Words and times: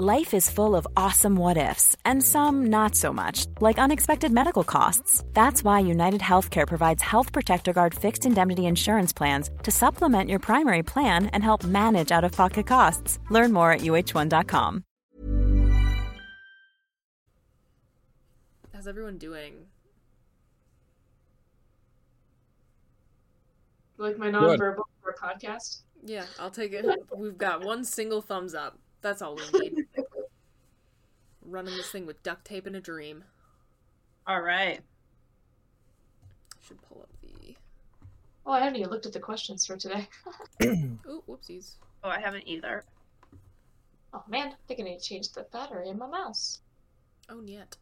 Life 0.00 0.32
is 0.32 0.48
full 0.48 0.76
of 0.76 0.86
awesome 0.96 1.34
what 1.34 1.56
ifs, 1.56 1.96
and 2.04 2.22
some 2.22 2.68
not 2.68 2.94
so 2.94 3.12
much, 3.12 3.46
like 3.60 3.78
unexpected 3.80 4.30
medical 4.30 4.62
costs. 4.62 5.24
That's 5.32 5.64
why 5.64 5.80
United 5.80 6.20
Healthcare 6.20 6.68
provides 6.68 7.02
Health 7.02 7.32
Protector 7.32 7.72
Guard 7.72 7.96
fixed 7.96 8.24
indemnity 8.24 8.66
insurance 8.66 9.12
plans 9.12 9.50
to 9.64 9.72
supplement 9.72 10.30
your 10.30 10.38
primary 10.38 10.84
plan 10.84 11.26
and 11.32 11.42
help 11.42 11.64
manage 11.64 12.12
out 12.12 12.22
of 12.22 12.30
pocket 12.30 12.64
costs. 12.64 13.18
Learn 13.28 13.52
more 13.52 13.72
at 13.72 13.80
uh1.com. 13.80 14.84
How's 18.72 18.86
everyone 18.86 19.18
doing? 19.18 19.66
Like 23.96 24.16
my 24.16 24.30
nonverbal 24.30 24.84
for 25.02 25.10
a 25.10 25.16
podcast. 25.16 25.82
Yeah, 26.04 26.26
I'll 26.38 26.52
take 26.52 26.72
it. 26.72 26.86
We've 27.16 27.36
got 27.36 27.64
one 27.64 27.84
single 27.84 28.22
thumbs 28.22 28.54
up. 28.54 28.78
That's 29.00 29.22
all 29.22 29.36
we 29.36 29.60
need. 29.70 29.86
Running 31.44 31.76
this 31.76 31.90
thing 31.90 32.06
with 32.06 32.22
duct 32.22 32.44
tape 32.44 32.66
and 32.66 32.76
a 32.76 32.80
dream. 32.80 33.24
All 34.26 34.40
right. 34.42 34.80
Should 36.66 36.82
pull 36.82 37.00
up 37.02 37.08
the. 37.22 37.56
Oh, 38.44 38.52
I 38.52 38.60
haven't 38.60 38.76
even 38.76 38.90
looked 38.90 39.06
at 39.06 39.12
the 39.12 39.20
questions 39.20 39.64
for 39.66 39.76
today. 39.76 40.08
Oh, 41.06 41.22
whoopsies. 41.28 41.74
Oh, 42.04 42.10
I 42.10 42.20
haven't 42.20 42.46
either. 42.46 42.84
Oh 44.12 44.24
man, 44.28 44.48
I 44.48 44.54
think 44.66 44.80
I 44.80 44.82
need 44.84 44.98
to 44.98 45.04
change 45.04 45.32
the 45.32 45.46
battery 45.52 45.88
in 45.88 45.98
my 45.98 46.06
mouse. 46.06 46.60
Oh, 47.28 47.42
yet. 47.44 47.76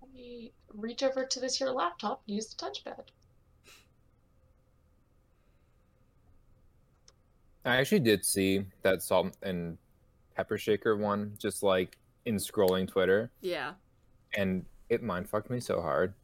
Let 0.00 0.12
me 0.12 0.52
reach 0.74 1.02
over 1.02 1.24
to 1.24 1.40
this 1.40 1.56
here 1.56 1.68
laptop 1.68 2.22
and 2.26 2.34
use 2.34 2.52
the 2.52 2.64
touchpad. 2.64 3.06
I 7.64 7.76
actually 7.76 8.00
did 8.00 8.24
see 8.24 8.64
that 8.82 9.02
salt 9.02 9.36
and 9.42 9.78
pepper 10.34 10.58
shaker 10.58 10.96
one 10.96 11.34
just 11.38 11.62
like 11.62 11.98
in 12.24 12.36
scrolling 12.36 12.86
Twitter, 12.88 13.30
Yeah, 13.40 13.72
and 14.34 14.64
it 14.88 15.02
mind 15.02 15.28
fucked 15.28 15.50
me 15.50 15.60
so 15.60 15.80
hard. 15.80 16.14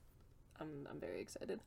I'm 0.60 0.86
I'm 0.90 1.00
very 1.00 1.20
excited. 1.20 1.60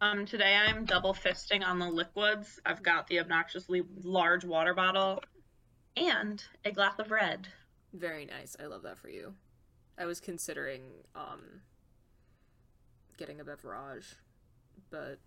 Um, 0.00 0.26
today 0.26 0.56
I'm 0.56 0.84
double 0.84 1.14
fisting 1.14 1.64
on 1.64 1.78
the 1.78 1.88
liquids. 1.88 2.58
I've 2.66 2.82
got 2.82 3.06
the 3.06 3.20
obnoxiously 3.20 3.82
large 4.02 4.44
water 4.44 4.74
bottle 4.74 5.22
and 5.96 6.42
a 6.64 6.72
glass 6.72 6.98
of 6.98 7.10
red. 7.12 7.46
Very 7.92 8.24
nice. 8.24 8.56
I 8.60 8.66
love 8.66 8.82
that 8.82 8.98
for 8.98 9.08
you. 9.08 9.34
I 9.98 10.06
was 10.06 10.20
considering 10.20 10.82
um 11.14 11.60
getting 13.16 13.40
a 13.40 13.44
beverage, 13.44 14.16
but 14.90 15.18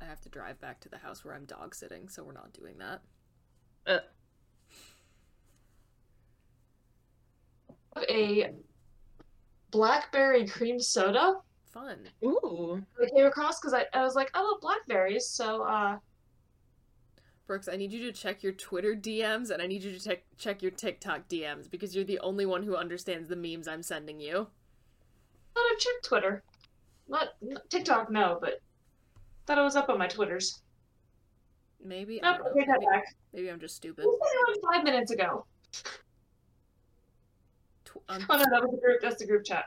I 0.00 0.04
have 0.06 0.20
to 0.22 0.28
drive 0.28 0.60
back 0.60 0.80
to 0.80 0.88
the 0.88 0.98
house 0.98 1.24
where 1.24 1.34
I'm 1.34 1.44
dog 1.44 1.74
sitting, 1.74 2.08
so 2.08 2.24
we're 2.24 2.32
not 2.32 2.52
doing 2.52 2.78
that. 2.78 3.02
Uh, 3.86 4.00
A 8.10 8.50
blackberry 9.70 10.46
cream 10.46 10.78
soda 10.80 11.34
Fun. 11.72 12.08
ooh. 12.24 12.82
I 13.02 13.08
came 13.14 13.26
across 13.26 13.60
because 13.60 13.74
I, 13.74 13.84
I 13.92 14.02
was 14.02 14.14
like, 14.14 14.30
I 14.34 14.40
love 14.40 14.60
blackberries, 14.60 15.28
so 15.28 15.62
uh 15.62 15.98
Brookes, 17.46 17.68
I 17.68 17.76
need 17.76 17.92
you 17.92 18.00
to 18.00 18.12
check 18.12 18.42
your 18.42 18.52
Twitter 18.52 18.94
DMs 18.96 19.50
and 19.50 19.62
I 19.62 19.66
need 19.68 19.82
you 19.84 19.92
to 19.92 20.00
check 20.04 20.24
check 20.36 20.62
your 20.62 20.72
TikTok 20.72 21.28
DMs 21.28 21.70
because 21.70 21.94
you're 21.94 22.04
the 22.04 22.18
only 22.20 22.44
one 22.46 22.62
who 22.62 22.76
understands 22.76 23.28
the 23.28 23.36
memes 23.36 23.68
I'm 23.68 23.82
sending 23.82 24.18
you. 24.20 24.48
thought 25.54 25.64
I've 25.72 25.78
checked 25.78 26.04
Twitter. 26.04 26.42
Not, 27.08 27.28
not 27.40 27.68
TikTok, 27.70 28.10
no, 28.10 28.38
but 28.40 28.60
thought 29.46 29.58
it 29.58 29.62
was 29.62 29.76
up 29.76 29.88
on 29.90 29.98
my 29.98 30.08
Twitters. 30.08 30.60
Maybe 31.84 32.20
I 32.22 32.32
Nope, 32.32 32.38
don't 32.38 32.46
I 32.46 32.50
know. 32.50 32.56
take 32.56 32.66
that 32.66 32.80
Maybe, 32.80 32.90
back. 32.90 33.04
maybe 33.32 33.48
I'm 33.50 33.60
just 33.60 33.76
stupid. 33.76 34.02
Who 34.04 34.18
said 34.24 34.34
it 34.34 34.48
was 34.60 34.74
five 34.74 34.84
minutes 34.84 35.10
ago? 35.12 35.44
Um, 38.08 38.26
Oh 38.30 38.36
no, 38.36 38.44
that 38.50 38.62
was 38.62 38.70
the 38.72 38.80
group. 38.80 39.00
That's 39.02 39.16
the 39.16 39.26
group 39.26 39.44
chat. 39.44 39.66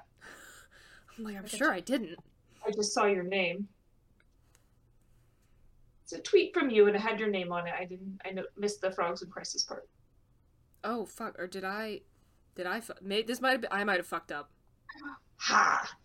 I'm 1.18 1.24
like, 1.24 1.38
I'm 1.38 1.48
sure 1.48 1.72
I 1.72 1.80
didn't. 1.80 2.18
I 2.66 2.72
just 2.72 2.94
saw 2.94 3.06
your 3.06 3.24
name. 3.24 3.68
It's 6.04 6.14
a 6.14 6.22
tweet 6.22 6.54
from 6.54 6.70
you, 6.70 6.88
and 6.88 6.96
it 6.96 7.00
had 7.00 7.20
your 7.20 7.30
name 7.30 7.52
on 7.52 7.68
it. 7.68 7.74
I 7.78 7.86
didn't. 7.86 8.20
I 8.26 8.34
missed 8.58 8.82
the 8.82 8.92
frogs 8.92 9.22
and 9.22 9.32
crisis 9.32 9.64
part. 9.64 9.88
Oh 10.84 11.06
fuck! 11.06 11.38
Or 11.38 11.46
did 11.48 11.64
I? 11.64 12.02
Did 12.56 12.66
I? 12.66 12.80
Fu- 12.80 12.94
may- 13.02 13.22
this 13.24 13.42
might 13.42 13.52
have. 13.52 13.62
Been, 13.62 13.72
I 13.72 13.84
might 13.84 13.98
have 13.98 14.08
fucked 14.08 14.32
up. 14.32 14.52
Ha! 15.42 15.96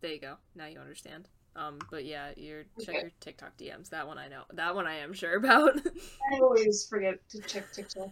There 0.00 0.10
you 0.12 0.20
go. 0.20 0.34
Now 0.56 0.66
you 0.66 0.80
understand. 0.80 1.28
Um, 1.54 1.78
but 1.92 2.04
yeah, 2.04 2.30
your 2.36 2.64
check 2.80 2.88
Okay. 2.96 3.00
your 3.02 3.10
TikTok 3.20 3.56
DMs. 3.56 3.88
That 3.90 4.06
one 4.06 4.18
I 4.18 4.26
know. 4.28 4.42
That 4.54 4.74
one 4.74 4.86
I 4.86 4.96
am 4.96 5.12
sure 5.12 5.36
about. 5.36 5.76
I 6.32 6.38
always 6.40 6.86
forget 6.88 7.20
to 7.30 7.40
check 7.42 7.72
TikTok. 7.72 8.08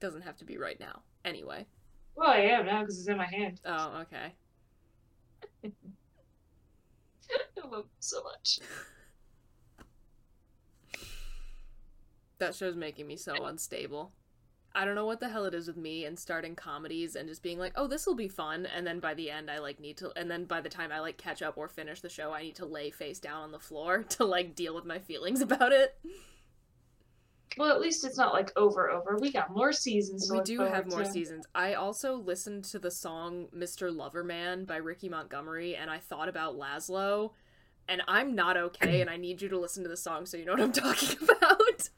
Doesn't 0.00 0.22
have 0.22 0.36
to 0.38 0.44
be 0.44 0.56
right 0.56 0.80
now. 0.80 1.02
Anyway. 1.24 1.66
Well, 2.16 2.30
I 2.30 2.38
am 2.38 2.66
now 2.66 2.80
because 2.80 2.98
it's 2.98 3.08
in 3.08 3.16
my 3.16 3.26
hand. 3.26 3.60
Oh, 3.64 4.02
okay. 4.02 4.34
I 7.62 7.66
love 7.68 7.86
so 8.00 8.22
much. 8.22 8.60
That 12.38 12.54
show's 12.54 12.76
making 12.76 13.06
me 13.06 13.16
so 13.16 13.34
unstable. 13.44 14.12
I 14.72 14.84
don't 14.84 14.94
know 14.94 15.06
what 15.06 15.18
the 15.18 15.28
hell 15.28 15.46
it 15.46 15.54
is 15.54 15.66
with 15.66 15.76
me 15.76 16.04
and 16.04 16.18
starting 16.18 16.54
comedies 16.54 17.16
and 17.16 17.28
just 17.28 17.42
being 17.42 17.58
like, 17.58 17.72
"Oh, 17.74 17.86
this 17.88 18.06
will 18.06 18.14
be 18.14 18.28
fun," 18.28 18.66
and 18.66 18.86
then 18.86 19.00
by 19.00 19.14
the 19.14 19.30
end 19.30 19.50
I 19.50 19.58
like 19.58 19.80
need 19.80 19.96
to 19.98 20.12
and 20.16 20.30
then 20.30 20.44
by 20.44 20.60
the 20.60 20.68
time 20.68 20.92
I 20.92 21.00
like 21.00 21.18
catch 21.18 21.42
up 21.42 21.58
or 21.58 21.68
finish 21.68 22.00
the 22.00 22.08
show, 22.08 22.32
I 22.32 22.42
need 22.42 22.56
to 22.56 22.66
lay 22.66 22.90
face 22.90 23.18
down 23.18 23.42
on 23.42 23.52
the 23.52 23.58
floor 23.58 24.02
to 24.10 24.24
like 24.24 24.54
deal 24.54 24.74
with 24.74 24.84
my 24.84 24.98
feelings 24.98 25.40
about 25.40 25.72
it. 25.72 25.98
Well, 27.58 27.70
at 27.70 27.80
least 27.80 28.04
it's 28.04 28.16
not 28.16 28.32
like 28.32 28.52
over 28.56 28.90
over. 28.90 29.18
We 29.20 29.32
got 29.32 29.54
more 29.54 29.72
seasons. 29.72 30.30
We 30.30 30.40
do 30.42 30.60
have 30.60 30.86
more 30.88 31.04
to. 31.04 31.10
seasons. 31.10 31.46
I 31.54 31.74
also 31.74 32.14
listened 32.14 32.64
to 32.66 32.78
the 32.78 32.90
song 32.90 33.48
Mr. 33.56 33.94
Loverman 33.94 34.66
by 34.66 34.76
Ricky 34.76 35.08
Montgomery 35.08 35.76
and 35.76 35.90
I 35.90 35.98
thought 35.98 36.28
about 36.28 36.56
Laszlo 36.56 37.32
and 37.88 38.02
I'm 38.06 38.34
not 38.34 38.56
okay 38.56 39.00
and 39.00 39.10
I 39.10 39.16
need 39.16 39.42
you 39.42 39.48
to 39.48 39.58
listen 39.58 39.82
to 39.82 39.88
the 39.88 39.96
song 39.96 40.26
so 40.26 40.36
you 40.36 40.44
know 40.44 40.52
what 40.52 40.60
I'm 40.60 40.72
talking 40.72 41.18
about. 41.22 41.88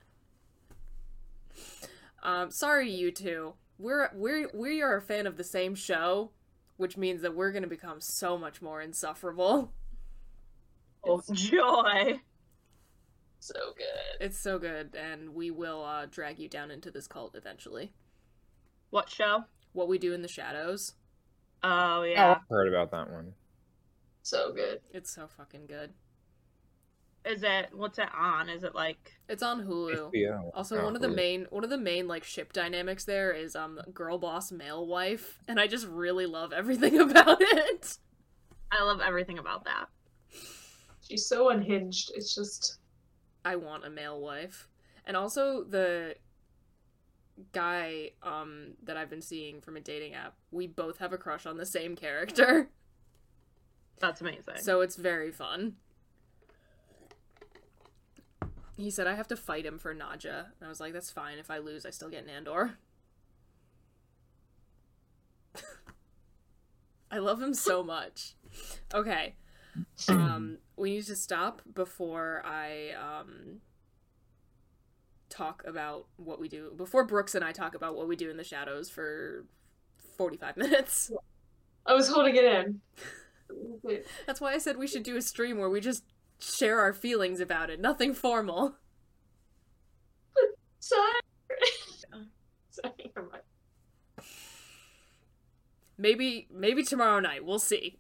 um 2.23 2.51
sorry 2.51 2.91
you 2.91 3.11
two. 3.11 3.55
We're 3.79 4.11
we're 4.15 4.49
we 4.55 4.81
are 4.83 4.97
a 4.97 5.03
fan 5.03 5.27
of 5.27 5.37
the 5.37 5.45
same 5.45 5.75
show, 5.75 6.31
which 6.77 6.97
means 6.97 7.23
that 7.23 7.35
we're 7.35 7.51
going 7.53 7.65
to 7.65 7.69
become 7.69 8.01
so 8.01 8.39
much 8.39 8.63
more 8.63 8.81
insufferable. 8.81 9.73
Oh, 11.05 11.21
joy. 11.33 12.21
So 13.43 13.73
good. 13.77 14.25
It's 14.25 14.39
so 14.39 14.61
good 14.61 14.95
and 14.95 15.31
we 15.35 15.51
will 15.51 15.83
uh 15.85 16.07
drag 16.07 16.39
you 16.39 16.49
down 16.49 16.71
into 16.71 16.93
this 16.93 17.09
cult 17.09 17.35
eventually. 17.35 17.93
What 18.91 19.11
show? 19.11 19.45
What 19.73 19.89
we 19.89 19.99
do 19.99 20.13
in 20.13 20.23
the 20.23 20.29
shadows. 20.29 20.95
Oh, 21.65 21.99
Oh, 22.01 22.03
yeah. 22.05 22.33
I've 22.33 22.49
heard 22.49 22.69
about 22.69 22.93
that 22.93 23.11
one. 23.11 23.33
So 24.23 24.53
good. 24.53 24.81
It's 24.93 25.13
so 25.13 25.27
fucking 25.27 25.67
good. 25.67 25.91
Is 27.25 27.43
it, 27.43 27.71
what's 27.73 27.99
it 27.99 28.09
on? 28.17 28.49
Is 28.49 28.63
it 28.63 28.75
like, 28.77 29.13
It's 29.29 29.43
on 29.43 29.65
Hulu. 29.67 30.13
HBO. 30.13 30.51
Also, 30.55 30.79
Oh, 30.81 30.85
one 30.85 30.95
of 30.95 31.03
the 31.03 31.09
Hulu. 31.09 31.15
main 31.17 31.47
one 31.51 31.65
of 31.65 31.71
the 31.71 31.79
main 31.79 32.07
like 32.07 32.23
ship 32.23 32.53
dynamics 32.53 33.05
there 33.05 33.33
is 33.33 33.57
um 33.57 33.81
girl 33.93 34.19
boss 34.19 34.53
male 34.53 34.87
wife, 34.87 35.39
and 35.49 35.59
I 35.59 35.67
just 35.67 35.87
really 35.89 36.27
love 36.27 36.53
everything 36.53 37.01
about 37.11 37.39
it. 37.41 37.99
I 38.71 38.85
love 38.85 39.01
everything 39.01 39.39
about 39.39 39.65
that. 39.65 39.87
She's 41.09 41.27
so 41.27 41.49
unhinged. 41.51 42.13
It's 42.15 42.35
just 42.35 42.79
I 43.45 43.57
want 43.57 43.85
a 43.85 43.91
male 43.91 44.21
wife, 44.21 44.69
and 45.07 45.17
also 45.17 45.65
the 45.65 46.17
guy 47.53 48.11
um 48.23 48.75
that 48.83 48.97
I've 48.97 49.09
been 49.11 49.23
seeing 49.23 49.61
from 49.61 49.77
a 49.77 49.81
dating 49.81 50.15
app. 50.15 50.35
We 50.51 50.67
both 50.67 50.99
have 50.99 51.13
a 51.13 51.19
crush 51.19 51.47
on 51.47 51.57
the 51.57 51.67
same 51.67 51.97
character, 51.97 52.69
That's 54.01 54.21
amazing. 54.21 54.59
so 54.61 54.81
it's 54.81 54.97
very 54.97 55.31
fun. 55.33 55.77
He 58.77 58.91
said 58.91 59.07
I 59.07 59.15
have 59.15 59.29
to 59.29 59.37
fight 59.37 59.65
him 59.67 59.79
for 59.79 59.95
Nadja, 59.95 60.47
and 60.59 60.65
I 60.65 60.69
was 60.69 60.81
like, 60.81 60.93
"That's 60.93 61.11
fine. 61.11 61.39
If 61.39 61.51
I 61.51 61.59
lose, 61.59 61.85
I 61.87 61.91
still 61.91 62.09
get 62.11 62.27
Nandor." 62.27 62.75
I 67.11 67.19
love 67.19 67.41
him 67.43 67.55
so 67.55 67.83
much. 67.83 68.35
Okay. 68.95 69.35
Um 70.09 70.59
we 70.83 70.91
need 70.91 71.07
to 71.07 71.15
stop 71.15 71.63
before 71.73 72.43
I 72.45 72.91
um 73.01 73.61
talk 75.31 75.63
about 75.65 76.07
what 76.17 76.41
we 76.41 76.49
do 76.49 76.73
before 76.77 77.05
Brookes 77.05 77.37
and 77.37 77.45
I 77.45 77.53
talk 77.53 77.77
about 77.77 77.95
what 77.97 78.09
we 78.09 78.17
do 78.17 78.29
in 78.29 78.37
the 78.37 78.43
shadows 78.45 78.91
for 78.91 79.47
45 80.19 80.57
minutes. 80.57 81.13
I 81.87 81.95
was 81.95 82.09
holding 82.09 82.35
it 82.35 82.45
in. 82.45 82.81
That's 84.27 84.41
why 84.41 84.55
I 84.55 84.59
said 84.59 84.77
we 84.77 84.89
should 84.89 85.05
do 85.05 85.17
a 85.17 85.23
stream 85.23 85.59
where 85.59 85.71
we 85.71 85.81
just 85.81 86.03
share 86.41 86.81
our 86.81 86.93
feelings 86.93 87.39
about 87.39 87.71
it. 87.71 87.81
Nothing 87.81 88.13
formal. 88.13 88.75
Sorry. 90.81 91.21
Sorry. 92.71 93.13
Maybe 95.97 96.49
maybe 96.51 96.83
tomorrow 96.83 97.21
night. 97.21 97.45
We'll 97.45 97.61
see. 97.61 97.99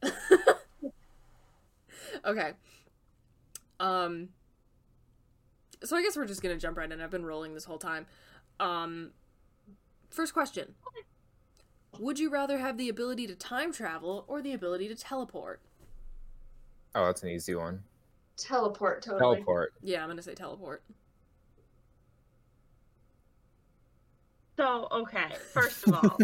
okay. 2.25 2.55
Um 3.82 4.31
so 5.84 5.96
I 5.96 6.02
guess 6.02 6.17
we're 6.17 6.26
just 6.26 6.43
going 6.43 6.55
to 6.55 6.61
jump 6.61 6.79
right 6.79 6.90
in. 6.90 7.00
I've 7.00 7.11
been 7.11 7.26
rolling 7.26 7.55
this 7.55 7.64
whole 7.64 7.79
time. 7.79 8.06
Um 8.58 9.11
first 10.11 10.32
question. 10.32 10.75
Would 11.99 12.19
you 12.19 12.31
rather 12.31 12.58
have 12.58 12.79
the 12.79 12.88
ability 12.88 13.26
to 13.26 13.34
time 13.34 13.73
travel 13.73 14.25
or 14.26 14.40
the 14.40 14.55
ability 14.55 14.88
to 14.88 14.94
teleport? 14.94 15.61
Oh, 16.94 17.06
that's 17.06 17.23
an 17.23 17.29
easy 17.29 17.55
one. 17.55 17.82
Teleport, 18.37 19.02
totally. 19.02 19.37
Teleport. 19.37 19.75
Yeah, 19.82 20.00
I'm 20.00 20.06
going 20.06 20.17
to 20.17 20.23
say 20.23 20.35
teleport. 20.35 20.82
So, 24.56 24.88
okay, 24.93 25.35
first 25.52 25.87
of 25.88 25.94
all, 25.94 26.19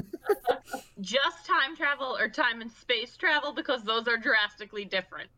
just 1.01 1.47
time 1.47 1.77
travel 1.77 2.17
or 2.19 2.29
time 2.29 2.61
and 2.61 2.71
space 2.71 3.17
travel 3.17 3.53
because 3.53 3.83
those 3.83 4.07
are 4.07 4.17
drastically 4.17 4.85
different. 4.85 5.31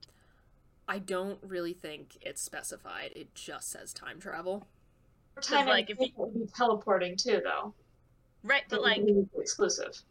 I 0.91 0.99
don't 0.99 1.39
really 1.45 1.73
think 1.73 2.19
it's 2.21 2.43
specified. 2.43 3.13
It 3.15 3.33
just 3.33 3.71
says 3.71 3.93
time 3.93 4.19
travel. 4.19 4.67
Time 5.41 5.69
like, 5.69 5.89
if 5.89 6.01
you- 6.01 6.09
would 6.17 6.35
be 6.35 6.47
teleporting 6.53 7.17
too, 7.17 7.41
though. 7.45 7.73
Right, 8.43 8.65
but 8.69 8.81
It 8.81 8.83
like 8.83 9.03
exclusive. 9.39 10.03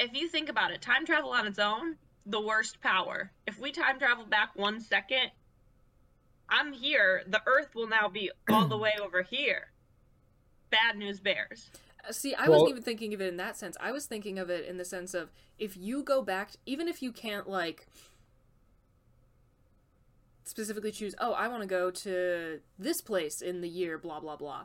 if 0.00 0.14
you 0.14 0.28
think 0.28 0.48
about 0.48 0.70
it, 0.70 0.80
time 0.80 1.04
travel 1.04 1.30
on 1.32 1.46
its 1.46 1.58
own, 1.58 1.98
the 2.24 2.40
worst 2.40 2.80
power. 2.80 3.30
If 3.46 3.58
we 3.58 3.72
time 3.72 3.98
travel 3.98 4.24
back 4.24 4.56
one 4.56 4.80
second, 4.80 5.32
I'm 6.48 6.72
here. 6.72 7.24
The 7.26 7.42
Earth 7.46 7.74
will 7.74 7.88
now 7.88 8.08
be 8.08 8.30
all 8.48 8.66
the 8.66 8.78
way 8.78 8.94
over 9.02 9.20
here. 9.22 9.70
Bad 10.70 10.96
news 10.96 11.20
bears. 11.20 11.70
Uh, 12.08 12.12
See, 12.12 12.34
I 12.34 12.44
Well- 12.48 12.52
wasn't 12.52 12.70
even 12.70 12.82
thinking 12.84 13.12
of 13.12 13.20
it 13.20 13.28
in 13.28 13.36
that 13.36 13.58
sense. 13.58 13.76
I 13.80 13.92
was 13.92 14.06
thinking 14.06 14.38
of 14.38 14.48
it 14.48 14.64
in 14.64 14.78
the 14.78 14.84
sense 14.86 15.12
of 15.12 15.30
if 15.58 15.76
you 15.76 16.02
go 16.02 16.22
back, 16.22 16.52
even 16.64 16.88
if 16.88 17.02
you 17.02 17.12
can't 17.12 17.46
like 17.46 17.86
specifically 20.44 20.92
choose, 20.92 21.14
oh, 21.18 21.32
I 21.32 21.48
want 21.48 21.62
to 21.62 21.68
go 21.68 21.90
to 21.90 22.60
this 22.78 23.00
place 23.00 23.40
in 23.40 23.60
the 23.60 23.68
year, 23.68 23.98
blah 23.98 24.20
blah 24.20 24.36
blah. 24.36 24.64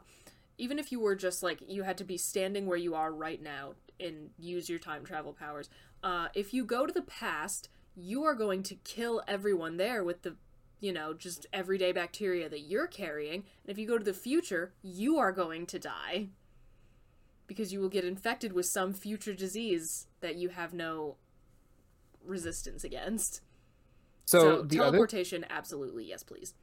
Even 0.58 0.80
if 0.80 0.92
you 0.92 1.00
were 1.00 1.16
just 1.16 1.44
like 1.44 1.60
you 1.68 1.84
had 1.84 1.98
to 1.98 2.04
be 2.04 2.18
standing 2.18 2.66
where 2.66 2.78
you 2.78 2.96
are 2.96 3.12
right 3.12 3.42
now 3.42 3.74
and 4.00 4.30
use 4.38 4.70
your 4.70 4.80
time 4.80 5.04
travel 5.04 5.34
powers. 5.34 5.70
Uh, 6.04 6.28
if 6.34 6.54
you 6.54 6.64
go 6.64 6.86
to 6.86 6.94
the 6.94 7.02
past, 7.02 7.70
you 7.96 8.24
are 8.24 8.36
going 8.36 8.62
to 8.64 8.76
kill 8.76 9.24
everyone 9.28 9.78
there 9.78 10.04
with 10.04 10.22
the 10.22 10.36
you 10.80 10.94
know, 10.94 11.14
just 11.14 11.48
everyday 11.52 11.92
bacteria 11.92 12.48
that 12.50 12.62
you're 12.62 12.88
carrying. 12.88 13.44
And 13.64 13.70
if 13.72 13.78
you 13.78 13.88
go 13.88 13.98
to 13.98 14.04
the 14.04 14.14
future, 14.14 14.74
you 14.82 15.18
are 15.18 15.32
going 15.32 15.66
to 15.68 15.80
die 15.80 16.28
because 17.48 17.74
you 17.74 17.80
will 17.80 17.90
get 17.90 18.06
infected 18.06 18.54
with 18.54 18.66
some 18.66 18.94
future 18.94 19.34
disease 19.34 20.08
that 20.20 20.36
you 20.36 20.50
have 20.50 20.74
no 20.74 21.16
resistance 22.24 22.84
against. 22.84 23.42
So, 24.28 24.62
the 24.62 24.80
other 24.80 24.92
teleportation, 24.98 25.46
absolutely, 25.50 26.06
yes, 26.06 26.22
please. 26.22 26.54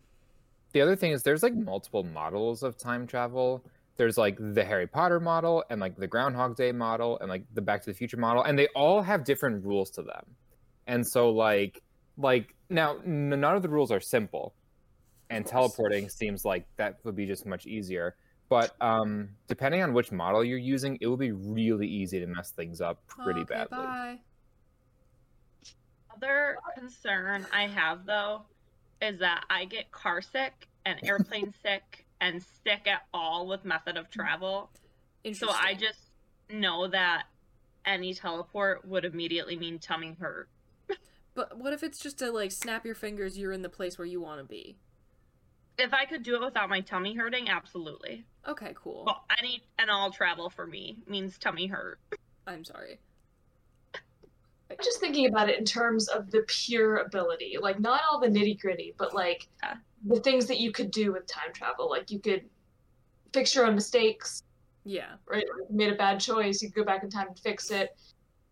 the 0.73 0.81
other 0.83 0.97
thing 0.97 1.13
is 1.13 1.23
there's 1.23 1.43
like 1.43 1.55
multiple 1.55 2.05
models 2.05 2.63
of 2.63 2.77
time 2.77 3.07
travel. 3.07 3.65
There's 3.97 4.19
like 4.19 4.37
the 4.39 4.65
Harry 4.65 4.87
Potter 4.87 5.19
model 5.21 5.65
and 5.71 5.81
like 5.81 5.97
the 5.97 6.07
Groundhog 6.07 6.57
Day 6.57 6.73
model 6.73 7.19
and 7.21 7.29
like 7.31 7.45
the 7.55 7.63
Back 7.63 7.83
to 7.85 7.91
the 7.91 7.95
Future 7.97 8.17
model, 8.19 8.43
and 8.43 8.59
they 8.59 8.69
all 8.75 9.03
have 9.03 9.25
different 9.25 9.65
rules 9.65 9.91
to 9.93 10.03
them. 10.03 10.37
And 10.87 11.07
so 11.07 11.31
like 11.31 11.83
like 12.19 12.55
now 12.69 12.99
none 13.05 13.57
of 13.57 13.63
the 13.63 13.69
rules 13.69 13.91
are 13.91 14.01
simple, 14.01 14.55
and 15.31 15.47
teleporting 15.47 16.09
seems 16.09 16.45
like 16.45 16.67
that 16.77 16.99
would 17.05 17.17
be 17.17 17.25
just 17.27 17.47
much 17.47 17.67
easier. 17.67 18.17
But 18.51 18.75
um, 18.81 19.31
depending 19.49 19.83
on 19.83 19.95
which 19.95 20.13
model 20.13 20.45
you're 20.45 20.59
using, 20.59 20.99
it 21.01 21.07
will 21.07 21.17
be 21.17 21.33
really 21.33 21.89
easy 21.89 22.21
to 22.21 22.27
mess 22.27 22.51
things 22.51 22.81
up 22.81 23.07
pretty 23.07 23.41
Okay, 23.41 23.55
badly. 23.55 23.79
Bye. 23.79 24.19
Other 26.17 26.59
concern 26.79 27.47
I 27.53 27.67
have 27.67 28.07
though 28.07 28.43
is 29.01 29.21
that 29.21 29.45
I 29.51 29.65
get 29.65 29.91
car 29.93 30.23
sick 30.23 30.69
and 30.85 30.99
airplane 31.03 31.53
sick 31.63 32.07
and 32.21 32.43
sick 32.65 32.87
at 32.87 33.03
all 33.13 33.47
with 33.47 33.65
method 33.65 33.97
of 33.97 34.11
travel. 34.11 34.71
So 35.33 35.51
I 35.51 35.75
just 35.75 35.99
know 36.51 36.89
that 36.89 37.25
any 37.87 38.15
teleport 38.15 38.87
would 38.87 39.05
immediately 39.05 39.57
mean 39.57 39.79
tummy 39.79 40.17
hurt. 40.19 40.49
But 41.35 41.59
what 41.59 41.73
if 41.73 41.83
it's 41.83 41.99
just 41.99 42.19
to 42.21 42.31
like 42.31 42.53
snap 42.53 42.85
your 42.85 42.95
fingers? 42.95 43.37
You're 43.37 43.53
in 43.53 43.63
the 43.63 43.69
place 43.69 43.99
where 43.99 44.07
you 44.07 44.21
want 44.21 44.41
to 44.41 44.45
be. 44.45 44.77
If 45.77 45.93
I 45.93 46.05
could 46.05 46.23
do 46.23 46.37
it 46.37 46.45
without 46.45 46.69
my 46.69 46.81
tummy 46.81 47.15
hurting, 47.15 47.49
absolutely. 47.49 48.25
Okay, 48.47 48.73
cool. 48.77 49.05
Well, 49.07 49.25
any 49.39 49.65
and 49.79 49.91
all 49.91 50.13
travel 50.13 50.49
for 50.49 50.67
me 50.67 50.99
means 51.09 51.37
tummy 51.37 51.67
hurt. 51.67 51.99
I'm 52.47 52.65
sorry. 52.65 53.01
I'm 54.71 54.77
just 54.83 55.01
thinking 55.01 55.27
about 55.27 55.49
it 55.49 55.59
in 55.59 55.65
terms 55.65 56.09
of 56.09 56.31
the 56.31 56.43
pure 56.47 56.97
ability, 56.97 57.57
like 57.61 57.81
not 57.81 58.01
all 58.11 58.19
the 58.19 58.29
nitty 58.29 58.61
gritty, 58.61 58.95
but 58.97 59.15
like 59.15 59.49
Yeah. 59.63 59.77
the 60.07 60.21
things 60.21 60.47
that 60.47 60.59
you 60.59 60.73
could 60.73 60.91
do 60.91 61.13
with 61.13 61.27
time 61.27 61.53
travel. 61.53 61.89
Like 61.89 62.11
you 62.11 62.19
could 62.19 62.49
fix 63.33 63.55
your 63.55 63.67
own 63.67 63.75
mistakes, 63.75 64.43
Yeah. 64.85 65.17
right? 65.27 65.45
Like, 65.49 65.71
you 65.71 65.77
made 65.77 65.93
a 65.93 65.97
bad 65.97 66.21
choice, 66.21 66.63
you 66.63 66.69
could 66.71 66.77
go 66.77 66.85
back 66.85 67.03
in 67.03 67.11
time 67.11 67.29
and 67.29 67.39
fix 67.39 67.71
it. 67.71 67.91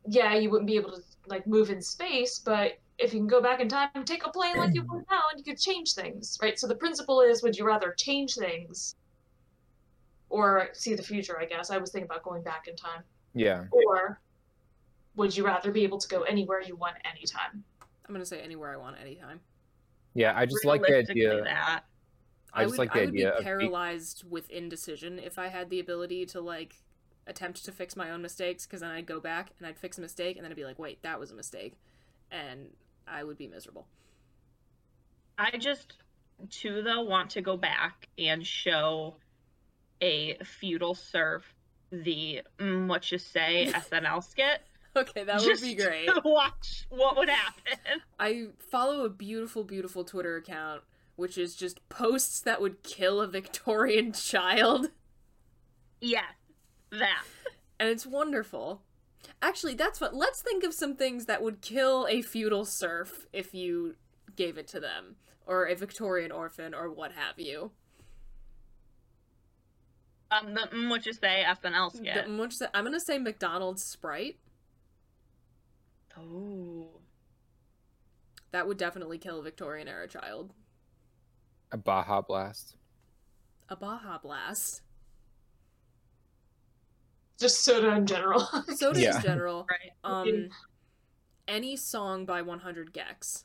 Yeah, 0.06 0.34
you 0.34 0.50
wouldn't 0.50 0.66
be 0.66 0.76
able 0.76 0.92
to 0.92 1.02
like 1.26 1.46
move 1.46 1.70
in 1.70 1.80
space, 1.80 2.38
but 2.38 2.72
if 2.98 3.14
you 3.14 3.20
can 3.20 3.26
go 3.28 3.40
back 3.40 3.60
in 3.60 3.68
time 3.68 3.88
and 3.94 4.06
take 4.06 4.26
a 4.26 4.30
plane 4.30 4.56
like 4.56 4.74
you 4.74 4.82
would 4.82 5.04
now, 5.10 5.22
and 5.30 5.38
you 5.38 5.44
could 5.44 5.60
change 5.60 5.94
things, 5.94 6.38
right? 6.42 6.58
So 6.58 6.66
the 6.66 6.74
principle 6.74 7.20
is, 7.20 7.42
would 7.42 7.56
you 7.56 7.64
rather 7.64 7.94
change 7.96 8.34
things 8.34 8.94
or 10.28 10.68
see 10.72 10.94
the 10.94 11.02
future? 11.02 11.38
I 11.40 11.46
guess 11.46 11.70
I 11.70 11.78
was 11.78 11.90
thinking 11.90 12.06
about 12.06 12.22
going 12.22 12.42
back 12.42 12.68
in 12.68 12.76
time, 12.76 13.02
Yeah. 13.34 13.64
or 13.70 14.20
would 15.16 15.36
you 15.36 15.44
rather 15.44 15.70
be 15.70 15.84
able 15.84 15.98
to 15.98 16.08
go 16.08 16.22
anywhere 16.22 16.62
you 16.62 16.76
want 16.76 16.96
anytime? 17.04 17.64
I'm 18.06 18.14
gonna 18.14 18.26
say 18.26 18.40
anywhere 18.40 18.72
I 18.72 18.76
want 18.76 18.96
anytime. 19.00 19.40
Yeah, 20.14 20.32
I 20.36 20.46
just 20.46 20.64
like 20.64 20.82
the 20.82 20.98
idea. 20.98 21.42
that. 21.44 21.82
I 22.52 22.64
just 22.64 22.72
would, 22.72 22.78
like 22.78 22.92
the 22.92 22.98
I 22.98 23.04
would 23.04 23.08
idea 23.10 23.30
be 23.30 23.32
of 23.32 23.38
be- 23.38 23.44
paralyzed 23.44 24.24
with 24.28 24.50
indecision 24.50 25.18
if 25.18 25.38
I 25.38 25.48
had 25.48 25.70
the 25.70 25.80
ability 25.80 26.26
to 26.26 26.40
like 26.40 26.76
attempt 27.26 27.64
to 27.64 27.72
fix 27.72 27.96
my 27.96 28.10
own 28.10 28.20
mistakes 28.20 28.66
because 28.66 28.80
then 28.80 28.90
I'd 28.90 29.06
go 29.06 29.20
back 29.20 29.52
and 29.58 29.66
I'd 29.66 29.78
fix 29.78 29.96
a 29.96 30.00
mistake 30.00 30.36
and 30.36 30.44
then 30.44 30.52
I'd 30.52 30.56
be 30.56 30.64
like, 30.64 30.78
wait, 30.78 31.02
that 31.02 31.18
was 31.18 31.30
a 31.30 31.34
mistake, 31.34 31.74
and 32.30 32.68
I 33.06 33.24
would 33.24 33.38
be 33.38 33.46
miserable. 33.46 33.86
I 35.38 35.56
just 35.56 35.94
too 36.50 36.82
though 36.82 37.02
want 37.02 37.30
to 37.30 37.40
go 37.40 37.56
back 37.56 38.08
and 38.18 38.46
show 38.46 39.16
a 40.00 40.36
feudal 40.44 40.94
serf 40.94 41.44
the 41.90 42.42
mm, 42.58 42.86
what 42.86 43.10
you 43.10 43.18
say 43.18 43.70
SNL 43.72 44.24
skit. 44.24 44.60
Okay, 44.96 45.24
that 45.24 45.40
would 45.40 45.60
be 45.62 45.74
great. 45.74 46.10
watch 46.24 46.84
what 46.90 47.16
would 47.16 47.30
happen. 47.30 48.02
I 48.20 48.48
follow 48.70 49.06
a 49.06 49.08
beautiful, 49.08 49.64
beautiful 49.64 50.04
Twitter 50.04 50.36
account 50.36 50.82
which 51.16 51.38
is 51.38 51.54
just 51.54 51.86
posts 51.88 52.40
that 52.40 52.60
would 52.60 52.82
kill 52.82 53.20
a 53.20 53.26
Victorian 53.26 54.12
child. 54.12 54.88
Yeah, 56.00 56.24
that. 56.90 57.24
and 57.78 57.88
it's 57.88 58.06
wonderful. 58.06 58.82
Actually, 59.40 59.74
that's 59.74 60.00
what. 60.00 60.14
Let's 60.14 60.42
think 60.42 60.64
of 60.64 60.74
some 60.74 60.96
things 60.96 61.26
that 61.26 61.42
would 61.42 61.60
kill 61.60 62.06
a 62.10 62.22
feudal 62.22 62.64
serf 62.64 63.26
if 63.32 63.54
you 63.54 63.94
gave 64.34 64.58
it 64.58 64.66
to 64.68 64.80
them, 64.80 65.16
or 65.46 65.66
a 65.66 65.76
Victorian 65.76 66.32
orphan, 66.32 66.74
or 66.74 66.90
what 66.90 67.12
have 67.12 67.38
you. 67.38 67.70
Um, 70.32 70.54
the 70.54 70.62
mm, 70.72 70.90
what 70.90 71.06
you 71.06 71.12
say 71.12 71.44
SNL 71.46 71.94
skit. 71.94 72.26
The- 72.26 72.36
which 72.36 72.54
I'm 72.74 72.84
gonna 72.84 72.98
say 72.98 73.18
McDonald's 73.18 73.84
Sprite. 73.84 74.38
Oh. 76.18 77.00
That 78.50 78.66
would 78.66 78.76
definitely 78.76 79.18
kill 79.18 79.40
a 79.40 79.42
Victorian 79.42 79.88
era 79.88 80.06
child. 80.08 80.52
A 81.70 81.76
Baja 81.78 82.20
Blast. 82.20 82.76
A 83.68 83.76
Baja 83.76 84.18
Blast. 84.18 84.82
Just 87.38 87.64
soda 87.64 87.92
in 87.96 88.06
general. 88.06 88.40
Soda 88.76 89.00
Yeah. 89.00 89.16
in 89.16 89.22
general. 89.22 89.66
Right. 89.70 89.90
Um, 90.04 90.48
any 91.48 91.76
song 91.76 92.24
by 92.26 92.42
100 92.42 92.92
gecs. 92.92 93.44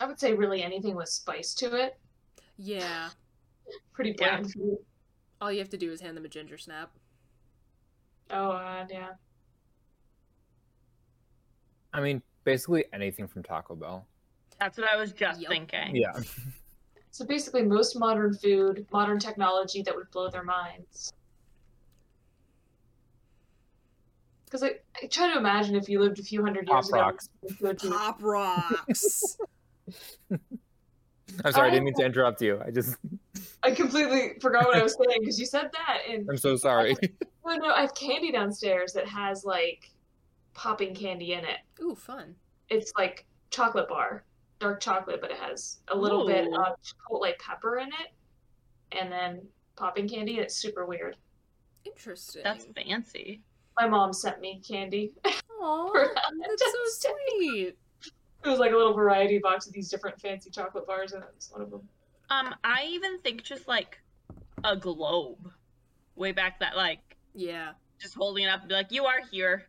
I 0.00 0.06
would 0.06 0.20
say 0.20 0.34
really 0.34 0.62
anything 0.62 0.94
with 0.94 1.08
spice 1.08 1.54
to 1.54 1.74
it. 1.74 1.98
Yeah. 2.56 3.10
Pretty 3.92 4.10
Yeah. 4.18 4.36
bland 4.38 4.52
food. 4.52 4.78
All 5.40 5.52
you 5.52 5.58
have 5.60 5.68
to 5.70 5.76
do 5.76 5.90
is 5.92 6.00
hand 6.00 6.16
them 6.16 6.24
a 6.24 6.28
ginger 6.28 6.58
snap. 6.58 6.90
Oh, 8.30 8.50
uh, 8.50 8.86
yeah. 8.90 9.10
I 11.92 12.00
mean, 12.00 12.22
basically 12.44 12.84
anything 12.92 13.26
from 13.28 13.42
Taco 13.42 13.74
Bell. 13.74 14.06
That's 14.60 14.76
what 14.76 14.88
I 14.92 14.96
was 14.96 15.12
just 15.12 15.40
Yup. 15.40 15.50
thinking. 15.50 15.96
Yeah. 15.96 16.12
So 17.10 17.24
basically, 17.24 17.62
most 17.62 17.98
modern 17.98 18.34
food, 18.34 18.86
modern 18.92 19.18
technology 19.18 19.80
that 19.82 19.96
would 19.96 20.08
blow 20.12 20.28
their 20.28 20.44
minds. 20.44 21.10
Because 24.44 24.62
I, 24.62 24.72
I 25.02 25.06
try 25.06 25.32
to 25.32 25.38
imagine 25.38 25.74
if 25.74 25.88
you 25.88 26.00
lived 26.00 26.18
a 26.20 26.22
few 26.22 26.44
hundred 26.44 26.68
years 26.68 26.84
Pop 26.90 26.90
ago, 26.90 27.00
rocks. 27.00 27.28
you 27.48 27.56
would 27.62 27.78
Pop 27.78 28.22
rocks. 28.22 29.36
I'm 30.30 31.52
sorry, 31.52 31.64
I 31.64 31.66
I- 31.66 31.70
didn't 31.70 31.84
mean 31.86 31.94
to 31.94 32.04
interrupt 32.06 32.40
you. 32.42 32.60
I 32.64 32.70
just, 32.70 32.94
I 33.62 33.70
completely 33.72 34.38
forgot 34.40 34.66
what 34.66 34.76
I 34.76 34.82
was 34.82 34.96
saying 34.96 35.20
because 35.20 35.38
you 35.38 35.46
said 35.46 35.70
that, 35.72 35.98
and 36.08 36.28
I'm 36.28 36.36
so 36.36 36.56
sorry. 36.56 36.96
oh 37.44 37.56
no, 37.56 37.72
I 37.72 37.82
have 37.82 37.94
candy 37.94 38.32
downstairs 38.32 38.92
that 38.92 39.06
has 39.06 39.44
like 39.44 39.90
popping 40.54 40.94
candy 40.94 41.32
in 41.34 41.44
it. 41.44 41.58
Ooh, 41.80 41.94
fun. 41.94 42.34
It's 42.68 42.92
like 42.98 43.26
chocolate 43.50 43.88
bar, 43.88 44.24
dark 44.58 44.80
chocolate, 44.80 45.20
but 45.20 45.30
it 45.30 45.38
has 45.38 45.78
a 45.88 45.96
little 45.96 46.26
bit 46.26 46.46
of 46.46 46.76
chipotle 46.82 47.32
pepper 47.38 47.78
in 47.78 47.88
it, 47.88 48.12
and 48.92 49.10
then 49.10 49.42
popping 49.76 50.08
candy. 50.08 50.38
It's 50.38 50.56
super 50.56 50.86
weird. 50.86 51.16
Interesting. 51.84 52.42
That's 52.44 52.66
fancy. 52.74 53.42
My 53.78 53.88
mom 53.88 54.12
sent 54.12 54.40
me 54.40 54.60
candy. 54.66 55.14
Aw, 55.60 55.88
for 55.90 56.14
that's 56.14 56.62
so 56.62 57.12
sweet. 57.28 57.76
It 58.44 58.48
was 58.48 58.58
like 58.58 58.72
a 58.72 58.76
little 58.76 58.94
variety 58.94 59.38
box 59.38 59.66
of 59.66 59.72
these 59.72 59.88
different 59.88 60.20
fancy 60.20 60.50
chocolate 60.50 60.86
bars, 60.86 61.12
and 61.12 61.22
that 61.22 61.34
was 61.34 61.50
one 61.50 61.62
of 61.62 61.70
them. 61.70 61.88
Um, 62.30 62.54
I 62.64 62.86
even 62.90 63.18
think 63.18 63.42
just 63.42 63.68
like 63.68 63.98
a 64.64 64.76
globe. 64.76 65.50
Way 66.14 66.32
back 66.32 66.60
that 66.60 66.76
like 66.76 67.16
Yeah. 67.34 67.72
just 67.98 68.14
holding 68.14 68.44
it 68.44 68.48
up 68.48 68.60
and 68.60 68.68
be 68.68 68.74
like, 68.74 68.92
You 68.92 69.06
are 69.06 69.20
here. 69.30 69.66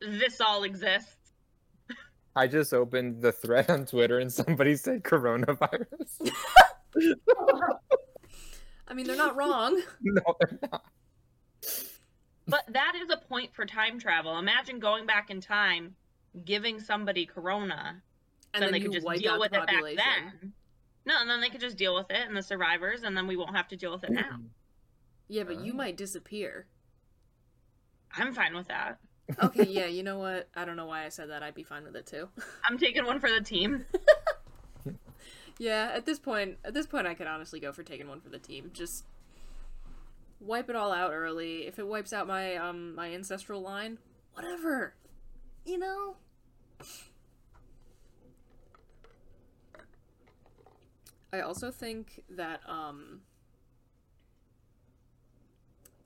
This 0.00 0.40
all 0.40 0.62
exists. 0.64 1.16
I 2.36 2.46
just 2.46 2.72
opened 2.72 3.22
the 3.22 3.32
thread 3.32 3.68
on 3.70 3.86
Twitter 3.86 4.18
and 4.18 4.32
somebody 4.32 4.76
said 4.76 5.02
coronavirus. 5.02 6.30
I 8.88 8.94
mean, 8.94 9.06
they're 9.06 9.16
not 9.16 9.36
wrong. 9.36 9.80
no, 10.02 10.22
they're 10.40 10.58
not. 10.70 10.84
But 12.46 12.64
that 12.68 12.94
is 13.00 13.10
a 13.10 13.16
point 13.16 13.54
for 13.54 13.64
time 13.64 13.98
travel. 13.98 14.38
Imagine 14.38 14.80
going 14.80 15.06
back 15.06 15.30
in 15.30 15.40
time, 15.40 15.94
giving 16.44 16.80
somebody 16.80 17.26
corona, 17.26 18.02
And 18.54 18.62
then, 18.62 18.72
then, 18.72 18.72
they 18.72 18.80
could 18.80 18.92
just 18.92 19.06
deal 19.22 19.38
with 19.38 19.52
the 19.52 19.62
it 19.62 19.66
back 19.66 19.82
then. 19.96 20.52
No, 21.06 21.14
and 21.20 21.28
then 21.30 21.40
they 21.40 21.48
could 21.48 21.60
just 21.60 21.76
deal 21.76 21.94
with 21.94 22.10
it 22.10 22.26
and 22.28 22.36
the 22.36 22.42
survivors, 22.42 23.02
and 23.02 23.16
then 23.16 23.26
we 23.26 23.36
won't 23.36 23.56
have 23.56 23.68
to 23.68 23.76
deal 23.76 23.92
with 23.92 24.04
it 24.04 24.10
now. 24.10 24.40
Yeah, 25.28 25.44
but 25.44 25.60
you 25.64 25.72
Oh. 25.72 25.76
might 25.76 25.96
disappear. 25.96 26.66
I'm 28.16 28.34
fine 28.34 28.54
with 28.54 28.68
that. 28.68 28.98
Okay, 29.42 29.64
yeah, 29.64 29.86
you 29.86 30.02
know 30.02 30.18
what? 30.18 30.48
I 30.56 30.64
don't 30.64 30.76
know 30.76 30.86
why 30.86 31.04
I 31.04 31.08
said 31.08 31.30
that. 31.30 31.42
I'd 31.42 31.54
be 31.54 31.62
fine 31.62 31.84
with 31.84 31.94
it 31.96 32.06
too. 32.06 32.28
I'm 32.64 32.76
taking 32.78 33.06
one 33.06 33.20
for 33.20 33.30
the 33.30 33.40
team. 33.40 33.86
yeah, 35.58 35.92
at 35.94 36.04
this 36.06 36.18
point, 36.18 36.58
at 36.64 36.74
this 36.74 36.86
point, 36.86 37.06
I 37.06 37.14
could 37.14 37.26
honestly 37.28 37.60
go 37.60 37.72
for 37.72 37.82
taking 37.82 38.08
one 38.08 38.20
for 38.20 38.28
the 38.28 38.38
team. 38.38 38.70
Just 38.74 39.04
wipe 40.40 40.68
it 40.68 40.74
all 40.76 40.90
out 40.92 41.12
early. 41.12 41.66
If 41.66 41.78
it 41.78 41.86
wipes 41.86 42.12
out 42.12 42.26
my 42.26 42.56
um 42.56 42.94
my 42.94 43.12
ancestral 43.12 43.60
line, 43.62 43.98
whatever. 44.34 44.94
You 45.64 45.78
know. 45.78 46.16
I 51.32 51.40
also 51.40 51.70
think 51.70 52.22
that 52.30 52.60
um 52.68 53.20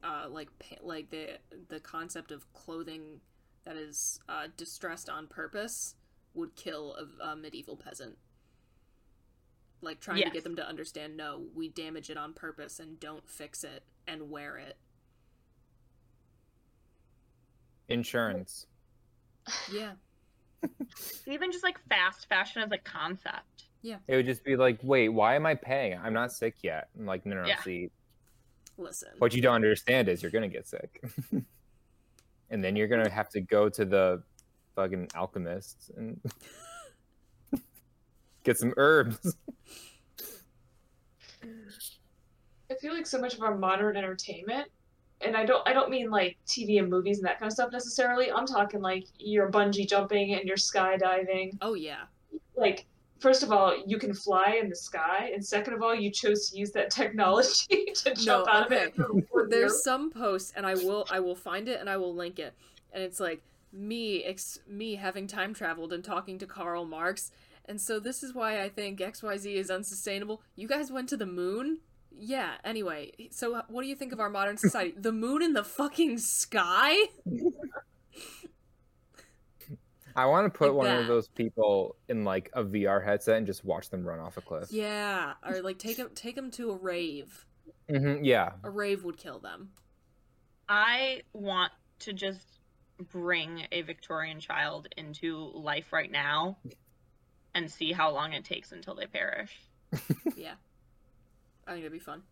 uh 0.03 0.27
like 0.29 0.49
like 0.83 1.11
the 1.11 1.39
the 1.69 1.81
concept 1.81 2.31
of 2.31 2.53
clothing 2.53 3.21
that 3.65 3.77
is 3.77 4.21
uh 4.29 4.49
distressed 4.57 5.09
on 5.09 5.27
purpose 5.27 5.95
would 6.35 6.55
kill 6.57 6.97
a, 6.97 7.31
a 7.31 7.37
medieval 7.37 7.77
peasant. 7.77 8.19
Like 9.81 10.01
trying 10.01 10.23
to 10.23 10.31
get 10.31 10.45
them 10.45 10.57
to 10.57 10.67
understand 10.67 11.17
no, 11.17 11.45
we 11.55 11.69
damage 11.69 12.11
it 12.11 12.17
on 12.17 12.33
purpose 12.33 12.81
and 12.81 12.99
don't 12.99 13.29
fix 13.29 13.65
it 13.65 13.83
and 14.07 14.31
wear 14.31 14.57
it. 14.57 14.77
Insurance. 17.89 18.67
Yeah. 19.71 19.93
Even 21.27 21.53
just 21.53 21.63
like 21.63 21.79
fast 21.89 22.29
fashion 22.29 22.63
as 22.63 22.73
a 22.73 22.79
concept. 22.79 23.64
It 23.85 24.17
would 24.17 24.27
just 24.27 24.45
be 24.45 24.57
like, 24.57 24.79
wait, 24.83 25.11
why 25.11 25.37
am 25.37 25.45
I 25.45 25.55
paying? 25.55 25.99
I'm 26.03 26.15
not 26.15 26.33
sick 26.33 26.57
yet. 26.63 26.89
I'm 26.99 27.05
like, 27.05 27.27
no, 27.27 27.37
no, 27.37 27.43
no. 27.43 27.49
Yeah. 27.49 27.63
See, 27.63 27.91
Listen. 28.79 29.11
what 29.19 29.35
you 29.35 29.43
don't 29.43 29.55
understand 29.55 30.09
is 30.09 30.23
you're 30.23 30.31
gonna 30.31 30.49
get 30.49 30.67
sick, 30.67 31.05
and 32.51 32.65
then 32.65 32.77
you're 32.77 32.89
gonna 32.89 33.11
have 33.11 33.29
to 33.31 33.41
go 33.41 33.69
to 33.69 33.85
the 33.85 34.23
fucking 34.75 35.09
alchemist 35.15 35.91
and 35.97 36.19
get 38.45 38.59
some 38.59 38.73
herbs. 38.77 39.37
I 42.71 42.75
feel 42.81 42.95
like 42.95 43.07
so 43.07 43.21
much 43.21 43.35
of 43.35 43.43
our 43.43 43.55
modern 43.55 43.99
entertainment, 43.99 44.69
and 45.21 45.37
I 45.37 45.45
don't 45.45 45.69
I 45.69 45.75
don't 45.75 45.91
mean 45.91 46.11
like 46.11 46.39
TV 46.47 46.79
and 46.79 46.89
movies 46.89 47.19
and 47.19 47.27
that 47.27 47.39
kind 47.39 47.49
of 47.49 47.53
stuff 47.53 47.71
necessarily. 47.71 48.33
I'm 48.33 48.47
talking 48.47 48.81
like 48.81 49.05
your 49.19 49.51
bungee 49.51 49.87
jumping 49.87 50.35
and 50.35 50.45
your 50.45 50.57
skydiving. 50.57 51.59
Oh 51.61 51.75
yeah. 51.75 52.05
Like 52.57 52.87
first 53.25 53.43
of 53.43 53.51
all, 53.51 53.75
you 53.87 53.99
can 53.99 54.13
fly 54.13 54.59
in 54.61 54.69
the 54.69 54.77
sky, 54.77 55.31
and 55.33 55.45
second 55.45 55.73
of 55.73 55.83
all, 55.83 55.95
you 55.95 56.11
chose 56.11 56.51
to 56.51 56.59
use 56.59 56.71
that 56.73 56.91
technology 57.01 57.87
to 57.95 58.15
jump 58.15 58.47
out 58.49 58.67
okay. 58.67 58.93
of 58.99 59.17
it. 59.17 59.51
There's 59.51 59.83
some 59.83 60.11
posts, 60.11 60.53
and 60.55 60.67
I 60.67 60.75
will 60.75 61.07
I 61.11 61.21
will 61.21 61.35
find 61.35 61.67
it 61.67 61.81
and 61.81 61.89
I 61.89 61.97
will 61.97 62.15
link 62.15 62.39
it. 62.39 62.55
And 62.93 63.03
it's 63.03 63.19
like 63.19 63.41
me 63.73 64.23
ex- 64.23 64.61
me 64.69 64.97
having 64.97 65.27
time 65.27 65.55
traveled 65.55 65.93
and 65.93 66.05
talking 66.05 66.39
to 66.39 66.47
Karl 66.47 66.85
Marx. 66.85 67.33
And 67.67 67.81
so 67.81 67.99
this 67.99 68.23
is 68.23 68.35
why 68.35 68.61
I 68.63 68.69
think 68.69 69.01
XYZ 69.01 69.55
is 69.55 69.71
unsustainable. 69.71 70.43
You 70.55 70.69
guys 70.69 70.93
went 70.93 71.09
to 71.09 71.17
the 71.17 71.27
moon? 71.27 71.79
Yeah, 72.17 72.53
anyway. 72.63 73.13
So 73.31 73.63
what 73.69 73.83
do 73.83 73.89
you 73.89 73.97
think 73.97 74.13
of 74.13 74.21
our 74.21 74.29
modern 74.29 74.59
society? 74.59 74.95
the 74.97 75.13
moon 75.13 75.43
in 75.43 75.55
the 75.55 75.65
fucking 75.65 76.19
sky? 76.19 76.95
I 80.17 80.27
want 80.27 80.53
to 80.53 80.57
put 80.57 80.69
Like 80.69 80.77
one 80.77 80.87
that. 80.87 81.01
of 81.01 81.07
those 81.07 81.29
people 81.29 81.97
in 82.09 82.25
like 82.25 82.51
a 82.53 82.63
VR 82.63 83.05
headset 83.05 83.37
and 83.37 83.47
just 83.47 83.65
watch 83.65 83.91
them 83.91 84.05
run 84.05 84.21
off 84.21 84.37
a 84.37 84.41
cliff. 84.41 84.71
Yeah, 84.71 85.35
or 85.45 85.61
like 85.63 85.79
take 85.79 85.97
them 85.97 86.11
take 86.15 86.37
them 86.37 86.51
to 86.53 86.71
a 86.71 86.77
rave. 86.77 87.45
hmm 87.89 88.23
yeah. 88.23 88.53
A 88.63 88.71
rave 88.71 89.05
would 89.05 89.17
kill 89.17 89.39
them. 89.41 89.71
I 90.69 91.23
want 91.33 91.73
to 92.01 92.13
just 92.13 92.47
bring 93.13 93.67
a 93.73 93.83
Victorian 93.83 94.39
child 94.41 94.87
into 94.97 95.37
life 95.55 95.93
right 95.93 96.11
now 96.11 96.59
and 97.55 97.71
see 97.71 97.93
how 97.93 98.11
long 98.13 98.33
it 98.33 98.45
takes 98.45 98.73
until 98.73 98.95
they 98.95 99.07
perish. 99.07 99.57
Yeah. 100.37 100.55
I 101.67 101.71
think 101.73 101.81
it'd 101.81 101.93
be 101.93 101.99
fun. 101.99 102.23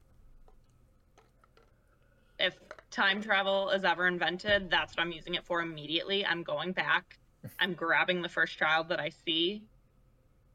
If 2.38 2.54
time 2.90 3.22
travel 3.22 3.70
is 3.70 3.84
ever 3.84 4.06
invented, 4.06 4.68
that's 4.70 4.94
what 4.96 5.02
I'm 5.02 5.12
using 5.12 5.34
it 5.34 5.44
for 5.44 5.60
immediately. 5.62 6.24
I'm 6.26 6.42
going 6.42 6.72
back. 6.72 7.18
I'm 7.58 7.74
grabbing 7.74 8.22
the 8.22 8.28
first 8.28 8.56
child 8.58 8.88
that 8.88 9.00
I 9.00 9.10
see 9.24 9.62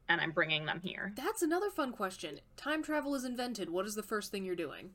and 0.08 0.20
I'm 0.20 0.30
bringing 0.30 0.66
them 0.66 0.80
here. 0.82 1.12
That's 1.16 1.42
another 1.42 1.70
fun 1.70 1.92
question. 1.92 2.40
Time 2.56 2.82
travel 2.82 3.14
is 3.14 3.24
invented. 3.24 3.68
What 3.70 3.86
is 3.86 3.94
the 3.94 4.02
first 4.02 4.32
thing 4.32 4.44
you're 4.44 4.56
doing? 4.56 4.90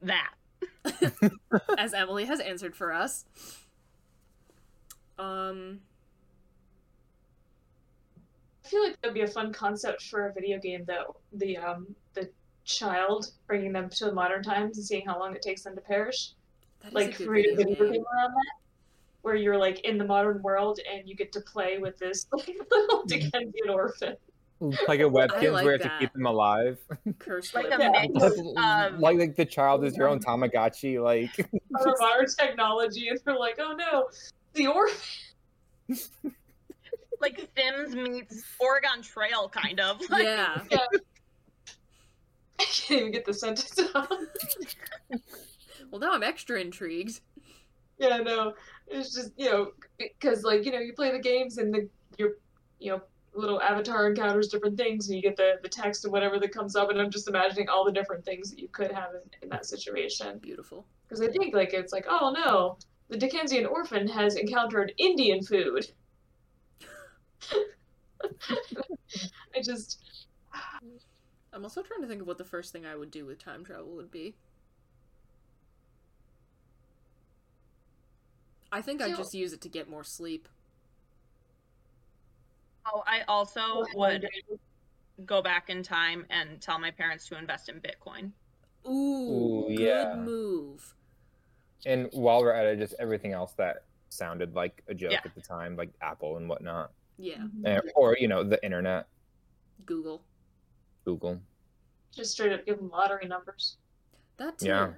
That. 0.00 0.34
As 1.78 1.92
Emily 1.92 2.24
has 2.26 2.40
answered 2.40 2.76
for 2.76 2.92
us. 2.92 3.24
Um, 5.18 5.80
I 8.64 8.68
feel 8.68 8.84
like 8.84 9.00
that'd 9.00 9.14
be 9.14 9.22
a 9.22 9.26
fun 9.26 9.52
concept 9.52 10.02
for 10.02 10.28
a 10.28 10.32
video 10.32 10.58
game 10.58 10.84
though. 10.86 11.16
The 11.32 11.58
um 11.58 11.94
the 12.14 12.30
child 12.64 13.32
bringing 13.46 13.72
them 13.72 13.90
to 13.90 14.06
the 14.06 14.12
modern 14.12 14.42
times 14.42 14.78
and 14.78 14.86
seeing 14.86 15.04
how 15.04 15.18
long 15.18 15.34
it 15.34 15.42
takes 15.42 15.62
them 15.62 15.74
to 15.74 15.80
perish. 15.80 16.32
that 16.82 16.88
is 16.88 16.94
like 16.94 17.14
a 17.14 17.18
good 17.18 17.26
create 17.26 17.52
a 17.52 17.56
video 17.56 17.74
video 17.74 17.84
game. 17.84 17.92
game 17.94 18.04
around 18.14 18.32
that. 18.32 18.54
Where 19.22 19.34
you're 19.34 19.58
like 19.58 19.80
in 19.80 19.98
the 19.98 20.04
modern 20.04 20.42
world 20.42 20.80
and 20.90 21.06
you 21.08 21.14
get 21.14 21.30
to 21.32 21.40
play 21.40 21.78
with 21.78 21.98
this 21.98 22.26
like 22.32 22.48
little 22.70 23.02
mm. 23.02 23.06
Dickensian 23.06 23.68
orphan. 23.68 24.16
Like 24.88 25.00
a 25.00 25.04
Webkinz 25.04 25.52
like 25.52 25.64
where 25.64 25.64
you 25.64 25.70
have 25.72 25.80
that. 25.82 25.88
to 25.88 25.98
keep 26.00 26.12
them 26.12 26.26
alive. 26.26 26.78
Cursed 27.18 27.54
Like 27.54 27.66
a 27.66 27.76
Yeah. 27.78 28.06
mix 28.12 28.22
of 28.22 28.38
um, 28.56 29.00
like 29.00 29.18
like 29.18 29.36
the 29.36 29.44
child 29.46 29.84
is 29.84 29.96
your 29.96 30.08
own 30.08 30.20
Tamagotchi. 30.20 31.02
Like 31.02 31.30
Under 31.80 31.94
modern 31.98 32.26
technology 32.38 33.08
and 33.08 33.18
they're 33.24 33.38
like, 33.38 33.58
oh 33.58 33.74
no, 33.74 34.08
the 34.54 34.66
orphan 34.66 34.96
like 37.20 37.48
Sims 37.56 37.94
meets 37.94 38.44
Oregon 38.58 39.02
Trail 39.02 39.48
kind 39.48 39.80
of. 39.80 40.00
Like, 40.10 40.24
Yeah. 40.24 40.62
I 42.58 42.64
can't 42.64 43.00
even 43.00 43.12
get 43.12 43.24
the 43.24 43.32
sentence 43.34 43.78
out. 43.94 44.12
Well, 45.90 45.98
now 46.00 46.12
I'm 46.12 46.22
extra 46.22 46.60
intrigued. 46.60 47.20
yeah, 47.98 48.18
no. 48.18 48.52
It's 48.90 49.14
just, 49.14 49.32
you 49.36 49.50
know, 49.50 49.72
because 49.98 50.42
like, 50.42 50.64
you 50.64 50.72
know, 50.72 50.78
you 50.78 50.92
play 50.92 51.12
the 51.12 51.18
games 51.18 51.58
and 51.58 51.72
the 51.72 51.88
your 52.18 52.32
you 52.78 52.90
know, 52.90 53.00
little 53.34 53.62
avatar 53.62 54.08
encounters 54.08 54.48
different 54.48 54.76
things 54.76 55.08
and 55.08 55.16
you 55.16 55.22
get 55.22 55.36
the, 55.36 55.54
the 55.62 55.68
text 55.68 56.04
and 56.04 56.12
whatever 56.12 56.38
that 56.40 56.52
comes 56.52 56.74
up 56.74 56.90
and 56.90 57.00
I'm 57.00 57.10
just 57.10 57.28
imagining 57.28 57.68
all 57.68 57.84
the 57.84 57.92
different 57.92 58.24
things 58.24 58.50
that 58.50 58.58
you 58.58 58.68
could 58.68 58.90
have 58.90 59.10
in, 59.14 59.20
in 59.42 59.48
that 59.50 59.66
situation. 59.66 60.38
Beautiful. 60.38 60.84
Because 61.08 61.22
I 61.22 61.28
think 61.28 61.54
like 61.54 61.72
it's 61.72 61.92
like, 61.92 62.06
oh 62.08 62.34
no, 62.36 62.76
the 63.08 63.16
Dickensian 63.16 63.66
orphan 63.66 64.08
has 64.08 64.36
encountered 64.36 64.92
Indian 64.98 65.42
food. 65.42 65.86
I 69.56 69.60
just 69.62 70.26
I'm 71.52 71.64
also 71.64 71.82
trying 71.82 72.02
to 72.02 72.06
think 72.06 72.22
of 72.22 72.26
what 72.26 72.38
the 72.38 72.44
first 72.44 72.72
thing 72.72 72.86
I 72.86 72.96
would 72.96 73.10
do 73.10 73.26
with 73.26 73.38
time 73.38 73.64
travel 73.64 73.94
would 73.96 74.10
be. 74.10 74.34
I 78.72 78.82
think 78.82 79.02
I'd 79.02 79.16
just 79.16 79.34
use 79.34 79.52
it 79.52 79.60
to 79.62 79.68
get 79.68 79.88
more 79.88 80.04
sleep. 80.04 80.48
Oh, 82.86 83.02
I 83.06 83.22
also 83.28 83.84
would 83.94 84.26
go 85.26 85.42
back 85.42 85.68
in 85.70 85.82
time 85.82 86.24
and 86.30 86.60
tell 86.60 86.78
my 86.78 86.90
parents 86.90 87.26
to 87.28 87.38
invest 87.38 87.68
in 87.68 87.80
Bitcoin. 87.80 88.30
Ooh, 88.88 89.64
Ooh, 89.70 89.76
good 89.76 89.80
yeah. 89.80 90.14
move. 90.16 90.94
And 91.84 92.08
while 92.12 92.40
we're 92.40 92.52
at 92.52 92.66
it, 92.66 92.78
just 92.78 92.94
everything 92.98 93.32
else 93.32 93.52
that 93.54 93.84
sounded 94.08 94.54
like 94.54 94.82
a 94.88 94.94
joke 94.94 95.12
Yeah. 95.12 95.20
at 95.24 95.34
the 95.34 95.40
time, 95.40 95.76
like 95.76 95.90
Apple 96.00 96.36
and 96.36 96.48
whatnot, 96.48 96.92
Yeah, 97.18 97.46
Eh, 97.64 97.80
or 97.94 98.16
you 98.18 98.28
know, 98.28 98.42
the 98.42 98.62
internet, 98.64 99.06
Google. 99.84 100.22
Google. 101.04 101.40
just 102.12 102.32
straight 102.32 102.52
up 102.52 102.64
give 102.66 102.76
them 102.78 102.90
lottery 102.90 103.26
numbers. 103.26 103.76
That 104.38 104.58
too. 104.58 104.66
Yeah. 104.68 104.94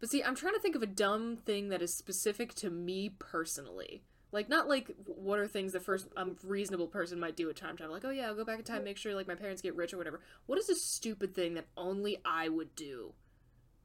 But 0.00 0.10
see, 0.10 0.22
I'm 0.22 0.36
trying 0.36 0.54
to 0.54 0.60
think 0.60 0.76
of 0.76 0.82
a 0.82 0.86
dumb 0.86 1.36
thing 1.36 1.70
that 1.70 1.82
is 1.82 1.96
specific 1.96 2.54
to 2.56 2.70
me 2.70 3.10
personally. 3.18 4.02
Like 4.30 4.48
not 4.48 4.68
like 4.68 4.90
what 5.06 5.38
are 5.38 5.48
things 5.48 5.72
the 5.72 5.80
first 5.80 6.06
um, 6.16 6.36
reasonable 6.44 6.86
person 6.86 7.18
might 7.18 7.36
do 7.36 7.48
at 7.48 7.56
time 7.56 7.76
travel. 7.76 7.94
Like, 7.94 8.04
oh 8.04 8.10
yeah, 8.10 8.26
I'll 8.26 8.34
go 8.34 8.44
back 8.44 8.58
in 8.58 8.64
time, 8.64 8.84
make 8.84 8.98
sure 8.98 9.14
like 9.14 9.26
my 9.26 9.34
parents 9.34 9.62
get 9.62 9.74
rich 9.74 9.94
or 9.94 9.98
whatever. 9.98 10.20
What 10.46 10.58
is 10.58 10.68
a 10.68 10.74
stupid 10.74 11.34
thing 11.34 11.54
that 11.54 11.66
only 11.76 12.18
I 12.24 12.48
would 12.48 12.74
do 12.76 13.14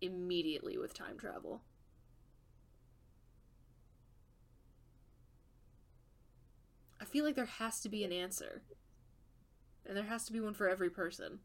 immediately 0.01 0.77
with 0.77 0.93
time 0.93 1.17
travel? 1.17 1.61
I 6.99 7.05
feel 7.05 7.25
like 7.25 7.35
there 7.35 7.45
has 7.45 7.79
to 7.81 7.89
be 7.89 8.03
an 8.03 8.11
answer. 8.11 8.63
And 9.85 9.97
there 9.97 10.05
has 10.05 10.25
to 10.25 10.33
be 10.33 10.39
one 10.39 10.53
for 10.53 10.69
every 10.69 10.89
person. 10.89 11.39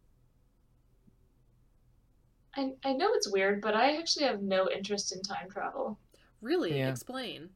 I 2.59 2.73
I 2.85 2.93
know 2.93 3.11
it's 3.15 3.31
weird, 3.31 3.62
but 3.62 3.75
I 3.75 3.97
actually 3.97 4.27
have 4.27 4.43
no 4.43 4.69
interest 4.69 5.12
in 5.15 5.23
time 5.23 5.49
travel. 5.49 5.97
Really, 6.43 6.79
Yeah. 6.79 6.91
explain. 6.91 7.50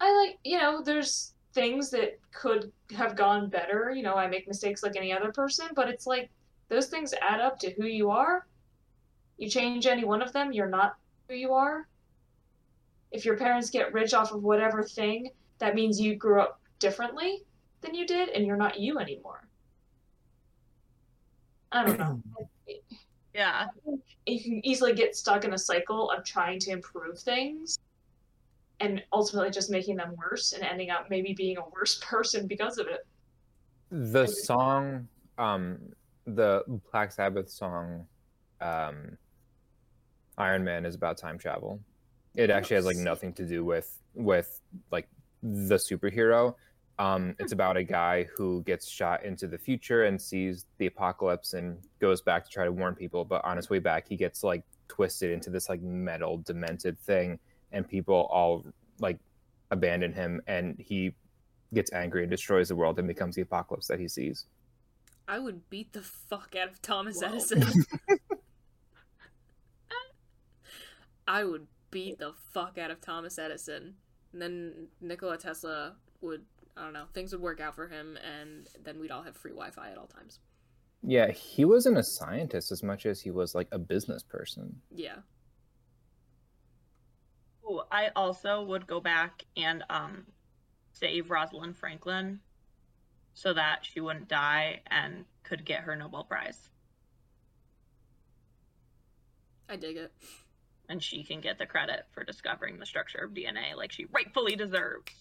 I 0.00 0.12
like, 0.12 0.38
you 0.44 0.58
know, 0.58 0.82
there's 0.82 1.32
things 1.54 1.88
that 1.90 2.18
could 2.30 2.70
have 2.94 3.16
gone 3.16 3.48
better. 3.48 3.90
You 3.90 4.02
know, 4.02 4.14
I 4.14 4.26
make 4.26 4.46
mistakes 4.46 4.82
like 4.82 4.96
any 4.96 5.12
other 5.12 5.32
person, 5.32 5.68
but 5.74 5.88
it's 5.88 6.06
like 6.06 6.30
those 6.68 6.88
things 6.88 7.14
add 7.22 7.40
up 7.40 7.58
to 7.60 7.70
who 7.72 7.86
you 7.86 8.10
are. 8.10 8.46
You 9.38 9.48
change 9.48 9.86
any 9.86 10.04
one 10.04 10.20
of 10.20 10.32
them, 10.34 10.52
you're 10.52 10.68
not 10.68 10.96
who 11.28 11.34
you 11.34 11.54
are. 11.54 11.88
If 13.10 13.24
your 13.24 13.38
parents 13.38 13.70
get 13.70 13.94
rich 13.94 14.12
off 14.12 14.32
of 14.32 14.42
whatever 14.42 14.82
thing, 14.82 15.30
that 15.58 15.74
means 15.74 15.98
you 15.98 16.16
grew 16.16 16.40
up 16.42 16.60
differently 16.78 17.46
than 17.80 17.94
you 17.94 18.06
did 18.06 18.28
and 18.28 18.44
you're 18.46 18.56
not 18.56 18.78
you 18.78 18.98
anymore. 18.98 19.48
I 21.72 21.84
don't 21.84 21.98
know. 21.98 22.22
Yeah. 23.36 23.66
you 24.24 24.42
can 24.42 24.64
easily 24.66 24.94
get 24.94 25.14
stuck 25.14 25.44
in 25.44 25.52
a 25.52 25.58
cycle 25.58 26.10
of 26.10 26.24
trying 26.24 26.58
to 26.60 26.70
improve 26.70 27.18
things 27.18 27.78
and 28.80 29.02
ultimately 29.12 29.50
just 29.50 29.70
making 29.70 29.96
them 29.96 30.14
worse 30.16 30.54
and 30.54 30.62
ending 30.62 30.90
up 30.90 31.08
maybe 31.10 31.34
being 31.34 31.58
a 31.58 31.68
worse 31.68 31.98
person 32.02 32.46
because 32.46 32.78
of 32.78 32.86
it. 32.86 33.06
The 33.90 34.26
song, 34.26 35.06
um, 35.36 35.78
the 36.26 36.62
Black 36.90 37.12
Sabbath 37.12 37.50
song, 37.50 38.06
um, 38.60 39.18
Iron 40.38 40.64
Man 40.64 40.86
is 40.86 40.94
about 40.94 41.18
time 41.18 41.38
travel. 41.38 41.80
It 42.34 42.50
actually 42.50 42.76
has 42.76 42.84
like 42.86 42.96
nothing 42.96 43.32
to 43.34 43.44
do 43.44 43.64
with 43.64 44.02
with 44.14 44.60
like 44.90 45.08
the 45.42 45.76
superhero. 45.76 46.54
Um, 46.98 47.36
it's 47.38 47.52
about 47.52 47.76
a 47.76 47.82
guy 47.82 48.26
who 48.36 48.62
gets 48.62 48.88
shot 48.88 49.24
into 49.24 49.46
the 49.46 49.58
future 49.58 50.04
and 50.04 50.20
sees 50.20 50.64
the 50.78 50.86
apocalypse 50.86 51.52
and 51.52 51.78
goes 52.00 52.22
back 52.22 52.44
to 52.44 52.50
try 52.50 52.64
to 52.64 52.72
warn 52.72 52.94
people. 52.94 53.24
But 53.24 53.44
on 53.44 53.56
his 53.56 53.68
way 53.68 53.78
back, 53.80 54.08
he 54.08 54.16
gets 54.16 54.42
like 54.42 54.62
twisted 54.88 55.30
into 55.30 55.50
this 55.50 55.68
like 55.68 55.82
metal 55.82 56.38
demented 56.38 56.98
thing, 56.98 57.38
and 57.72 57.86
people 57.86 58.28
all 58.30 58.64
like 58.98 59.18
abandon 59.70 60.12
him, 60.12 60.40
and 60.46 60.76
he 60.78 61.14
gets 61.74 61.92
angry 61.92 62.22
and 62.22 62.30
destroys 62.30 62.68
the 62.68 62.76
world 62.76 62.98
and 62.98 63.06
becomes 63.06 63.34
the 63.36 63.42
apocalypse 63.42 63.88
that 63.88 64.00
he 64.00 64.08
sees. 64.08 64.46
I 65.28 65.38
would 65.38 65.68
beat 65.68 65.92
the 65.92 66.02
fuck 66.02 66.54
out 66.60 66.68
of 66.68 66.80
Thomas 66.80 67.20
Whoa. 67.20 67.28
Edison. 67.28 67.64
I 71.28 71.44
would 71.44 71.66
beat 71.90 72.18
the 72.18 72.32
fuck 72.52 72.78
out 72.78 72.90
of 72.90 73.00
Thomas 73.00 73.38
Edison. 73.38 73.94
And 74.32 74.42
then 74.42 74.88
Nikola 75.00 75.38
Tesla 75.38 75.96
would, 76.20 76.42
I 76.76 76.82
don't 76.82 76.92
know, 76.92 77.06
things 77.14 77.32
would 77.32 77.40
work 77.40 77.60
out 77.60 77.74
for 77.74 77.88
him, 77.88 78.18
and 78.22 78.68
then 78.84 79.00
we'd 79.00 79.10
all 79.10 79.22
have 79.22 79.36
free 79.36 79.52
Wi 79.52 79.70
Fi 79.70 79.90
at 79.90 79.98
all 79.98 80.06
times. 80.06 80.40
Yeah, 81.02 81.30
he 81.30 81.64
wasn't 81.64 81.98
a 81.98 82.02
scientist 82.02 82.72
as 82.72 82.82
much 82.82 83.06
as 83.06 83.20
he 83.20 83.30
was 83.30 83.54
like 83.54 83.68
a 83.72 83.78
business 83.78 84.22
person. 84.22 84.76
Yeah. 84.94 85.16
Ooh, 87.64 87.80
I 87.90 88.10
also 88.14 88.62
would 88.64 88.86
go 88.86 89.00
back 89.00 89.44
and 89.56 89.84
um 89.90 90.26
save 90.92 91.30
Rosalind 91.30 91.76
Franklin 91.76 92.40
so 93.34 93.52
that 93.52 93.80
she 93.82 94.00
wouldn't 94.00 94.28
die 94.28 94.80
and 94.86 95.24
could 95.42 95.64
get 95.64 95.82
her 95.82 95.94
Nobel 95.94 96.24
Prize. 96.24 96.70
I 99.68 99.76
dig 99.76 99.96
it. 99.96 100.12
And 100.88 101.02
she 101.02 101.22
can 101.22 101.40
get 101.40 101.58
the 101.58 101.66
credit 101.66 102.06
for 102.12 102.24
discovering 102.24 102.78
the 102.78 102.86
structure 102.86 103.18
of 103.18 103.32
DNA 103.32 103.76
like 103.76 103.92
she 103.92 104.06
rightfully 104.06 104.56
deserves. 104.56 105.12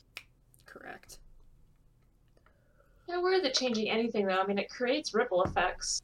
Correct. 0.65 1.19
Yeah, 3.07 3.21
worried 3.21 3.43
that 3.43 3.53
changing 3.53 3.89
anything 3.89 4.25
though, 4.25 4.41
I 4.41 4.47
mean 4.47 4.57
it 4.57 4.69
creates 4.69 5.13
ripple 5.13 5.43
effects. 5.43 6.01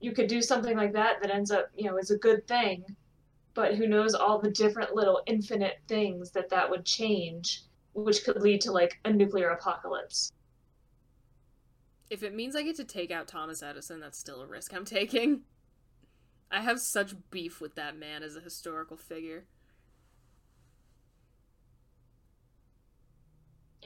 You 0.00 0.12
could 0.12 0.28
do 0.28 0.42
something 0.42 0.76
like 0.76 0.92
that 0.92 1.20
that 1.22 1.30
ends 1.30 1.50
up, 1.50 1.68
you 1.76 1.90
know, 1.90 1.98
is 1.98 2.10
a 2.10 2.18
good 2.18 2.46
thing, 2.46 2.84
but 3.54 3.74
who 3.74 3.86
knows 3.86 4.14
all 4.14 4.38
the 4.38 4.50
different 4.50 4.94
little 4.94 5.22
infinite 5.26 5.78
things 5.88 6.30
that 6.32 6.48
that 6.50 6.68
would 6.68 6.84
change, 6.84 7.62
which 7.92 8.24
could 8.24 8.40
lead 8.40 8.60
to 8.62 8.72
like 8.72 8.98
a 9.04 9.12
nuclear 9.12 9.50
apocalypse. 9.50 10.30
If 12.10 12.22
it 12.22 12.34
means 12.34 12.54
I 12.54 12.62
get 12.62 12.76
to 12.76 12.84
take 12.84 13.10
out 13.10 13.28
Thomas 13.28 13.62
Edison, 13.62 14.00
that's 14.00 14.18
still 14.18 14.42
a 14.42 14.46
risk 14.46 14.74
I'm 14.74 14.84
taking. 14.84 15.42
I 16.50 16.60
have 16.60 16.80
such 16.80 17.14
beef 17.30 17.60
with 17.60 17.74
that 17.74 17.96
man 17.96 18.22
as 18.22 18.36
a 18.36 18.40
historical 18.40 18.96
figure. 18.96 19.46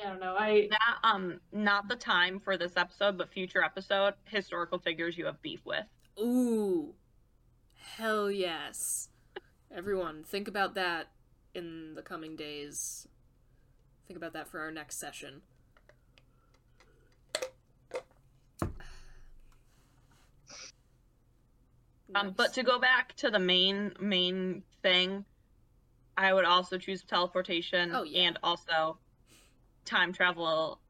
I 0.01 0.09
don't 0.09 0.21
know. 0.21 0.37
I 0.39 0.69
That 0.71 0.99
um 1.03 1.41
not 1.53 1.89
the 1.89 1.97
time 1.97 2.41
for 2.41 2.57
this 2.57 2.77
episode, 2.77 3.19
but 3.19 3.31
future 3.31 3.63
episode, 3.63 4.15
historical 4.25 4.79
figures 4.79 5.17
you 5.19 5.27
have 5.27 5.41
beef 5.43 5.61
with. 5.65 5.85
Ooh. 6.21 6.95
Hell 7.97 8.31
yes. 8.31 9.09
Everyone, 9.75 10.25
think 10.25 10.49
about 10.49 10.75
that 10.75 11.09
in 11.55 11.95
the 11.95 12.03
coming 12.03 12.37
days. 12.37 13.07
Think 14.07 14.17
about 14.17 14.33
that 14.33 14.49
for 14.49 14.61
our 14.61 14.71
next 14.71 14.99
session. 14.99 15.43
Um, 22.15 22.33
but 22.35 22.55
to 22.55 22.63
go 22.63 22.79
back 22.79 23.15
to 23.17 23.31
the 23.31 23.39
main 23.39 23.93
main 24.01 24.63
thing, 24.83 25.25
I 26.17 26.33
would 26.33 26.47
also 26.47 26.79
choose 26.79 27.03
teleportation 27.03 27.95
Oh, 27.95 28.03
yeah. 28.03 28.29
and 28.29 28.39
also 28.43 28.99
time 29.89 30.13
travel 30.13 30.81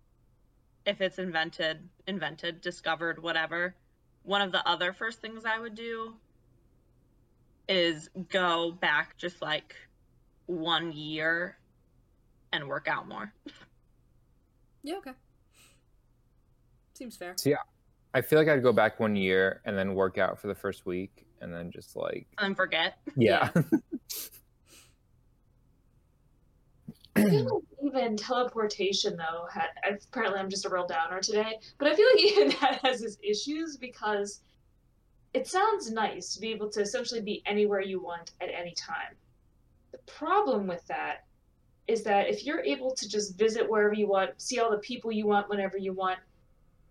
if 0.84 1.00
it's 1.00 1.18
invented, 1.18 1.88
invented, 2.06 2.60
discovered, 2.60 3.22
whatever. 3.22 3.74
One 4.24 4.42
of 4.42 4.52
the 4.52 4.66
other 4.68 4.92
first 4.92 5.20
things 5.20 5.44
I 5.44 5.58
would 5.58 5.74
do 5.74 6.14
is 7.68 8.10
go 8.30 8.72
back 8.72 9.16
just 9.16 9.40
like 9.40 9.74
one 10.46 10.92
year 10.92 11.58
and 12.52 12.66
work 12.68 12.88
out 12.88 13.06
more. 13.08 13.32
Yeah, 14.82 14.96
okay. 14.96 15.12
Seems 16.94 17.16
fair. 17.16 17.36
Yeah, 17.44 17.56
I 18.14 18.22
feel 18.22 18.38
like 18.38 18.48
I'd 18.48 18.62
go 18.62 18.72
back 18.72 18.98
one 18.98 19.14
year 19.14 19.60
and 19.64 19.76
then 19.76 19.94
work 19.94 20.18
out 20.18 20.40
for 20.40 20.48
the 20.48 20.54
first 20.54 20.86
week 20.86 21.26
and 21.40 21.52
then 21.52 21.70
just 21.70 21.94
like 21.94 22.26
And 22.38 22.46
then 22.50 22.54
forget. 22.54 22.98
yeah. 23.16 23.50
I 27.18 27.30
feel 27.30 27.44
like 27.44 27.64
even 27.94 28.16
teleportation 28.16 29.16
though 29.16 29.46
had 29.52 29.68
apparently 30.10 30.40
I'm 30.40 30.50
just 30.50 30.64
a 30.66 30.70
real 30.70 30.86
downer 30.86 31.20
today, 31.20 31.58
but 31.78 31.88
I 31.88 31.96
feel 31.96 32.06
like 32.14 32.24
even 32.24 32.48
that 32.60 32.80
has 32.84 33.02
its 33.02 33.18
issues 33.22 33.76
because 33.76 34.40
it 35.34 35.46
sounds 35.46 35.90
nice 35.90 36.34
to 36.34 36.40
be 36.40 36.50
able 36.52 36.70
to 36.70 36.80
essentially 36.80 37.20
be 37.20 37.42
anywhere 37.46 37.80
you 37.80 38.02
want 38.02 38.32
at 38.40 38.50
any 38.50 38.74
time. 38.74 39.16
The 39.92 39.98
problem 40.06 40.66
with 40.66 40.86
that 40.88 41.26
is 41.86 42.02
that 42.04 42.28
if 42.28 42.44
you're 42.44 42.62
able 42.64 42.94
to 42.94 43.08
just 43.08 43.38
visit 43.38 43.68
wherever 43.68 43.94
you 43.94 44.08
want, 44.08 44.40
see 44.40 44.58
all 44.60 44.70
the 44.70 44.78
people 44.78 45.12
you 45.12 45.26
want 45.26 45.48
whenever 45.48 45.78
you 45.78 45.94
want, 45.94 46.18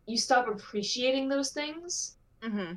you 0.08 0.18
stop 0.18 0.48
appreciating 0.48 1.30
those 1.30 1.52
things 1.52 2.18
hmm 2.44 2.74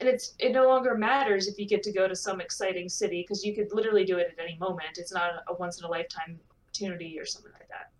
and 0.00 0.08
it's 0.08 0.34
it 0.38 0.52
no 0.52 0.68
longer 0.68 0.96
matters 0.96 1.48
if 1.48 1.58
you 1.58 1.66
get 1.66 1.82
to 1.82 1.92
go 1.92 2.06
to 2.06 2.14
some 2.14 2.40
exciting 2.40 2.88
city 2.88 3.22
because 3.22 3.44
you 3.44 3.54
could 3.54 3.72
literally 3.72 4.04
do 4.04 4.18
it 4.18 4.28
at 4.32 4.44
any 4.44 4.56
moment. 4.58 4.96
It's 4.96 5.12
not 5.12 5.42
a 5.48 5.54
once 5.54 5.78
in 5.78 5.84
a 5.84 5.88
lifetime 5.88 6.38
opportunity 6.82 7.18
or 7.18 7.26
something 7.26 7.52
like 7.52 7.68
that. 7.68 7.90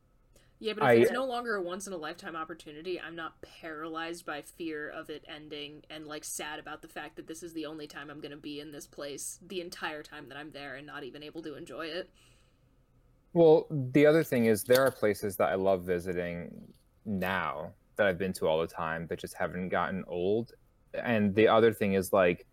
Yeah, 0.60 0.72
but 0.72 0.82
if 0.82 0.88
I- 0.88 0.94
it's 0.94 1.12
no 1.12 1.24
longer 1.24 1.54
a 1.54 1.62
once 1.62 1.86
in 1.86 1.92
a 1.92 1.96
lifetime 1.96 2.34
opportunity, 2.34 3.00
I'm 3.00 3.14
not 3.14 3.40
paralyzed 3.42 4.26
by 4.26 4.42
fear 4.42 4.88
of 4.88 5.08
it 5.08 5.24
ending 5.28 5.84
and 5.88 6.06
like 6.06 6.24
sad 6.24 6.58
about 6.58 6.82
the 6.82 6.88
fact 6.88 7.16
that 7.16 7.28
this 7.28 7.42
is 7.44 7.52
the 7.52 7.66
only 7.66 7.86
time 7.86 8.10
I'm 8.10 8.20
going 8.20 8.32
to 8.32 8.36
be 8.36 8.58
in 8.58 8.72
this 8.72 8.86
place 8.86 9.38
the 9.46 9.60
entire 9.60 10.02
time 10.02 10.28
that 10.28 10.36
I'm 10.36 10.50
there 10.50 10.74
and 10.74 10.86
not 10.86 11.04
even 11.04 11.22
able 11.22 11.42
to 11.42 11.56
enjoy 11.56 11.86
it. 11.86 12.10
Well, 13.34 13.66
the 13.70 14.06
other 14.06 14.24
thing 14.24 14.46
is 14.46 14.64
there 14.64 14.82
are 14.82 14.90
places 14.90 15.36
that 15.36 15.48
I 15.48 15.54
love 15.54 15.84
visiting 15.84 16.72
now 17.04 17.72
that 17.94 18.06
I've 18.06 18.18
been 18.18 18.32
to 18.34 18.48
all 18.48 18.60
the 18.60 18.66
time 18.66 19.06
that 19.08 19.20
just 19.20 19.34
haven't 19.34 19.68
gotten 19.68 20.04
old. 20.08 20.54
And 20.92 21.34
the 21.36 21.46
other 21.46 21.72
thing 21.72 21.92
is 21.92 22.12
like 22.12 22.46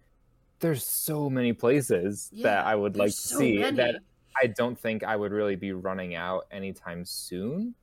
there's 0.59 0.85
so 0.87 1.27
many 1.27 1.53
places 1.53 2.29
that 2.43 2.65
I 2.65 2.75
would 2.75 2.97
like 2.97 3.09
to 3.09 3.15
so 3.15 3.39
see 3.39 3.57
many. 3.57 3.77
that 3.77 3.95
I 4.41 4.47
don't 4.47 4.77
think 4.77 5.03
I 5.03 5.15
would 5.15 5.31
really 5.31 5.55
be 5.55 5.71
running 5.71 6.15
out 6.15 6.45
anytime 6.51 7.05
soon. 7.05 7.75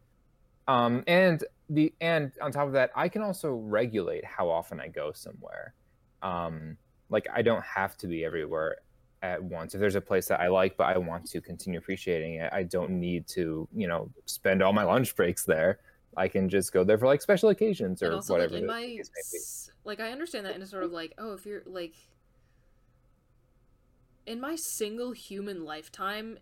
Um, 0.69 1.03
and 1.07 1.43
the 1.71 1.93
and 2.01 2.33
on 2.41 2.53
top 2.53 2.67
of 2.67 2.73
that, 2.75 2.91
I 2.95 3.09
can 3.09 3.23
also 3.23 3.53
regulate 3.53 4.25
how 4.25 4.49
often 4.49 4.81
I 4.81 4.89
go 4.89 5.13
somewhere. 5.13 5.75
Um, 6.23 6.77
like 7.11 7.27
I 7.33 7.43
don't 7.43 7.65
have 7.65 7.97
to 7.99 8.07
be 8.07 8.25
everywhere 8.25 8.77
at 9.23 9.43
once. 9.43 9.75
If 9.75 9.81
there's 9.81 9.95
a 9.95 10.01
place 10.01 10.27
that 10.27 10.41
I 10.41 10.49
like, 10.49 10.77
but 10.77 10.85
I 10.85 10.99
want 10.99 11.27
to 11.31 11.41
continue 11.41 11.79
appreciating 11.79 12.35
it, 12.35 12.53
I 12.53 12.63
don't 12.65 12.91
need 12.91 13.27
to, 13.29 13.69
you 13.75 13.87
know, 13.89 14.11
spend 14.27 14.63
all 14.63 14.73
my 14.73 14.85
lunch 14.85 15.15
breaks 15.17 15.45
there. 15.45 15.79
I 16.17 16.29
can 16.29 16.49
just 16.49 16.73
go 16.73 16.85
there 16.85 16.99
for 16.99 17.07
like 17.07 17.23
special 17.23 17.49
occasions 17.49 18.03
or 18.03 18.13
also 18.13 18.35
whatever. 18.35 18.55
like 18.55 18.61
in 18.63 18.67
my 18.67 18.83
case 18.83 19.11
may 19.15 19.23
be. 19.33 19.39
s- 19.39 19.71
like 19.85 19.99
I 20.01 20.13
understand 20.13 20.45
that 20.47 20.55
in 20.55 20.63
a 20.63 20.67
sort 20.67 20.85
of 20.85 20.93
like 20.93 21.15
oh 21.19 21.33
if 21.33 21.47
you're 21.47 21.63
like 21.67 21.95
in 24.27 24.41
my 24.41 24.57
single 24.57 25.13
human 25.13 25.65
lifetime 25.65 26.39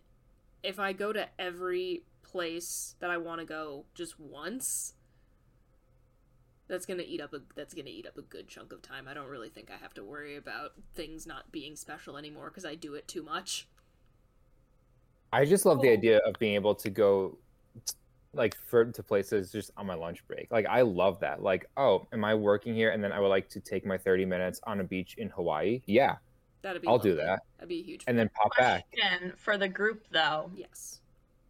if 0.63 0.79
I 0.79 0.93
go 0.93 1.13
to 1.13 1.29
every 1.39 2.05
place 2.23 2.95
that 3.01 3.11
I 3.11 3.17
want 3.17 3.41
to 3.41 3.47
go 3.47 3.87
just 3.95 4.19
once 4.21 4.95
that's 6.69 6.87
going 6.87 6.99
to 6.99 7.07
eat 7.07 7.21
up 7.21 7.35
a 7.35 7.41
that's 7.57 7.75
going 7.75 7.87
to 7.87 7.91
eat 7.91 8.07
up 8.07 8.17
a 8.17 8.23
good 8.23 8.49
chunk 8.49 8.73
of 8.73 8.81
time. 8.81 9.09
I 9.09 9.15
don't 9.15 9.29
really 9.29 9.49
think 9.49 9.71
I 9.71 9.83
have 9.83 9.93
to 9.95 10.05
worry 10.05 10.37
about 10.37 10.73
things 10.95 11.27
not 11.27 11.51
being 11.51 11.75
special 11.75 12.17
anymore 12.17 12.49
cuz 12.51 12.65
I 12.65 12.77
do 12.77 12.95
it 12.95 13.09
too 13.09 13.23
much. 13.23 13.67
I 15.33 15.45
just 15.45 15.65
love 15.65 15.81
the 15.81 15.91
idea 15.91 16.19
of 16.19 16.35
being 16.39 16.55
able 16.55 16.75
to 16.77 16.91
go 16.91 17.39
like 18.33 18.57
for 18.67 18.85
to 18.85 19.03
places 19.03 19.51
just 19.51 19.71
on 19.77 19.87
my 19.87 19.95
lunch 19.95 20.27
break. 20.29 20.49
Like 20.51 20.67
I 20.67 20.83
love 20.83 21.21
that. 21.21 21.43
Like, 21.43 21.69
oh, 21.77 22.07
am 22.13 22.25
I 22.25 22.35
working 22.35 22.75
here 22.75 22.91
and 22.91 23.03
then 23.03 23.13
I 23.13 23.21
would 23.21 23.29
like 23.29 23.49
to 23.51 23.61
take 23.61 23.85
my 23.85 23.99
30 23.99 24.25
minutes 24.25 24.61
on 24.65 24.81
a 24.81 24.85
beach 24.85 25.15
in 25.19 25.31
Hawaii? 25.31 25.83
Yeah. 25.87 26.17
That'd 26.63 26.83
be 26.83 26.89
I'll 26.89 26.99
do 26.99 27.17
that. 27.17 27.41
That'd 27.57 27.69
be 27.69 27.81
a 27.81 27.83
huge 27.83 28.05
And 28.07 28.19
then 28.19 28.29
pop 28.29 28.57
back. 28.57 28.85
Question 28.93 29.33
for 29.37 29.57
the 29.57 29.69
group 29.69 30.05
though: 30.11 30.51
yes. 30.55 31.01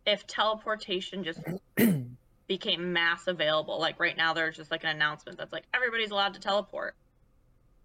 if 0.07 0.27
teleportation 0.27 1.25
just 1.25 1.41
became 2.47 2.93
mass 2.93 3.27
available, 3.27 3.81
like 3.81 3.99
right 3.99 4.17
now, 4.17 4.33
there's 4.35 4.57
just 4.57 4.71
like 4.71 4.85
an 4.85 4.91
announcement 4.91 5.39
that's 5.39 5.53
like 5.53 5.65
everybody's 5.75 6.11
allowed 6.11 6.35
to 6.35 6.41
teleport. 6.41 6.95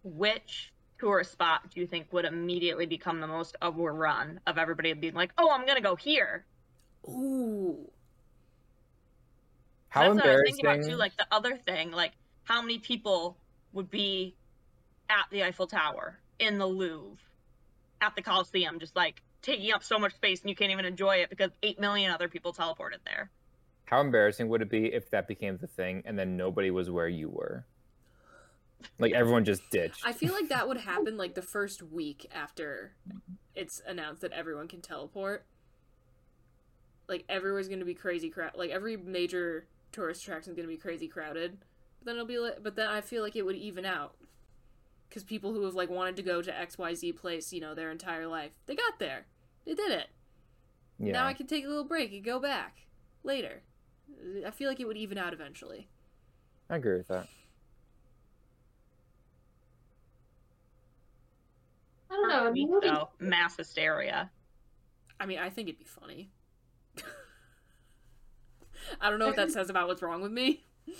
Which 0.03 0.71
tourist 0.99 1.31
spot 1.31 1.71
do 1.73 1.79
you 1.81 1.88
think 1.88 2.13
would 2.13 2.25
immediately 2.25 2.85
become 2.85 3.19
the 3.19 3.27
most 3.27 3.55
overrun 3.61 4.39
of 4.45 4.57
everybody 4.57 4.93
being 4.93 5.15
like, 5.15 5.31
"Oh, 5.38 5.49
I'm 5.51 5.65
gonna 5.65 5.81
go 5.81 5.95
here"? 5.95 6.45
Ooh. 7.07 7.89
How 9.89 10.13
That's 10.13 10.15
what 10.15 10.25
I 10.25 10.31
was 10.33 10.41
thinking 10.45 10.65
embarrassing. 10.65 10.65
about 10.65 10.91
too. 10.91 10.97
Like 10.97 11.17
the 11.17 11.27
other 11.31 11.55
thing, 11.57 11.91
like 11.91 12.11
how 12.43 12.61
many 12.61 12.77
people 12.79 13.38
would 13.73 13.89
be 13.89 14.35
at 15.09 15.25
the 15.31 15.43
Eiffel 15.43 15.67
Tower, 15.67 16.19
in 16.39 16.57
the 16.57 16.65
Louvre, 16.65 17.17
at 18.01 18.15
the 18.15 18.21
Coliseum, 18.21 18.79
just 18.79 18.95
like 18.95 19.21
taking 19.41 19.71
up 19.71 19.83
so 19.83 19.99
much 19.99 20.13
space 20.15 20.41
and 20.41 20.49
you 20.49 20.55
can't 20.55 20.71
even 20.71 20.85
enjoy 20.85 21.17
it 21.17 21.29
because 21.29 21.51
eight 21.61 21.79
million 21.79 22.11
other 22.11 22.27
people 22.27 22.53
teleported 22.53 22.99
there. 23.05 23.29
How 23.85 24.01
embarrassing 24.01 24.49
would 24.49 24.61
it 24.63 24.69
be 24.69 24.85
if 24.87 25.11
that 25.11 25.27
became 25.27 25.57
the 25.57 25.67
thing 25.67 26.01
and 26.05 26.17
then 26.17 26.35
nobody 26.35 26.71
was 26.71 26.89
where 26.89 27.07
you 27.07 27.29
were? 27.29 27.65
Like 28.99 29.13
everyone 29.13 29.45
just 29.45 29.69
ditched. 29.69 30.01
I 30.05 30.13
feel 30.13 30.33
like 30.33 30.49
that 30.49 30.67
would 30.67 30.77
happen 30.91 31.17
like 31.17 31.35
the 31.35 31.41
first 31.41 31.83
week 31.83 32.29
after 32.33 32.93
it's 33.53 33.81
announced 33.87 34.21
that 34.21 34.31
everyone 34.31 34.67
can 34.67 34.81
teleport. 34.81 35.45
Like 37.07 37.23
everyone's 37.29 37.67
gonna 37.67 37.85
be 37.85 37.93
crazy 37.93 38.29
crowd. 38.29 38.53
Like 38.55 38.71
every 38.71 38.97
major 38.97 39.67
tourist 39.91 40.23
attraction 40.23 40.51
is 40.51 40.55
gonna 40.55 40.67
be 40.67 40.77
crazy 40.77 41.07
crowded. 41.07 41.59
But 41.99 42.05
then 42.05 42.15
it'll 42.15 42.27
be 42.27 42.39
like, 42.39 42.63
but 42.63 42.75
then 42.75 42.87
I 42.87 43.01
feel 43.01 43.21
like 43.21 43.35
it 43.35 43.45
would 43.45 43.55
even 43.55 43.85
out. 43.85 44.15
Because 45.15 45.23
people 45.23 45.54
who 45.54 45.63
have 45.63 45.75
like 45.75 45.89
wanted 45.89 46.17
to 46.17 46.23
go 46.23 46.41
to 46.41 46.54
X 46.60 46.78
Y 46.78 46.93
Z 46.93 47.13
place, 47.13 47.54
you 47.54 47.62
know, 47.62 47.73
their 47.73 47.89
entire 47.89 48.28
life, 48.28 48.51
they 48.65 48.75
got 48.75 48.99
there, 48.99 49.28
they 49.65 49.73
did 49.73 49.89
it. 49.89 50.08
yeah. 50.99 51.13
Now 51.13 51.25
I 51.25 51.32
can 51.34 51.47
take 51.47 51.63
a 51.63 51.69
little 51.69 51.86
break 51.86 52.12
and 52.12 52.21
go 52.21 52.38
back 52.38 52.80
later. 53.23 53.62
I 54.45 54.51
feel 54.51 54.67
like 54.67 54.82
it 54.82 54.88
would 54.88 54.97
even 54.97 55.17
out 55.17 55.32
eventually. 55.32 55.88
I 56.69 56.75
agree 56.75 56.97
with 56.97 57.08
that. 57.08 57.30
I 62.12 62.13
don't 62.15 62.28
know. 62.28 62.47
I 62.47 62.51
mean, 62.51 62.69
Week, 62.69 62.84
maybe- 62.84 63.06
mass 63.21 63.56
hysteria. 63.56 64.30
I 65.17 65.25
mean, 65.28 65.39
I 65.39 65.49
think 65.49 65.69
it'd 65.69 65.80
be 65.80 65.86
funny. 65.86 66.30
I 68.99 69.10
don't 69.10 69.19
know 69.19 69.28
what 69.28 69.38
that 69.38 69.51
says 69.51 69.69
about 69.69 69.88
what's 69.88 70.01
wrong 70.01 70.21
with 70.21 70.34
me. 70.34 70.65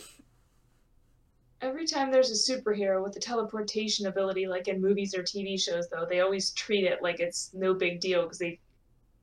Every 1.62 1.88
time 1.88 2.12
there's 2.12 2.32
a 2.32 2.54
superhero 2.54 3.02
with 3.02 3.16
a 3.16 3.20
teleportation 3.20 4.08
ability, 4.08 4.48
like 4.48 4.68
in 4.68 4.82
movies 4.82 5.16
or 5.16 5.24
TV 5.24 5.60
shows, 5.60 5.88
though, 5.90 6.06
they 6.08 6.20
always 6.20 6.52
treat 6.52 6.84
it 6.84 7.02
like 7.02 7.20
it's 7.20 7.52
no 7.54 7.74
big 7.74 8.00
deal 8.00 8.24
because 8.24 8.40
they, 8.40 8.60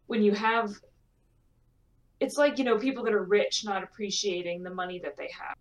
when 0.06 0.22
you 0.22 0.32
have, 0.32 0.74
it's 2.20 2.38
like, 2.38 2.58
you 2.58 2.64
know, 2.64 2.78
people 2.78 3.04
that 3.04 3.12
are 3.12 3.24
rich 3.24 3.64
not 3.64 3.82
appreciating 3.82 4.62
the 4.62 4.74
money 4.74 4.98
that 5.00 5.16
they 5.16 5.30
have 5.38 5.56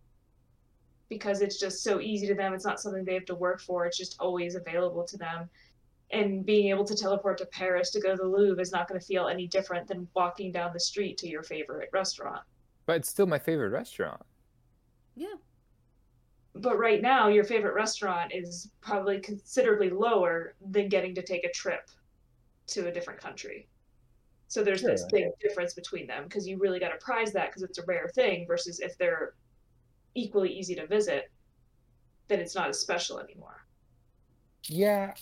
because 1.09 1.41
it's 1.41 1.59
just 1.59 1.83
so 1.83 1.99
easy 1.99 2.25
to 2.25 2.33
them. 2.33 2.53
It's 2.53 2.65
not 2.65 2.79
something 2.79 3.03
they 3.03 3.15
have 3.15 3.25
to 3.25 3.35
work 3.35 3.59
for, 3.59 3.85
it's 3.85 3.97
just 3.97 4.15
always 4.19 4.55
available 4.55 5.03
to 5.03 5.17
them. 5.17 5.49
And 6.09 6.45
being 6.45 6.69
able 6.69 6.85
to 6.85 6.95
teleport 6.95 7.37
to 7.39 7.45
Paris 7.45 7.91
to 7.91 8.01
go 8.01 8.11
to 8.11 8.17
the 8.17 8.27
Louvre 8.27 8.61
is 8.61 8.71
not 8.71 8.87
going 8.87 8.99
to 8.99 9.05
feel 9.05 9.27
any 9.27 9.45
different 9.47 9.87
than 9.87 10.07
walking 10.13 10.51
down 10.51 10.71
the 10.73 10.79
street 10.79 11.17
to 11.19 11.27
your 11.27 11.43
favorite 11.43 11.89
restaurant. 11.91 12.41
But 12.85 12.97
it's 12.97 13.09
still 13.09 13.27
my 13.27 13.39
favorite 13.39 13.69
restaurant. 13.69 14.21
Yeah. 15.15 15.35
But 16.55 16.77
right 16.77 17.01
now 17.01 17.27
your 17.27 17.43
favorite 17.43 17.73
restaurant 17.73 18.31
is 18.33 18.71
probably 18.81 19.19
considerably 19.19 19.89
lower 19.89 20.55
than 20.71 20.89
getting 20.89 21.15
to 21.15 21.21
take 21.21 21.43
a 21.45 21.51
trip 21.51 21.89
to 22.67 22.87
a 22.87 22.91
different 22.91 23.19
country 23.19 23.67
so 24.47 24.63
there's 24.63 24.81
this 24.81 25.01
Sure. 25.01 25.09
big 25.11 25.27
difference 25.39 25.73
between 25.73 26.07
them 26.07 26.23
because 26.25 26.45
you 26.47 26.57
really 26.57 26.79
got 26.79 26.89
to 26.89 26.97
prize 26.97 27.31
that 27.33 27.47
because 27.49 27.63
it's 27.63 27.77
a 27.77 27.85
rare 27.85 28.09
thing 28.13 28.45
versus 28.47 28.79
if 28.81 28.97
they're 28.97 29.33
equally 30.15 30.51
easy 30.51 30.75
to 30.75 30.85
visit 30.87 31.31
then 32.27 32.39
it's 32.39 32.55
not 32.55 32.67
as 32.69 32.79
special 32.79 33.19
anymore 33.19 33.65
Yeah. 34.67 35.13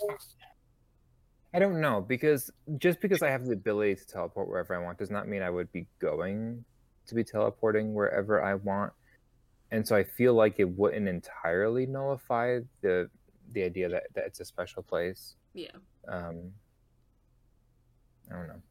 I 1.53 1.57
don't 1.59 1.81
know 1.81 2.01
because 2.01 2.51
just 2.77 2.99
because 3.01 3.21
I 3.23 3.29
have 3.29 3.45
the 3.45 3.53
ability 3.53 3.95
to 3.95 4.05
teleport 4.05 4.47
wherever 4.47 4.75
I 4.75 4.83
want 4.83 4.97
does 4.99 5.09
not 5.09 5.27
mean 5.27 5.41
I 5.41 5.49
would 5.49 5.71
be 5.71 5.87
going 5.99 6.63
to 7.07 7.15
be 7.15 7.23
teleporting 7.23 7.93
wherever 7.95 8.43
I 8.43 8.53
want. 8.53 8.93
And 9.71 9.87
so 9.87 9.95
I 9.95 10.03
feel 10.03 10.33
like 10.33 10.55
it 10.59 10.69
wouldn't 10.69 11.07
entirely 11.07 11.85
nullify 11.85 12.59
the 12.81 13.09
the 13.53 13.63
idea 13.63 13.89
that, 13.89 14.03
that 14.13 14.25
it's 14.25 14.39
a 14.39 14.45
special 14.45 14.83
place. 14.83 15.35
Yeah. 15.53 15.71
Um 16.07 16.51
I 18.31 18.35
don't 18.35 18.47
know. 18.47 18.61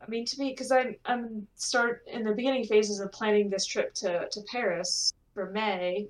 i 0.00 0.08
mean 0.08 0.24
to 0.24 0.38
me 0.38 0.50
because 0.50 0.70
i'm 0.72 0.94
i'm 1.04 1.46
start 1.54 2.02
in 2.06 2.22
the 2.22 2.32
beginning 2.32 2.64
phases 2.64 3.00
of 3.00 3.10
planning 3.12 3.50
this 3.50 3.66
trip 3.66 3.92
to 3.94 4.26
to 4.30 4.40
paris 4.50 5.12
for 5.34 5.50
may 5.50 6.06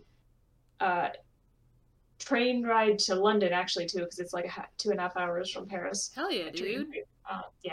uh 0.80 1.08
train 2.18 2.64
ride 2.64 2.98
to 2.98 3.14
london 3.14 3.52
actually 3.52 3.86
too 3.86 4.00
because 4.00 4.18
it's 4.18 4.32
like 4.32 4.44
a 4.46 4.66
two 4.78 4.90
and 4.90 4.98
a 5.00 5.02
half 5.02 5.16
hours 5.16 5.50
from 5.50 5.66
paris 5.66 6.10
Hell 6.14 6.30
yeah, 6.32 6.50
dude. 6.50 6.94
Uh, 7.28 7.42
yeah. 7.62 7.72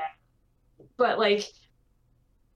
But 0.97 1.19
like, 1.19 1.45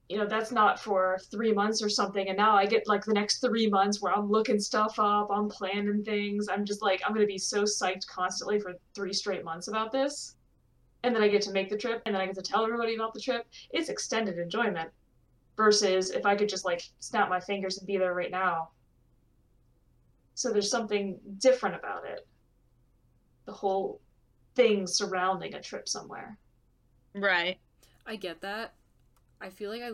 you 0.08 0.16
know, 0.16 0.26
that's 0.26 0.50
not 0.50 0.80
for 0.80 1.18
three 1.30 1.52
months 1.52 1.82
or 1.82 1.88
something. 1.88 2.28
And 2.28 2.36
now 2.36 2.56
I 2.56 2.64
get 2.64 2.88
like 2.88 3.04
the 3.04 3.12
next 3.12 3.40
three 3.40 3.68
months 3.68 4.00
where 4.00 4.12
I'm 4.12 4.30
looking 4.30 4.58
stuff 4.58 4.98
up, 4.98 5.28
I'm 5.30 5.48
planning 5.48 6.02
things. 6.02 6.48
I'm 6.48 6.64
just 6.64 6.80
like, 6.80 7.02
I'm 7.06 7.12
gonna 7.12 7.26
be 7.26 7.38
so 7.38 7.64
psyched 7.64 8.06
constantly 8.06 8.58
for 8.58 8.72
three 8.94 9.12
straight 9.12 9.44
months 9.44 9.68
about 9.68 9.92
this. 9.92 10.36
And 11.02 11.14
then 11.14 11.22
I 11.22 11.28
get 11.28 11.42
to 11.42 11.52
make 11.52 11.68
the 11.68 11.76
trip 11.76 12.02
and 12.06 12.14
then 12.14 12.22
I 12.22 12.26
get 12.26 12.34
to 12.36 12.42
tell 12.42 12.64
everybody 12.64 12.94
about 12.94 13.12
the 13.12 13.20
trip. 13.20 13.46
It's 13.70 13.90
extended 13.90 14.38
enjoyment. 14.38 14.90
Versus 15.56 16.10
if 16.12 16.24
I 16.24 16.36
could 16.36 16.48
just 16.48 16.64
like 16.64 16.82
snap 17.00 17.28
my 17.28 17.40
fingers 17.40 17.78
and 17.78 17.86
be 17.86 17.98
there 17.98 18.14
right 18.14 18.30
now. 18.30 18.68
So 20.34 20.52
there's 20.52 20.70
something 20.70 21.18
different 21.38 21.74
about 21.74 22.06
it. 22.06 22.28
The 23.44 23.52
whole 23.52 24.00
thing 24.54 24.86
surrounding 24.86 25.54
a 25.54 25.60
trip 25.60 25.88
somewhere. 25.88 26.38
Right. 27.12 27.58
I 28.06 28.14
get 28.14 28.40
that. 28.42 28.74
I 29.40 29.50
feel 29.50 29.70
like 29.70 29.82
I 29.82 29.90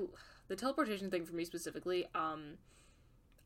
the 0.49 0.57
teleportation 0.57 1.11
thing 1.11 1.25
for 1.25 1.35
me 1.35 1.45
specifically, 1.45 2.07
um 2.15 2.59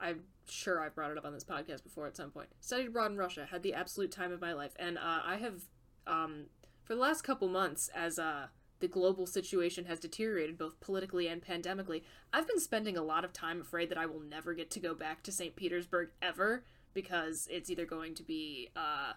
I'm 0.00 0.20
sure 0.46 0.80
I 0.80 0.88
brought 0.88 1.10
it 1.10 1.18
up 1.18 1.24
on 1.24 1.32
this 1.32 1.44
podcast 1.44 1.82
before 1.82 2.06
at 2.06 2.16
some 2.16 2.30
point. 2.30 2.48
Studied 2.60 2.88
abroad 2.88 3.10
in 3.10 3.16
Russia, 3.16 3.48
had 3.50 3.62
the 3.62 3.74
absolute 3.74 4.12
time 4.12 4.32
of 4.32 4.40
my 4.40 4.52
life, 4.52 4.72
and 4.78 4.96
uh, 4.96 5.20
I 5.24 5.36
have 5.36 5.62
um 6.06 6.46
for 6.84 6.94
the 6.94 7.00
last 7.00 7.22
couple 7.22 7.48
months 7.48 7.90
as 7.94 8.18
uh 8.18 8.46
the 8.80 8.88
global 8.88 9.26
situation 9.26 9.86
has 9.86 9.98
deteriorated 9.98 10.56
both 10.56 10.78
politically 10.80 11.26
and 11.26 11.44
pandemically. 11.44 12.02
I've 12.32 12.46
been 12.46 12.60
spending 12.60 12.96
a 12.96 13.02
lot 13.02 13.24
of 13.24 13.32
time 13.32 13.60
afraid 13.60 13.88
that 13.90 13.98
I 13.98 14.06
will 14.06 14.20
never 14.20 14.54
get 14.54 14.70
to 14.72 14.80
go 14.80 14.94
back 14.94 15.24
to 15.24 15.32
St. 15.32 15.56
Petersburg 15.56 16.10
ever 16.22 16.64
because 16.94 17.48
it's 17.50 17.70
either 17.70 17.84
going 17.84 18.14
to 18.14 18.22
be 18.22 18.70
uh 18.76 19.14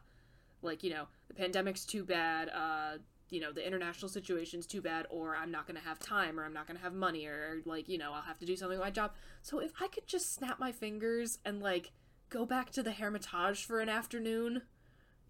like, 0.63 0.83
you 0.83 0.89
know, 0.91 1.07
the 1.27 1.33
pandemic's 1.33 1.85
too 1.85 2.03
bad, 2.03 2.49
uh 2.49 2.97
you 3.31 3.39
know, 3.39 3.51
the 3.51 3.65
international 3.65 4.09
situation's 4.09 4.67
too 4.67 4.81
bad 4.81 5.07
or 5.09 5.35
I'm 5.37 5.49
not 5.51 5.65
going 5.65 5.79
to 5.79 5.87
have 5.87 5.97
time 5.99 6.37
or 6.39 6.43
I'm 6.45 6.53
not 6.53 6.67
going 6.67 6.77
to 6.77 6.83
have 6.83 6.93
money 6.93 7.25
or 7.25 7.61
like, 7.65 7.87
you 7.89 7.97
know, 7.97 8.11
I'll 8.13 8.21
have 8.21 8.37
to 8.39 8.45
do 8.45 8.55
something 8.57 8.77
with 8.77 8.85
my 8.85 8.91
job. 8.91 9.13
So 9.41 9.59
if 9.59 9.71
I 9.81 9.87
could 9.87 10.05
just 10.05 10.33
snap 10.35 10.59
my 10.59 10.73
fingers 10.73 11.39
and 11.45 11.61
like 11.61 11.91
go 12.29 12.45
back 12.45 12.71
to 12.71 12.83
the 12.83 12.91
Hermitage 12.91 13.63
for 13.65 13.79
an 13.79 13.87
afternoon, 13.87 14.63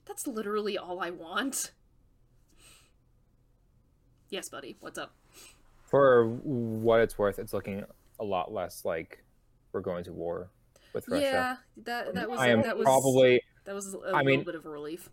that's 0.06 0.26
literally 0.26 0.80
all 0.80 1.00
I 1.00 1.12
want. 1.12 1.72
Yes, 4.30 4.50
buddy. 4.50 4.78
What's 4.80 4.98
up? 4.98 5.14
For 5.84 6.26
what 6.26 7.02
it's 7.02 7.18
worth, 7.20 7.38
it's 7.38 7.54
looking 7.54 7.84
a 8.20 8.24
lot 8.24 8.52
less 8.52 8.84
like 8.84 9.24
we're 9.74 9.82
going 9.82 10.06
to 10.06 10.14
war 10.14 10.50
with 10.94 11.08
Russia. 11.08 11.22
Yeah, 11.24 11.56
that 11.84 12.16
that 12.16 12.30
was 12.30 12.40
I 12.40 12.48
am 12.48 12.62
that 12.64 12.78
was 12.78 12.86
probably 12.86 13.42
that 13.66 13.76
was 13.76 13.94
a 13.94 13.98
I 13.98 14.02
little 14.02 14.24
mean- 14.24 14.44
bit 14.44 14.56
of 14.56 14.66
a 14.66 14.70
relief. 14.70 15.10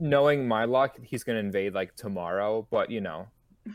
Knowing 0.00 0.48
my 0.48 0.64
luck, 0.64 0.96
he's 1.02 1.22
going 1.22 1.36
to 1.36 1.40
invade 1.40 1.74
like 1.74 1.94
tomorrow. 1.94 2.66
But 2.70 2.90
you 2.90 3.00
know, 3.00 3.28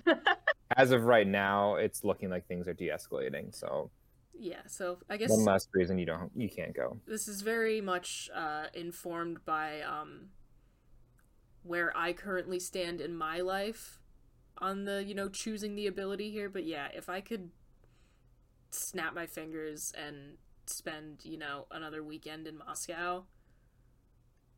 as 0.77 0.91
of 0.91 1.03
right 1.03 1.27
now, 1.27 1.75
it's 1.75 2.03
looking 2.03 2.29
like 2.29 2.47
things 2.47 2.67
are 2.67 2.73
de-escalating. 2.73 3.55
So 3.55 3.91
Yeah, 4.37 4.61
so 4.67 4.97
I 5.09 5.17
guess 5.17 5.29
one 5.29 5.45
last 5.45 5.69
reason 5.73 5.97
you 5.97 6.05
don't 6.05 6.31
you 6.35 6.49
can't 6.49 6.75
go. 6.75 6.97
this 7.07 7.27
is 7.27 7.41
very 7.41 7.79
much 7.81 8.29
uh, 8.33 8.65
informed 8.73 9.45
by 9.45 9.81
um, 9.81 10.29
where 11.63 11.95
I 11.95 12.13
currently 12.13 12.59
stand 12.59 12.99
in 12.99 13.15
my 13.15 13.41
life 13.41 13.99
on 14.57 14.85
the 14.85 15.03
you 15.03 15.13
know 15.13 15.29
choosing 15.29 15.75
the 15.75 15.87
ability 15.87 16.31
here. 16.31 16.49
But 16.49 16.65
yeah, 16.65 16.87
if 16.93 17.09
I 17.09 17.21
could 17.21 17.51
snap 18.71 19.13
my 19.13 19.25
fingers 19.25 19.93
and 19.95 20.37
spend 20.65 21.19
you 21.23 21.37
know 21.37 21.67
another 21.71 22.03
weekend 22.03 22.47
in 22.47 22.57
Moscow, 22.57 23.25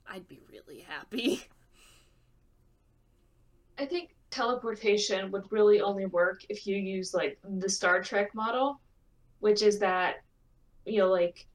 I'd 0.09 0.27
be 0.27 0.39
really 0.49 0.79
happy. 0.87 1.43
I 3.77 3.85
think 3.85 4.15
teleportation 4.31 5.31
would 5.31 5.51
really 5.51 5.81
only 5.81 6.05
work 6.05 6.41
if 6.49 6.65
you 6.65 6.75
use 6.75 7.13
like 7.13 7.39
the 7.43 7.69
Star 7.69 8.01
Trek 8.01 8.33
model, 8.33 8.79
which 9.39 9.61
is 9.61 9.79
that, 9.79 10.17
you 10.85 10.99
know, 10.99 11.09
like 11.09 11.45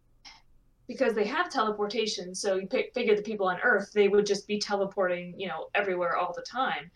because 0.86 1.14
they 1.14 1.24
have 1.24 1.50
teleportation, 1.50 2.34
so 2.34 2.56
you 2.56 2.68
figure 2.94 3.16
the 3.16 3.22
people 3.22 3.46
on 3.46 3.58
Earth 3.62 3.92
they 3.92 4.08
would 4.08 4.26
just 4.26 4.46
be 4.46 4.58
teleporting, 4.58 5.34
you 5.38 5.48
know, 5.48 5.68
everywhere 5.74 6.16
all 6.16 6.32
the 6.34 6.42
time. 6.42 6.90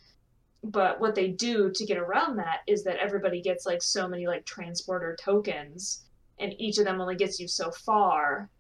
But 0.64 1.00
what 1.00 1.14
they 1.14 1.28
do 1.28 1.70
to 1.72 1.86
get 1.86 1.96
around 1.96 2.36
that 2.36 2.60
is 2.66 2.82
that 2.84 2.96
everybody 2.96 3.40
gets 3.40 3.66
like 3.66 3.82
so 3.82 4.08
many 4.08 4.26
like 4.26 4.44
transporter 4.44 5.16
tokens, 5.20 6.04
and 6.38 6.54
each 6.58 6.78
of 6.78 6.84
them 6.84 7.00
only 7.00 7.16
gets 7.16 7.38
you 7.40 7.48
so 7.48 7.70
far. 7.70 8.50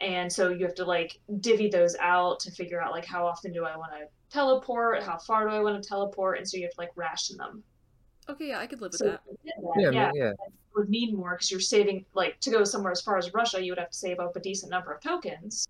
And 0.00 0.32
so 0.32 0.50
you 0.50 0.64
have 0.66 0.74
to 0.76 0.84
like 0.84 1.20
divvy 1.40 1.68
those 1.68 1.96
out 2.00 2.40
to 2.40 2.50
figure 2.50 2.82
out 2.82 2.92
like 2.92 3.04
how 3.04 3.26
often 3.26 3.52
do 3.52 3.64
I 3.64 3.76
want 3.76 3.92
to 3.92 4.06
teleport, 4.32 5.02
how 5.02 5.18
far 5.18 5.48
do 5.48 5.54
I 5.54 5.60
want 5.60 5.80
to 5.82 5.86
teleport, 5.88 6.38
and 6.38 6.48
so 6.48 6.56
you 6.56 6.64
have 6.64 6.72
to 6.72 6.80
like 6.80 6.90
ration 6.96 7.36
them. 7.36 7.62
Okay, 8.28 8.48
yeah, 8.48 8.58
I 8.60 8.66
could 8.66 8.80
live 8.80 8.92
with 8.92 8.98
So 8.98 9.04
that. 9.06 9.20
if 9.30 9.38
you 9.44 9.52
did 9.52 9.64
that, 9.64 9.92
Yeah, 9.94 10.10
yeah, 10.14 10.24
yeah. 10.24 10.30
it 10.30 10.52
would 10.76 10.88
mean 10.88 11.16
more 11.16 11.32
because 11.32 11.50
you're 11.50 11.60
saving 11.60 12.04
like 12.14 12.40
to 12.40 12.50
go 12.50 12.64
somewhere 12.64 12.92
as 12.92 13.02
far 13.02 13.18
as 13.18 13.32
Russia, 13.34 13.62
you 13.62 13.72
would 13.72 13.78
have 13.78 13.90
to 13.90 13.96
save 13.98 14.20
up 14.20 14.34
a 14.36 14.40
decent 14.40 14.70
number 14.70 14.92
of 14.92 15.00
tokens. 15.02 15.68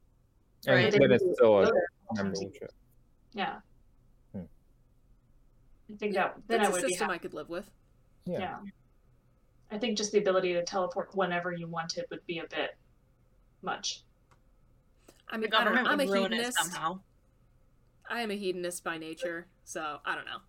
And 0.67 0.77
Right. 0.77 0.93
then 0.93 1.11
it's 1.11 1.25
still 1.35 1.59
a 1.59 1.63
Other 1.63 1.89
memorable 2.15 2.51
trip. 2.51 2.71
Yeah. 3.33 3.61
Hmm. 4.33 4.43
I 5.93 5.97
think 5.97 6.15
Yeah, 6.15 6.29
that 6.29 6.35
then 6.47 6.59
that's 6.61 6.67
I 6.69 6.71
a 6.71 6.73
would 6.73 6.81
be 6.83 6.87
a 6.87 6.89
system 6.91 7.07
happy. 7.09 7.15
I 7.15 7.19
could 7.19 7.35
live 7.35 7.49
with. 7.49 7.71
Yeah. 8.27 8.39
Yeah. 8.39 8.59
I 9.73 9.79
think 9.79 9.97
just 9.99 10.13
the 10.13 10.19
ability 10.19 10.53
to 10.53 10.63
teleport 10.63 11.17
whenever 11.17 11.51
you 11.53 11.67
wanted 11.67 12.05
would 12.11 12.25
be 12.27 12.39
a 12.39 12.47
bit 12.47 12.77
much. 13.63 14.05
I 15.29 15.37
The 15.37 15.43
mean, 15.43 15.55
I 15.55 15.65
don't 15.65 15.75
know. 15.75 15.83
government 15.83 15.89
I'm 15.89 16.01
a 16.01 16.05
would 16.11 16.15
ruin 16.15 16.33
it 16.35 16.55
somehow. 16.55 17.01
I 18.09 18.21
am 18.23 18.31
a 18.31 18.35
hedonist 18.37 18.85
by 18.85 18.99
nature, 18.99 19.47
so 19.65 19.99
I 20.05 20.15
don't 20.15 20.27
know. 20.27 20.41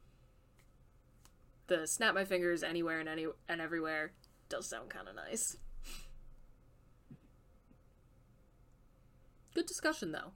The 1.67 1.87
snap 1.87 2.13
my 2.13 2.25
fingers 2.25 2.63
anywhere 2.63 2.99
and 2.99 3.07
any 3.07 3.25
and 3.47 3.61
everywhere 3.61 4.11
does 4.49 4.67
sound 4.69 4.89
kind 4.89 5.07
of 5.07 5.15
nice. 5.15 5.57
Good 9.53 9.65
discussion 9.65 10.11
though. 10.11 10.31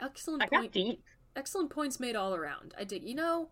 Excellent 0.00 0.42
I 0.42 0.46
got 0.46 0.60
point. 0.60 0.72
deep. 0.72 1.02
Excellent 1.36 1.70
points 1.70 2.00
made 2.00 2.16
all 2.16 2.34
around. 2.34 2.74
I 2.78 2.84
dig. 2.84 3.04
You 3.04 3.14
know, 3.14 3.50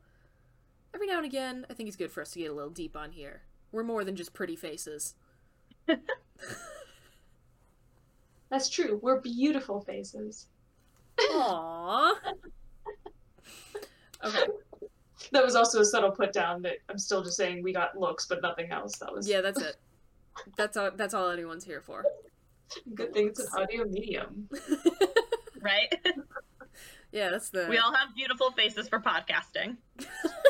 every 0.95 1.07
now 1.07 1.19
and 1.19 1.27
again, 1.27 1.67
I 1.71 1.75
think 1.75 1.89
it's 1.89 1.97
good 1.97 2.11
for 2.11 2.23
us 2.23 2.31
to 2.33 2.41
get 2.41 2.51
a 2.51 2.55
little 2.55 2.71
deep 2.71 2.97
on 2.97 3.13
here. 3.13 3.43
We're 3.71 3.85
more 3.85 4.05
than 4.05 4.17
just 4.17 4.35
pretty 4.35 4.57
faces. 4.57 5.15
That's 8.51 8.69
true. 8.69 8.99
We're 9.03 9.21
beautiful 9.21 9.81
faces. 9.81 10.47
Aww. 11.19 12.15
Okay. 14.25 14.45
That 15.31 15.45
was 15.45 15.55
also 15.55 15.81
a 15.81 15.85
subtle 15.85 16.11
put 16.11 16.33
down 16.33 16.63
that 16.63 16.79
I'm 16.89 16.99
still 16.99 17.23
just 17.23 17.37
saying 17.37 17.63
we 17.63 17.73
got 17.73 17.97
looks 17.99 18.27
but 18.27 18.43
nothing 18.43 18.71
else. 18.71 18.97
That 18.99 19.13
was 19.13 19.29
Yeah, 19.29 19.41
that's 19.41 19.61
it. 19.61 19.77
That's 20.57 20.77
all. 20.77 20.91
That's 20.95 21.15
all 21.15 21.31
anyone's 21.31 21.65
here 21.65 21.81
for. 21.81 22.05
good 22.95 23.13
thing 23.13 23.29
it's 23.29 23.41
an 23.41 23.49
audio 23.63 23.85
medium. 23.85 24.49
Right? 25.61 25.95
yeah, 27.13 27.31
that's 27.31 27.51
the. 27.51 27.69
we 27.71 27.79
all 27.79 27.95
have 27.95 28.17
beautiful 28.17 28.51
faces 28.51 28.89
for 28.89 28.99
podcasting. 28.99 29.77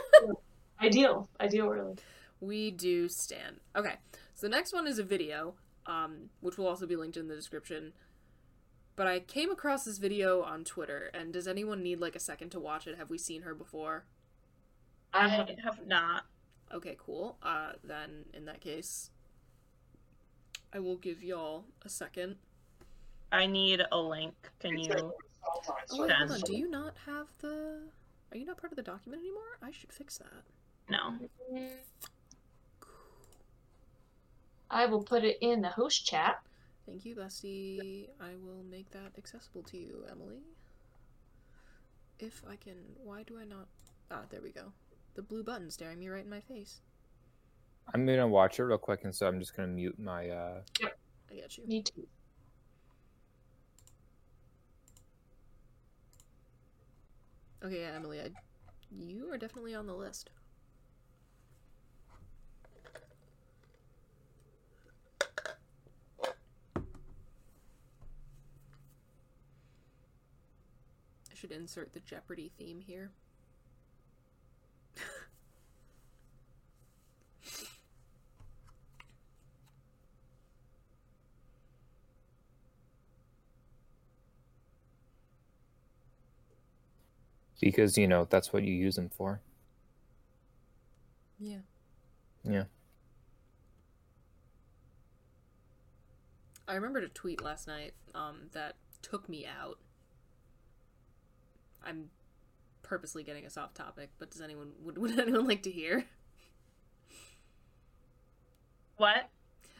Ideal. 0.81 1.29
Ideal 1.39 1.69
really. 1.69 1.97
We 2.41 2.71
do 2.71 3.11
stand. 3.11 3.57
Okay, 3.77 3.97
so 4.35 4.47
the 4.47 4.49
next 4.49 4.73
one 4.73 4.87
is 4.87 4.99
a 4.99 5.05
video, 5.05 5.53
um, 5.85 6.31
which 6.41 6.57
will 6.57 6.67
also 6.67 6.87
be 6.87 6.97
linked 6.97 7.19
in 7.19 7.29
the 7.29 7.35
description. 7.35 7.93
But 8.95 9.07
I 9.07 9.21
came 9.21 9.51
across 9.51 9.85
this 9.85 9.99
video 9.99 10.43
on 10.43 10.65
Twitter, 10.65 11.11
and 11.15 11.33
does 11.33 11.49
anyone 11.49 11.83
need 11.83 12.01
like 12.01 12.15
a 12.15 12.21
second 12.21 12.51
to 12.51 12.61
watch 12.61 12.87
it? 12.87 12.99
Have 12.99 13.11
we 13.11 13.19
seen 13.19 13.43
her 13.43 13.55
before? 13.55 14.05
I 15.15 15.25
I 15.25 15.29
have 15.29 15.49
have 15.65 15.87
not. 15.87 16.25
Okay, 16.73 16.97
cool. 16.99 17.39
Uh, 17.43 17.73
then 17.83 18.27
in 18.35 18.45
that 18.47 18.61
case, 18.61 19.11
I 20.73 20.79
will 20.79 20.97
give 20.97 21.23
y'all 21.23 21.65
a 21.85 21.89
second. 21.89 22.37
I 23.31 23.47
need 23.47 23.83
a 23.91 23.99
link. 23.99 24.35
Can 24.61 24.79
you? 24.79 24.93
Oh 24.95 25.13
wait, 25.99 26.13
hold 26.13 26.31
on. 26.31 26.41
Do 26.41 26.55
you 26.57 26.71
not 26.71 26.95
have 27.07 27.29
the? 27.41 27.79
Are 28.31 28.37
you 28.37 28.45
not 28.45 28.59
part 28.59 28.73
of 28.73 28.77
the 28.77 28.83
document 28.83 29.23
anymore? 29.23 29.59
I 29.63 29.71
should 29.71 29.93
fix 29.93 30.19
that. 30.19 30.43
No. 30.89 31.19
I 34.71 34.87
will 34.87 35.03
put 35.03 35.25
it 35.25 35.39
in 35.41 35.61
the 35.61 35.69
host 35.69 36.07
chat. 36.07 36.41
Thank 36.87 37.05
you, 37.05 37.15
Bestie. 37.15 38.09
I 38.21 38.35
will 38.43 38.65
make 38.69 38.91
that 38.91 39.13
accessible 39.17 39.63
to 39.65 39.77
you, 39.79 40.05
Emily. 40.11 40.43
If 42.19 42.43
I 42.49 42.57
can. 42.57 42.75
Why 43.03 43.23
do 43.23 43.39
I 43.41 43.45
not? 43.45 43.69
Ah, 44.11 44.23
there 44.31 44.41
we 44.43 44.51
go. 44.51 44.73
The 45.15 45.23
blue 45.23 45.43
button 45.45 45.71
staring 45.71 45.99
me 45.99 46.09
right 46.09 46.25
in 46.25 46.31
my 46.31 46.41
face. 46.41 46.81
I'm 47.95 48.07
gonna 48.07 48.29
watch 48.29 48.59
it 48.59 48.65
real 48.65 48.79
quick, 48.79 49.05
and 49.05 49.15
so 49.15 49.27
I'm 49.27 49.39
just 49.39 49.57
gonna 49.57 49.69
mute 49.69 49.99
my. 49.99 50.29
uh 50.31 50.61
I 51.31 51.35
get 51.35 51.57
you. 51.57 51.67
Me 51.67 51.83
too. 51.83 52.07
Okay, 57.65 57.81
yeah, 57.83 57.93
Emily, 57.95 58.21
I, 58.21 58.31
you 58.91 59.33
are 59.33 59.39
definitely 59.39 59.75
on 59.75 59.87
the 59.87 59.95
list. 59.95 60.31
Should 71.43 71.51
insert 71.51 71.93
the 71.93 71.99
Jeopardy 71.99 72.53
theme 72.57 72.81
here. 72.87 73.11
because 87.61 87.99
you 87.99 88.07
know 88.07 88.25
that's 88.29 88.53
what 88.53 88.63
you 88.63 88.73
use 88.73 88.95
them 88.95 89.09
for. 89.09 89.41
Yeah. 91.41 91.59
Yeah. 92.45 92.65
I 96.69 96.75
remembered 96.75 97.03
a 97.03 97.09
tweet 97.09 97.43
last 97.43 97.67
night 97.67 97.95
um, 98.15 98.43
that 98.53 98.77
took 99.03 99.29
me 99.29 99.45
out. 99.45 99.79
I'm 101.85 102.11
purposely 102.83 103.23
getting 103.23 103.47
us 103.47 103.57
off 103.57 103.75
topic, 103.75 104.11
but 104.19 104.31
does 104.31 104.41
anyone 104.41 104.73
would, 104.83 104.99
would 105.03 105.19
anyone 105.19 105.47
like 105.47 105.63
to 105.65 105.71
hear? 105.71 106.05
What? 108.97 109.29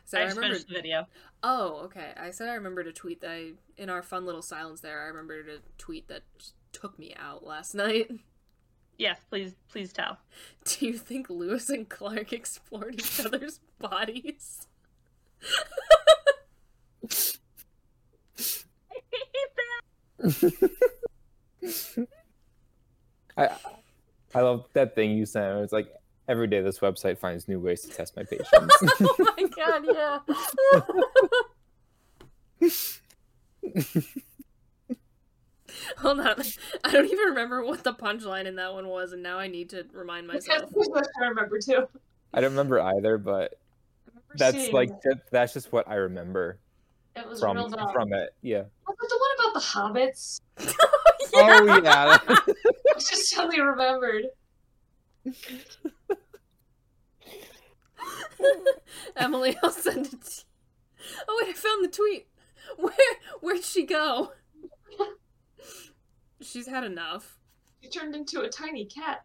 So 0.05 0.19
I 0.21 0.25
just 0.25 0.39
finished 0.39 0.69
the 0.69 0.75
video. 0.75 1.07
Oh, 1.43 1.83
okay. 1.85 2.13
I 2.17 2.31
said 2.33 2.49
I 2.49 2.55
remembered 2.55 2.87
a 2.87 2.93
tweet 2.93 3.21
that 3.21 3.31
I, 3.31 3.53
in 3.77 3.89
our 3.89 4.03
fun 4.03 4.27
little 4.27 4.43
silence 4.43 4.81
there, 4.81 5.03
I 5.03 5.07
remembered 5.07 5.49
a 5.49 5.59
tweet 5.79 6.09
that 6.09 6.23
took 6.73 6.99
me 6.99 7.15
out 7.19 7.47
last 7.47 7.75
night. 7.77 8.11
Yes, 8.99 9.19
please, 9.31 9.55
please 9.71 9.93
tell. 9.93 10.19
Do 10.65 10.87
you 10.87 10.99
think 10.99 11.31
Lewis 11.31 11.71
and 11.71 11.89
Clark 11.89 12.33
explored 12.33 12.95
each 12.95 13.25
other's 13.25 13.61
bodies? 13.79 14.67
I 18.91 19.01
hate 19.11 19.57
that. 20.19 20.93
I 23.37 23.51
I 24.35 24.41
love 24.41 24.67
that 24.73 24.95
thing 24.95 25.13
you 25.13 25.27
sent. 25.27 25.59
It's 25.61 25.73
like 25.73 25.89
every 26.29 26.47
day 26.47 26.61
this 26.61 26.79
website 26.81 27.19
finds 27.19 27.49
new 27.49 27.61
ways 27.61 27.83
to 27.83 27.91
test 27.91 28.17
my 28.17 28.25
patience. 28.25 28.49
oh 28.61 29.17
my 29.19 29.49
god, 29.57 29.85
yeah. 29.87 30.19
Hold 35.99 36.21
on. 36.21 36.43
I 36.85 36.93
don't 36.93 37.07
even 37.07 37.19
remember 37.19 37.65
what 37.65 37.83
the 37.83 37.95
punchline 37.95 38.45
in 38.47 38.57
that 38.57 38.75
one 38.75 38.89
was, 38.89 39.13
and 39.13 39.23
now 39.23 39.39
I 39.39 39.49
need 39.49 39.71
to 39.71 39.87
remind 39.93 40.27
myself. 40.27 40.71
I 41.21 41.27
remember 41.27 41.59
too. 41.59 41.89
I 42.35 42.41
don't 42.41 42.51
remember 42.51 42.81
either, 42.81 43.19
but 43.19 43.55
remember 44.07 44.37
that's 44.37 44.73
like 44.73 45.01
that- 45.03 45.31
that's 45.31 45.53
just 45.55 45.73
what 45.73 45.89
I 45.89 45.95
remember 45.97 46.59
it 47.17 47.29
was 47.29 47.41
from 47.41 47.71
from 47.93 48.13
it. 48.13 48.35
Yeah. 48.43 48.65
Was 48.87 48.97
it 49.03 49.09
the 49.09 49.19
one 49.19 49.31
about 49.39 49.55
the 49.55 50.01
hobbits? 50.01 50.41
Oh 51.35 51.81
yeah. 51.83 52.19
I 52.29 52.53
just 52.95 53.31
suddenly 53.31 53.61
remembered. 53.61 54.25
Emily, 59.17 59.57
I'll 59.63 59.71
send 59.71 60.07
it 60.07 60.11
to 60.11 60.17
you. 60.19 60.45
Oh 61.29 61.41
wait, 61.41 61.51
I 61.51 61.53
found 61.55 61.85
the 61.85 61.89
tweet. 61.89 62.27
Where 62.77 62.93
where'd 63.41 63.65
she 63.65 63.85
go? 63.87 64.33
She's 66.41 66.67
had 66.67 66.85
enough. 66.85 67.39
She 67.81 67.89
turned 67.89 68.15
into 68.15 68.41
a 68.41 68.49
tiny 68.49 68.85
cat. 68.85 69.25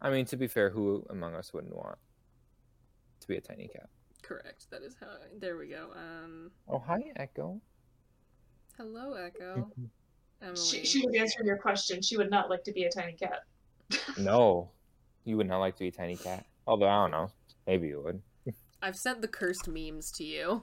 I 0.00 0.10
mean, 0.10 0.24
to 0.26 0.36
be 0.36 0.46
fair, 0.46 0.70
who 0.70 1.04
among 1.10 1.34
us 1.34 1.52
wouldn't 1.52 1.74
want 1.74 1.98
to 3.20 3.28
be 3.28 3.36
a 3.36 3.40
tiny 3.40 3.68
cat? 3.68 3.88
Correct. 4.22 4.70
That 4.70 4.82
is 4.82 4.96
how. 5.00 5.08
There 5.38 5.56
we 5.56 5.68
go. 5.68 5.88
Um. 5.94 6.50
Oh 6.68 6.78
hi, 6.78 6.98
Echo. 7.16 7.60
Hello, 8.76 9.14
Echo. 9.14 9.70
Emily. 10.46 10.60
She, 10.60 10.84
she 10.84 11.04
would 11.04 11.14
answer 11.16 11.42
your 11.44 11.58
question. 11.58 12.00
She 12.02 12.16
would 12.16 12.30
not 12.30 12.48
like 12.48 12.62
to 12.64 12.72
be 12.72 12.84
a 12.84 12.90
tiny 12.90 13.14
cat. 13.14 13.40
No, 14.18 14.70
you 15.24 15.36
would 15.36 15.46
not 15.46 15.58
like 15.58 15.74
to 15.76 15.80
be 15.80 15.88
a 15.88 15.92
tiny 15.92 16.16
cat. 16.16 16.44
Although 16.66 16.88
I 16.88 17.02
don't 17.02 17.10
know, 17.10 17.30
maybe 17.66 17.88
you 17.88 18.02
would. 18.04 18.22
I've 18.82 18.96
sent 18.96 19.20
the 19.22 19.28
cursed 19.28 19.68
memes 19.68 20.10
to 20.12 20.24
you. 20.24 20.62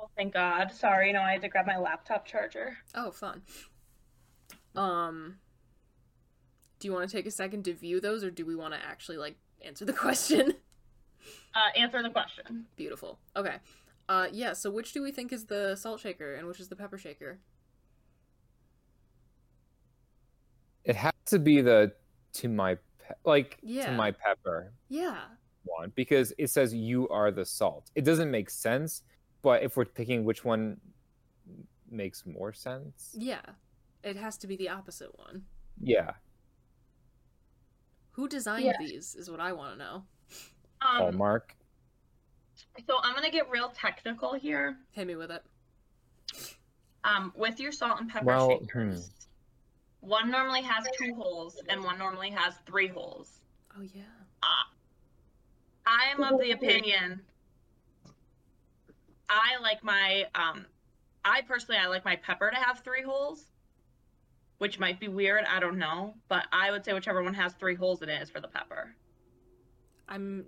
Oh, 0.00 0.08
thank 0.16 0.32
God. 0.32 0.72
Sorry, 0.72 1.12
no, 1.12 1.20
I 1.20 1.32
had 1.32 1.42
to 1.42 1.48
grab 1.48 1.66
my 1.66 1.76
laptop 1.76 2.24
charger. 2.24 2.78
Oh, 2.94 3.10
fun. 3.10 3.42
Um. 4.74 5.38
Do 6.78 6.86
you 6.86 6.94
want 6.94 7.10
to 7.10 7.16
take 7.16 7.26
a 7.26 7.32
second 7.32 7.64
to 7.64 7.74
view 7.74 8.00
those, 8.00 8.22
or 8.22 8.30
do 8.30 8.46
we 8.46 8.54
want 8.54 8.74
to 8.74 8.80
actually 8.80 9.16
like 9.16 9.36
answer 9.64 9.84
the 9.84 9.92
question? 10.04 10.54
Uh, 11.54 11.78
answer 11.78 12.02
the 12.02 12.10
question. 12.10 12.66
Beautiful. 12.76 13.18
Okay. 13.36 13.56
Uh, 14.08 14.26
yeah. 14.32 14.52
So, 14.54 14.70
which 14.70 14.92
do 14.92 15.02
we 15.02 15.12
think 15.12 15.32
is 15.32 15.46
the 15.46 15.76
salt 15.76 16.00
shaker, 16.00 16.34
and 16.34 16.46
which 16.48 16.60
is 16.60 16.68
the 16.68 16.76
pepper 16.76 16.96
shaker? 16.98 17.40
It 20.84 20.96
has 20.96 21.12
to 21.26 21.38
be 21.38 21.60
the 21.60 21.92
to 22.34 22.48
my 22.48 22.76
pe- 22.98 23.14
like 23.24 23.58
Yeah. 23.62 23.86
to 23.86 23.92
my 23.92 24.10
pepper 24.12 24.72
Yeah. 24.88 25.24
one 25.64 25.92
because 25.94 26.32
it 26.38 26.48
says 26.48 26.72
you 26.74 27.08
are 27.08 27.30
the 27.30 27.44
salt. 27.44 27.90
It 27.94 28.04
doesn't 28.04 28.30
make 28.30 28.48
sense, 28.48 29.02
but 29.42 29.62
if 29.62 29.76
we're 29.76 29.84
picking 29.84 30.24
which 30.24 30.44
one 30.44 30.80
makes 31.90 32.24
more 32.26 32.52
sense, 32.52 33.14
Yeah. 33.18 33.42
It 34.04 34.16
has 34.16 34.38
to 34.38 34.46
be 34.46 34.56
the 34.56 34.68
opposite 34.68 35.18
one. 35.18 35.44
yeah, 35.80 36.14
Who 38.12 38.28
designed 38.28 38.64
Yeah. 38.64 38.76
these 38.78 39.14
is 39.14 39.30
what 39.30 39.40
I 39.40 39.52
want 39.52 39.74
to 39.74 39.78
know. 39.84 39.94
Um, 40.80 40.96
Hallmark. 40.98 41.54
So 42.86 42.98
I'm 43.02 43.14
gonna 43.14 43.30
get 43.30 43.50
real 43.50 43.70
technical 43.70 44.34
here. 44.34 44.76
Hit 44.92 45.06
me 45.06 45.16
with 45.16 45.30
it. 45.30 45.42
Um, 47.04 47.32
with 47.36 47.60
your 47.60 47.72
salt 47.72 48.00
and 48.00 48.10
pepper 48.10 48.26
Well, 48.26 48.58
shakers, 48.60 49.10
one 50.00 50.30
normally 50.30 50.62
has 50.62 50.86
two 50.98 51.14
holes 51.14 51.60
and 51.68 51.82
one 51.82 51.98
normally 51.98 52.30
has 52.30 52.54
three 52.66 52.88
holes. 52.88 53.40
Oh 53.76 53.82
yeah. 53.94 54.02
I 55.88 56.10
am 56.12 56.22
of 56.22 56.38
the 56.38 56.50
opinion. 56.50 57.22
I 59.30 59.58
like 59.62 59.82
my 59.82 60.26
um, 60.34 60.66
I 61.24 61.40
personally 61.42 61.80
I 61.80 61.86
like 61.86 62.04
my 62.04 62.16
pepper 62.16 62.50
to 62.50 62.56
have 62.56 62.80
three 62.80 63.02
holes, 63.02 63.46
which 64.58 64.78
might 64.78 65.00
be 65.00 65.08
weird. 65.08 65.44
I 65.44 65.60
don't 65.60 65.78
know, 65.78 66.14
but 66.28 66.46
I 66.52 66.70
would 66.70 66.84
say 66.84 66.92
whichever 66.92 67.22
one 67.22 67.34
has 67.34 67.54
three 67.54 67.74
holes 67.74 68.02
in 68.02 68.10
it 68.10 68.20
is 68.20 68.28
for 68.28 68.40
the 68.40 68.48
pepper. 68.48 68.94
I'm 70.08 70.44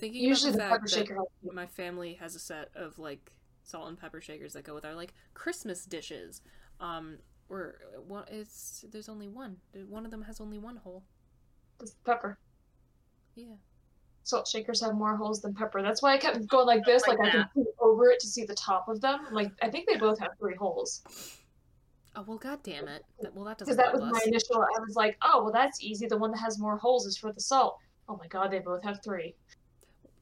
thinking 0.00 0.22
Usually 0.24 0.52
about 0.54 0.58
the 0.58 0.64
the, 0.64 0.70
pepper 0.70 0.80
fact 0.88 0.90
shaker. 0.90 1.14
that 1.14 1.26
has- 1.48 1.54
my 1.54 1.66
family 1.66 2.14
has 2.14 2.34
a 2.34 2.38
set 2.38 2.70
of 2.74 2.98
like 2.98 3.30
salt 3.62 3.88
and 3.88 3.98
pepper 3.98 4.20
shakers 4.20 4.54
that 4.54 4.64
go 4.64 4.74
with 4.74 4.84
our 4.84 4.94
like 4.94 5.14
Christmas 5.34 5.84
dishes. 5.84 6.40
Um, 6.80 7.18
where 7.48 7.76
one 8.06 8.24
it's 8.30 8.84
there's 8.90 9.08
only 9.08 9.28
one. 9.28 9.56
One 9.88 10.04
of 10.04 10.10
them 10.10 10.22
has 10.22 10.40
only 10.40 10.58
one 10.58 10.76
hole. 10.76 11.04
It's 11.80 11.94
pepper. 12.04 12.38
Yeah. 13.34 13.54
Salt 14.22 14.46
shakers 14.46 14.80
have 14.82 14.94
more 14.94 15.16
holes 15.16 15.40
than 15.40 15.54
pepper. 15.54 15.82
That's 15.82 16.02
why 16.02 16.12
I 16.14 16.18
kept 16.18 16.46
going 16.48 16.66
like 16.66 16.84
this, 16.84 17.06
Like 17.06 17.18
like, 17.18 17.34
I 17.34 17.38
that. 17.38 17.52
could 17.54 17.64
see 17.64 17.70
over 17.80 18.10
it 18.10 18.20
to 18.20 18.26
see 18.26 18.44
the 18.44 18.54
top 18.54 18.88
of 18.88 19.00
them. 19.00 19.20
Like 19.32 19.50
I 19.62 19.68
think 19.70 19.88
they 19.88 19.96
both 19.96 20.18
have 20.20 20.32
three 20.38 20.54
holes. 20.54 21.02
Oh 22.16 22.22
well, 22.26 22.38
god 22.38 22.62
damn 22.62 22.88
it. 22.88 23.02
Well, 23.34 23.44
that 23.44 23.58
Because 23.58 23.76
doesn't 23.76 23.76
that 23.76 23.92
was 23.92 24.02
help 24.02 24.12
my 24.14 24.20
initial. 24.26 24.56
I 24.56 24.80
was 24.80 24.94
like, 24.96 25.16
oh 25.22 25.42
well, 25.44 25.52
that's 25.52 25.82
easy. 25.82 26.06
The 26.06 26.18
one 26.18 26.30
that 26.32 26.38
has 26.40 26.58
more 26.58 26.76
holes 26.76 27.06
is 27.06 27.16
for 27.16 27.32
the 27.32 27.40
salt. 27.40 27.78
Oh 28.08 28.16
my 28.16 28.26
god, 28.26 28.50
they 28.50 28.58
both 28.58 28.82
have 28.82 29.00
three. 29.02 29.34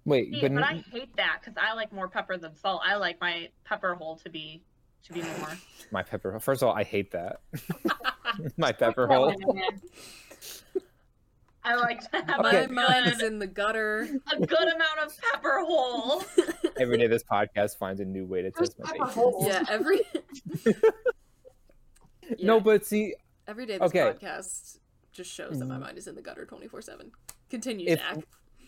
Wait, 0.09 0.33
See, 0.33 0.41
but, 0.41 0.55
but, 0.55 0.63
n- 0.63 0.65
I 0.65 0.85
hate 0.91 1.15
that 1.17 1.39
because 1.41 1.57
I 1.61 1.75
like 1.75 1.93
more 1.93 2.09
pepper 2.09 2.37
than 2.39 2.55
salt. 2.57 2.83
I 2.85 2.97
like 2.97 3.21
my 3.21 3.49
pepper 3.65 3.95
hole 3.95 4.17
to 4.17 4.31
be 4.31 4.63
to 5.05 5.13
be 5.13 5.23
more. 5.23 5.57
my 5.93 6.03
pepper. 6.03 6.39
First 6.41 6.63
of 6.63 6.69
all, 6.69 6.75
I 6.75 6.83
hate 6.85 7.13
that. 7.13 7.41
my 8.57 8.73
pepper 8.73 9.07
hole. 9.07 9.35
I 11.65 11.75
like 11.75 12.01
to 12.11 12.17
have 12.25 12.41
My 12.41 12.53
a, 12.53 12.69
mind 12.69 13.07
is 13.13 13.23
in 13.23 13.39
the 13.39 13.47
gutter. 13.47 14.09
a 14.33 14.37
good 14.41 14.59
amount 14.75 14.99
of 15.05 15.13
pepper 15.33 15.61
hole. 15.67 16.25
Every 16.81 16.97
day, 16.97 17.09
this 17.09 17.23
podcast 17.25 17.77
finds 17.79 18.01
a 18.01 18.05
new 18.05 18.25
way 18.25 18.43
to 18.43 18.51
Who's 18.57 18.71
test 18.71 18.79
my 18.79 18.85
pepper 18.93 18.99
patience. 19.01 19.15
hole? 19.15 19.45
yeah, 19.47 19.65
every 19.69 20.01
No, 22.43 22.61
but 22.61 22.85
see, 22.87 23.15
every 23.47 23.67
day 23.67 23.79
this 23.79 23.87
Okay. 23.89 24.01
podcast 24.01 24.79
just 25.13 25.33
shows 25.33 25.59
that 25.59 25.67
my 25.67 25.77
Mhm. 25.77 25.81
mind 25.81 25.99
is 25.99 26.07
in 26.07 26.15
the 26.15 26.23
gutter 26.23 26.47
24/7. 26.47 27.11
Continue, 27.51 27.87
If- 27.89 27.99
Zach. 28.01 28.19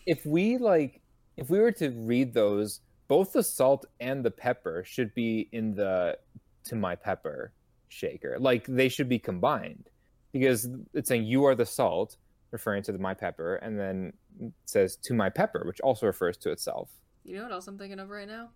if 0.05 0.25
we 0.25 0.57
like, 0.57 1.00
if 1.41 1.49
we 1.49 1.59
were 1.59 1.71
to 1.71 1.89
read 1.89 2.33
those, 2.33 2.81
both 3.07 3.33
the 3.33 3.41
salt 3.43 3.87
and 3.99 4.23
the 4.23 4.29
pepper 4.29 4.83
should 4.85 5.13
be 5.15 5.49
in 5.51 5.73
the 5.73 6.17
to 6.65 6.75
my 6.75 6.95
pepper 6.95 7.51
shaker. 7.89 8.37
Like 8.39 8.67
they 8.67 8.87
should 8.87 9.09
be 9.09 9.17
combined 9.17 9.89
because 10.31 10.69
it's 10.93 11.09
saying 11.09 11.25
you 11.25 11.43
are 11.45 11.55
the 11.55 11.65
salt, 11.65 12.17
referring 12.51 12.83
to 12.83 12.91
the 12.91 12.99
my 12.99 13.15
pepper, 13.15 13.55
and 13.55 13.77
then 13.77 14.13
it 14.39 14.53
says 14.65 14.95
to 14.97 15.15
my 15.15 15.29
pepper, 15.29 15.63
which 15.65 15.81
also 15.81 16.05
refers 16.05 16.37
to 16.37 16.51
itself. 16.51 16.89
You 17.23 17.37
know 17.37 17.43
what 17.43 17.51
else 17.51 17.67
I'm 17.67 17.77
thinking 17.77 17.99
of 17.99 18.09
right 18.09 18.27
now? 18.27 18.49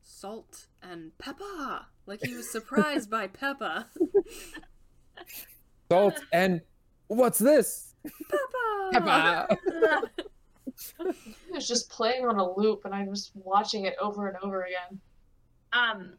Salt 0.00 0.68
and 0.82 1.10
pepper. 1.18 1.86
Like 2.06 2.24
he 2.24 2.34
was 2.34 2.48
surprised 2.48 3.10
by 3.10 3.26
Peppa. 3.26 3.88
Salt 5.90 6.20
and 6.32 6.60
what's 7.08 7.40
this? 7.40 7.94
Peppa. 8.30 9.48
Pepper. 9.48 10.10
It 10.98 11.14
was 11.52 11.66
just 11.66 11.88
playing 11.90 12.26
on 12.26 12.38
a 12.38 12.52
loop, 12.56 12.84
and 12.84 12.94
I 12.94 13.04
was 13.04 13.30
watching 13.34 13.86
it 13.86 13.94
over 14.00 14.28
and 14.28 14.36
over 14.42 14.64
again. 14.64 15.00
Um, 15.72 16.14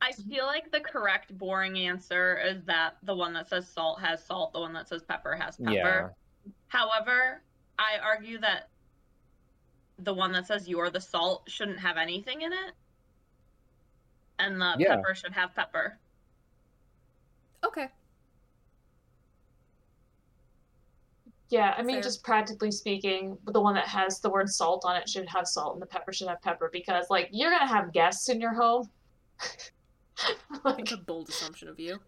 I 0.00 0.12
feel 0.12 0.44
like 0.46 0.70
the 0.70 0.80
correct 0.80 1.36
boring 1.38 1.78
answer 1.78 2.38
is 2.38 2.62
that 2.64 2.96
the 3.02 3.14
one 3.14 3.32
that 3.32 3.48
says 3.48 3.66
salt 3.68 4.00
has 4.00 4.24
salt, 4.24 4.52
the 4.52 4.60
one 4.60 4.72
that 4.74 4.88
says 4.88 5.02
pepper 5.02 5.34
has 5.34 5.56
pepper. 5.56 5.72
Yeah. 5.72 6.50
However, 6.68 7.42
I 7.78 7.98
argue 8.02 8.38
that 8.40 8.68
the 9.98 10.12
one 10.12 10.32
that 10.32 10.46
says 10.46 10.68
you're 10.68 10.90
the 10.90 11.00
salt 11.00 11.48
shouldn't 11.48 11.78
have 11.78 11.96
anything 11.96 12.42
in 12.42 12.52
it. 12.52 12.72
And 14.38 14.60
the 14.60 14.74
Yeah. 14.78 14.96
pepper 14.96 15.14
should 15.14 15.32
have 15.32 15.54
pepper. 15.54 15.98
Okay. 17.64 17.88
Yeah, 21.50 21.74
I 21.76 21.82
mean, 21.82 21.96
Fair. 21.96 22.02
just 22.02 22.24
practically 22.24 22.70
speaking, 22.70 23.36
the 23.46 23.60
one 23.60 23.74
that 23.74 23.86
has 23.86 24.18
the 24.20 24.30
word 24.30 24.48
salt 24.48 24.84
on 24.84 24.96
it 24.96 25.08
should 25.08 25.28
have 25.28 25.46
salt, 25.46 25.74
and 25.74 25.82
the 25.82 25.86
pepper 25.86 26.12
should 26.12 26.28
have 26.28 26.40
pepper 26.42 26.70
because, 26.72 27.06
like, 27.10 27.28
you're 27.32 27.50
gonna 27.50 27.66
have 27.66 27.92
guests 27.92 28.28
in 28.28 28.40
your 28.40 28.54
home. 28.54 28.88
like, 30.64 30.76
That's 30.78 30.92
a 30.92 30.96
bold 30.96 31.28
assumption 31.28 31.68
of 31.68 31.78
you. 31.78 32.00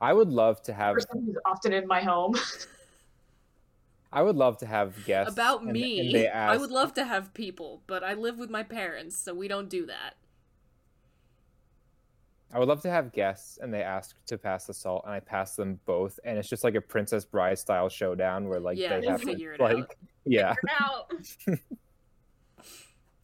I 0.00 0.12
would 0.12 0.28
love 0.28 0.62
to 0.62 0.72
have. 0.72 0.94
person 0.94 1.24
who's 1.24 1.36
often 1.46 1.72
in 1.72 1.86
my 1.86 2.00
home. 2.00 2.34
I 4.12 4.22
would 4.22 4.36
love 4.36 4.58
to 4.58 4.66
have 4.66 5.04
guests 5.04 5.32
About 5.34 5.62
and- 5.62 5.72
me, 5.72 6.00
and 6.00 6.14
they 6.14 6.28
I 6.28 6.56
would 6.56 6.70
love 6.70 6.94
to 6.94 7.04
have 7.04 7.34
people, 7.34 7.82
but 7.86 8.02
I 8.02 8.14
live 8.14 8.38
with 8.38 8.50
my 8.50 8.62
parents, 8.62 9.18
so 9.18 9.34
we 9.34 9.48
don't 9.48 9.68
do 9.68 9.86
that. 9.86 10.14
I 12.52 12.58
would 12.58 12.68
love 12.68 12.80
to 12.82 12.90
have 12.90 13.12
guests 13.12 13.58
and 13.60 13.72
they 13.72 13.82
ask 13.82 14.16
to 14.26 14.38
pass 14.38 14.66
the 14.66 14.72
salt 14.74 15.02
and 15.04 15.12
I 15.12 15.20
pass 15.20 15.54
them 15.54 15.78
both 15.84 16.18
and 16.24 16.38
it's 16.38 16.48
just 16.48 16.64
like 16.64 16.74
a 16.74 16.80
Princess 16.80 17.24
Bride 17.24 17.58
style 17.58 17.88
showdown 17.88 18.48
where 18.48 18.58
like 18.60 18.78
Yeah, 18.78 18.94
they 18.94 19.00
we'll 19.00 19.10
have 19.10 19.20
to, 19.20 19.26
figure 19.26 19.52
it 19.52 19.60
like 19.60 19.76
out. 19.76 19.94
yeah. 20.24 20.54
Figure 20.54 20.70
it 21.46 21.52
out. 21.52 21.58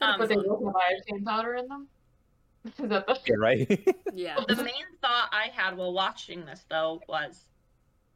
Um, 0.01 0.17
but 0.19 0.29
they 0.29 0.35
both 0.35 0.63
have 0.65 0.75
iodine 0.77 1.25
powder 1.25 1.55
in 1.55 1.69
them. 1.69 1.89
Is 2.67 2.89
that 2.91 3.07
the... 3.07 3.19
yeah, 3.27 3.35
right? 3.39 3.97
Yeah. 4.13 4.37
the 4.47 4.57
main 4.57 4.73
thought 5.01 5.31
I 5.33 5.49
had 5.55 5.77
while 5.77 5.95
watching 5.95 6.45
this 6.45 6.67
though 6.69 7.01
was, 7.09 7.47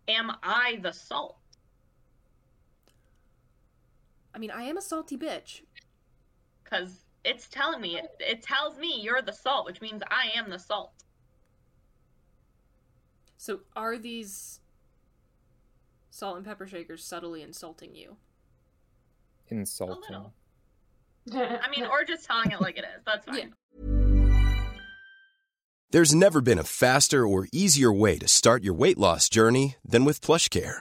am 0.07 0.33
I 0.43 0.81
the 0.83 0.93
salt? 0.93 1.37
I 4.35 4.39
mean, 4.39 4.51
I 4.51 4.65
am 4.65 4.77
a 4.77 4.83
salty 4.83 5.17
bitch. 5.17 5.63
Because 6.63 7.05
it's 7.25 7.49
telling 7.49 7.81
me 7.81 7.97
it, 7.97 8.07
it 8.21 8.43
tells 8.43 8.79
me 8.79 9.01
you're 9.01 9.23
the 9.23 9.33
salt, 9.33 9.67
which 9.67 9.81
means 9.81 10.03
I 10.11 10.31
am 10.37 10.51
the 10.51 10.59
salt. 10.59 10.93
So 13.37 13.61
are 13.77 13.99
these 13.99 14.61
salt 16.11 16.37
and 16.37 16.45
pepper 16.45 16.67
shakers 16.67 17.05
subtly 17.05 17.43
insulting 17.43 17.95
you? 17.95 18.17
Insulting. 19.49 20.33
I 21.33 21.69
mean, 21.75 21.87
or 21.87 22.05
just 22.05 22.25
telling 22.25 22.51
it 22.51 22.61
like 22.61 22.79
it 22.79 22.85
is. 22.85 23.05
That's 23.05 23.25
fine. 23.27 23.37
Yeah. 23.37 24.69
There's 25.91 26.15
never 26.15 26.43
been 26.43 26.59
a 26.59 26.65
faster 26.65 27.27
or 27.27 27.49
easier 27.51 27.91
way 27.91 28.19
to 28.19 28.29
start 28.29 28.63
your 28.63 28.75
weight 28.75 28.99
loss 28.99 29.31
journey 29.31 29.77
than 29.83 30.05
with 30.05 30.21
PlushCare. 30.21 30.81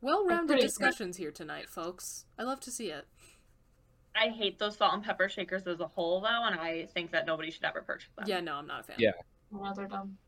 Well 0.00 0.24
rounded 0.26 0.54
pretty- 0.54 0.62
discussions 0.62 1.16
here 1.16 1.30
tonight, 1.30 1.68
folks. 1.68 2.24
I 2.38 2.42
love 2.44 2.60
to 2.60 2.70
see 2.70 2.90
it. 2.90 3.06
I 4.14 4.28
hate 4.28 4.58
those 4.58 4.76
salt 4.76 4.94
and 4.94 5.04
pepper 5.04 5.28
shakers 5.28 5.66
as 5.66 5.78
a 5.80 5.86
whole, 5.86 6.20
though, 6.20 6.44
and 6.44 6.58
I 6.58 6.86
think 6.86 7.12
that 7.12 7.26
nobody 7.26 7.50
should 7.50 7.64
ever 7.64 7.82
purchase 7.82 8.10
them. 8.16 8.24
Yeah, 8.26 8.40
no, 8.40 8.54
I'm 8.56 8.66
not 8.66 8.80
a 8.80 8.82
fan. 8.84 8.96
Yeah. 8.98 9.12
Oh, 9.54 9.72
they're 9.74 9.86
dumb. 9.86 10.18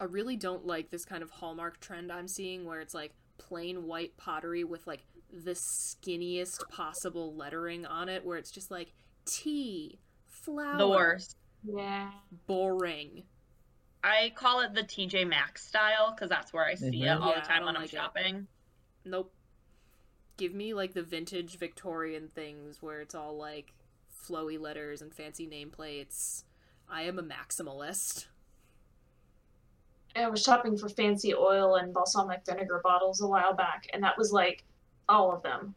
I 0.00 0.04
really 0.04 0.36
don't 0.36 0.66
like 0.66 0.90
this 0.90 1.04
kind 1.04 1.22
of 1.22 1.30
hallmark 1.30 1.78
trend 1.80 2.10
I'm 2.10 2.26
seeing 2.26 2.64
where 2.64 2.80
it's 2.80 2.94
like 2.94 3.12
plain 3.38 3.86
white 3.86 4.16
pottery 4.16 4.64
with 4.64 4.86
like 4.86 5.04
the 5.32 5.52
skinniest 5.52 6.68
possible 6.70 7.34
lettering 7.34 7.84
on 7.86 8.08
it, 8.08 8.24
where 8.24 8.38
it's 8.38 8.50
just 8.50 8.70
like 8.70 8.92
tea, 9.26 9.98
flour. 10.28 10.78
The 10.78 10.88
worst. 10.88 11.36
Yeah. 11.64 12.10
Boring. 12.46 13.24
I 14.02 14.32
call 14.34 14.60
it 14.62 14.74
the 14.74 14.82
TJ 14.82 15.28
Maxx 15.28 15.64
style 15.66 16.12
because 16.14 16.28
that's 16.30 16.52
where 16.52 16.64
I 16.64 16.74
see 16.74 16.88
it 17.02 17.06
Mhm. 17.06 17.20
all 17.20 17.28
Yeah, 17.30 17.40
the 17.40 17.46
time 17.46 17.58
don't 17.58 17.66
when 17.66 17.76
I'm 17.76 17.82
like 17.82 17.92
it. 17.92 17.96
shopping. 17.96 18.48
Nope. 19.04 19.32
Give 20.36 20.54
me 20.54 20.74
like 20.74 20.94
the 20.94 21.02
vintage 21.02 21.58
Victorian 21.58 22.28
things 22.34 22.80
where 22.82 23.00
it's 23.00 23.14
all 23.14 23.36
like 23.36 23.72
flowy 24.26 24.58
letters 24.58 25.02
and 25.02 25.12
fancy 25.12 25.46
nameplates. 25.46 26.44
I 26.88 27.02
am 27.02 27.18
a 27.18 27.22
maximalist. 27.22 28.26
I 30.14 30.28
was 30.28 30.42
shopping 30.42 30.76
for 30.76 30.88
fancy 30.88 31.34
oil 31.34 31.76
and 31.76 31.92
balsamic 31.94 32.42
vinegar 32.46 32.80
bottles 32.84 33.20
a 33.22 33.26
while 33.26 33.54
back, 33.54 33.88
and 33.94 34.02
that 34.04 34.18
was 34.18 34.30
like 34.32 34.64
all 35.08 35.32
of 35.32 35.42
them 35.42 35.74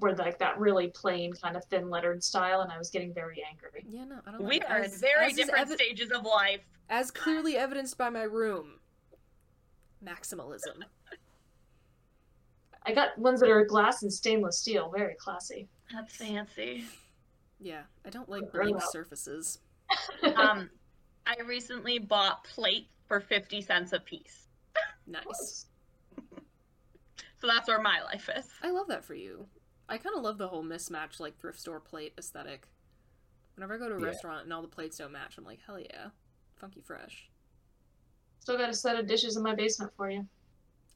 were 0.00 0.14
like 0.14 0.38
that 0.38 0.58
really 0.58 0.88
plain 0.88 1.32
kind 1.32 1.56
of 1.56 1.64
thin 1.66 1.88
lettered 1.88 2.22
style, 2.22 2.60
and 2.60 2.70
I 2.70 2.76
was 2.78 2.90
getting 2.90 3.14
very 3.14 3.42
angry. 3.48 3.84
Yeah, 3.88 4.04
no, 4.04 4.16
I 4.26 4.32
don't 4.32 4.40
We 4.42 4.60
like 4.60 4.62
it. 4.62 4.70
are 4.70 4.78
in 4.80 4.84
As- 4.84 5.00
very 5.00 5.26
as 5.26 5.34
different 5.34 5.68
evi- 5.68 5.74
stages 5.74 6.10
of 6.10 6.24
life. 6.24 6.60
As 6.90 7.10
clearly 7.10 7.56
evidenced 7.56 7.96
by 7.96 8.10
my 8.10 8.22
room. 8.22 8.80
Maximalism. 10.04 10.82
I 12.84 12.92
got 12.92 13.16
ones 13.18 13.40
that 13.40 13.50
are 13.50 13.64
glass 13.64 14.02
and 14.02 14.12
stainless 14.12 14.58
steel, 14.58 14.90
very 14.94 15.14
classy. 15.18 15.68
That's 15.92 16.16
fancy. 16.16 16.84
Yeah, 17.60 17.82
I 18.04 18.10
don't 18.10 18.28
like 18.28 18.50
Grow 18.50 18.70
blank 18.70 18.82
surfaces. 18.82 19.58
Um, 20.36 20.70
I 21.26 21.36
recently 21.46 21.98
bought 21.98 22.44
plates 22.44 22.94
for 23.06 23.20
50 23.20 23.60
cents 23.60 23.92
a 23.92 24.00
piece. 24.00 24.48
Nice. 25.06 25.66
So 27.40 27.48
that's 27.48 27.66
where 27.66 27.80
my 27.80 28.00
life 28.04 28.30
is. 28.36 28.46
I 28.62 28.70
love 28.70 28.86
that 28.86 29.04
for 29.04 29.14
you. 29.14 29.46
I 29.88 29.98
kind 29.98 30.14
of 30.16 30.22
love 30.22 30.38
the 30.38 30.46
whole 30.46 30.62
mismatch, 30.62 31.18
like 31.18 31.36
thrift 31.40 31.58
store 31.58 31.80
plate 31.80 32.12
aesthetic. 32.16 32.68
Whenever 33.56 33.74
I 33.74 33.78
go 33.78 33.88
to 33.88 33.96
a 33.96 34.00
Yeah. 34.00 34.06
restaurant 34.06 34.44
and 34.44 34.52
all 34.52 34.62
the 34.62 34.68
plates 34.68 34.98
don't 34.98 35.10
match, 35.10 35.36
I'm 35.38 35.44
like, 35.44 35.58
hell 35.66 35.80
yeah, 35.80 36.10
funky 36.54 36.80
fresh. 36.80 37.28
Still 38.38 38.58
got 38.58 38.70
a 38.70 38.74
set 38.74 38.94
of 38.96 39.08
dishes 39.08 39.36
in 39.36 39.42
my 39.42 39.56
basement 39.56 39.92
for 39.96 40.08
you. 40.08 40.24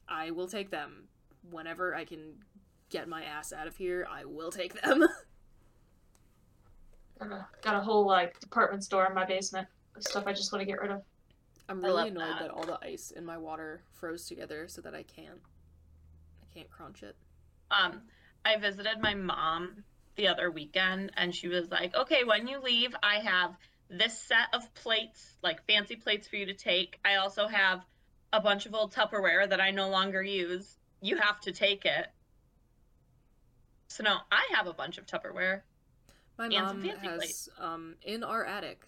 I 0.07 0.31
will 0.31 0.47
take 0.47 0.69
them 0.69 1.09
whenever 1.51 1.95
I 1.95 2.05
can 2.05 2.33
get 2.89 3.07
my 3.07 3.23
ass 3.23 3.53
out 3.53 3.67
of 3.67 3.75
here. 3.75 4.07
I 4.09 4.25
will 4.25 4.51
take 4.51 4.81
them. 4.81 5.05
Got 7.19 7.75
a, 7.75 7.79
whole 7.79 8.05
like 8.05 8.39
department 8.39 8.83
store 8.83 9.07
in 9.07 9.15
my 9.15 9.25
basement 9.25 9.67
stuff 9.99 10.25
I 10.27 10.33
just 10.33 10.51
want 10.51 10.61
to 10.61 10.65
get 10.65 10.79
rid 10.79 10.91
of. 10.91 11.01
I'm 11.69 11.83
really 11.83 12.09
annoyed 12.09 12.21
that. 12.21 12.39
that 12.41 12.51
all 12.51 12.63
the 12.63 12.79
ice 12.81 13.11
in 13.11 13.25
my 13.25 13.37
water 13.37 13.81
froze 13.93 14.27
together 14.27 14.67
so 14.67 14.81
that 14.81 14.93
I 14.93 15.03
can't. 15.03 15.39
I 16.41 16.53
can't 16.53 16.69
crunch 16.69 17.03
it. 17.03 17.15
Um, 17.71 18.01
I 18.45 18.57
visited 18.57 19.01
my 19.01 19.15
mom 19.15 19.83
the 20.15 20.27
other 20.27 20.49
weekend 20.49 21.11
and 21.17 21.35
she 21.35 21.47
was 21.47 21.69
like, 21.69 21.95
okay, 21.95 22.23
when 22.23 22.47
you 22.47 22.59
leave, 22.61 22.95
I 23.03 23.15
have 23.15 23.55
this 23.89 24.17
set 24.17 24.53
of 24.53 24.73
plates, 24.75 25.37
like 25.43 25.65
fancy 25.65 25.95
plates 25.95 26.27
for 26.27 26.37
you 26.37 26.45
to 26.45 26.53
take. 26.53 26.99
I 27.03 27.15
also 27.15 27.47
have 27.47 27.81
a 28.31 28.39
bunch 28.39 28.65
of 28.65 28.73
old 28.73 28.93
Tupperware 28.93 29.49
that 29.49 29.61
I 29.61 29.71
no 29.71 29.89
longer 29.89 30.23
use. 30.23 30.77
You 31.01 31.17
have 31.17 31.39
to 31.41 31.51
take 31.51 31.85
it. 31.85 32.07
So 33.87 34.03
no, 34.03 34.17
I 34.31 34.47
have 34.53 34.67
a 34.67 34.73
bunch 34.73 34.97
of 34.97 35.05
Tupperware. 35.05 35.61
My 36.37 36.49
mom 36.49 36.81
fancy 36.81 37.07
has 37.07 37.49
um 37.59 37.95
in 38.03 38.23
our 38.23 38.45
attic 38.45 38.87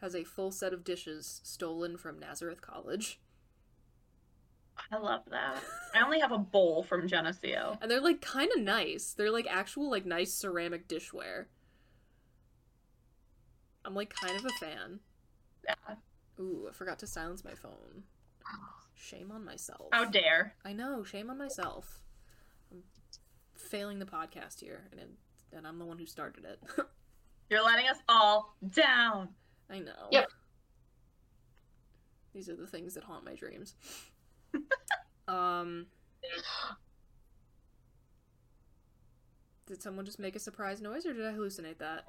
has 0.00 0.14
a 0.14 0.24
full 0.24 0.50
set 0.50 0.72
of 0.72 0.84
dishes 0.84 1.40
stolen 1.44 1.96
from 1.96 2.18
Nazareth 2.18 2.60
College. 2.60 3.20
I 4.92 4.96
love 4.96 5.22
that. 5.30 5.62
I 5.94 6.04
only 6.04 6.20
have 6.20 6.30
a 6.30 6.38
bowl 6.38 6.82
from 6.82 7.08
Geneseo. 7.08 7.78
And 7.82 7.90
they're 7.90 8.00
like 8.00 8.20
kind 8.20 8.50
of 8.56 8.62
nice. 8.62 9.12
They're 9.12 9.32
like 9.32 9.46
actual 9.48 9.90
like 9.90 10.06
nice 10.06 10.32
ceramic 10.32 10.88
dishware. 10.88 11.46
I'm 13.84 13.94
like 13.94 14.14
kind 14.14 14.36
of 14.36 14.44
a 14.44 14.50
fan. 14.64 15.00
Yeah. 15.66 15.94
Ooh, 16.38 16.66
I 16.68 16.72
forgot 16.72 16.98
to 17.00 17.06
silence 17.06 17.44
my 17.44 17.54
phone. 17.54 18.04
Shame 18.98 19.30
on 19.30 19.44
myself. 19.44 19.88
How 19.92 20.04
dare. 20.04 20.54
I 20.64 20.72
know, 20.72 21.04
shame 21.04 21.30
on 21.30 21.38
myself. 21.38 22.02
I'm 22.72 22.82
failing 23.54 24.00
the 24.00 24.04
podcast 24.04 24.60
here, 24.60 24.88
and 24.90 25.00
it, 25.00 25.08
and 25.52 25.66
I'm 25.66 25.78
the 25.78 25.84
one 25.84 25.98
who 25.98 26.06
started 26.06 26.44
it. 26.44 26.60
You're 27.50 27.64
letting 27.64 27.88
us 27.88 27.98
all 28.08 28.56
down. 28.68 29.28
I 29.70 29.78
know. 29.78 30.08
Yep. 30.10 30.28
These 32.34 32.48
are 32.48 32.56
the 32.56 32.66
things 32.66 32.94
that 32.94 33.04
haunt 33.04 33.24
my 33.24 33.34
dreams. 33.34 33.76
um. 35.28 35.86
Did 39.66 39.82
someone 39.82 40.06
just 40.06 40.18
make 40.18 40.34
a 40.34 40.40
surprise 40.40 40.80
noise, 40.80 41.06
or 41.06 41.12
did 41.12 41.24
I 41.24 41.32
hallucinate 41.32 41.78
that? 41.78 42.04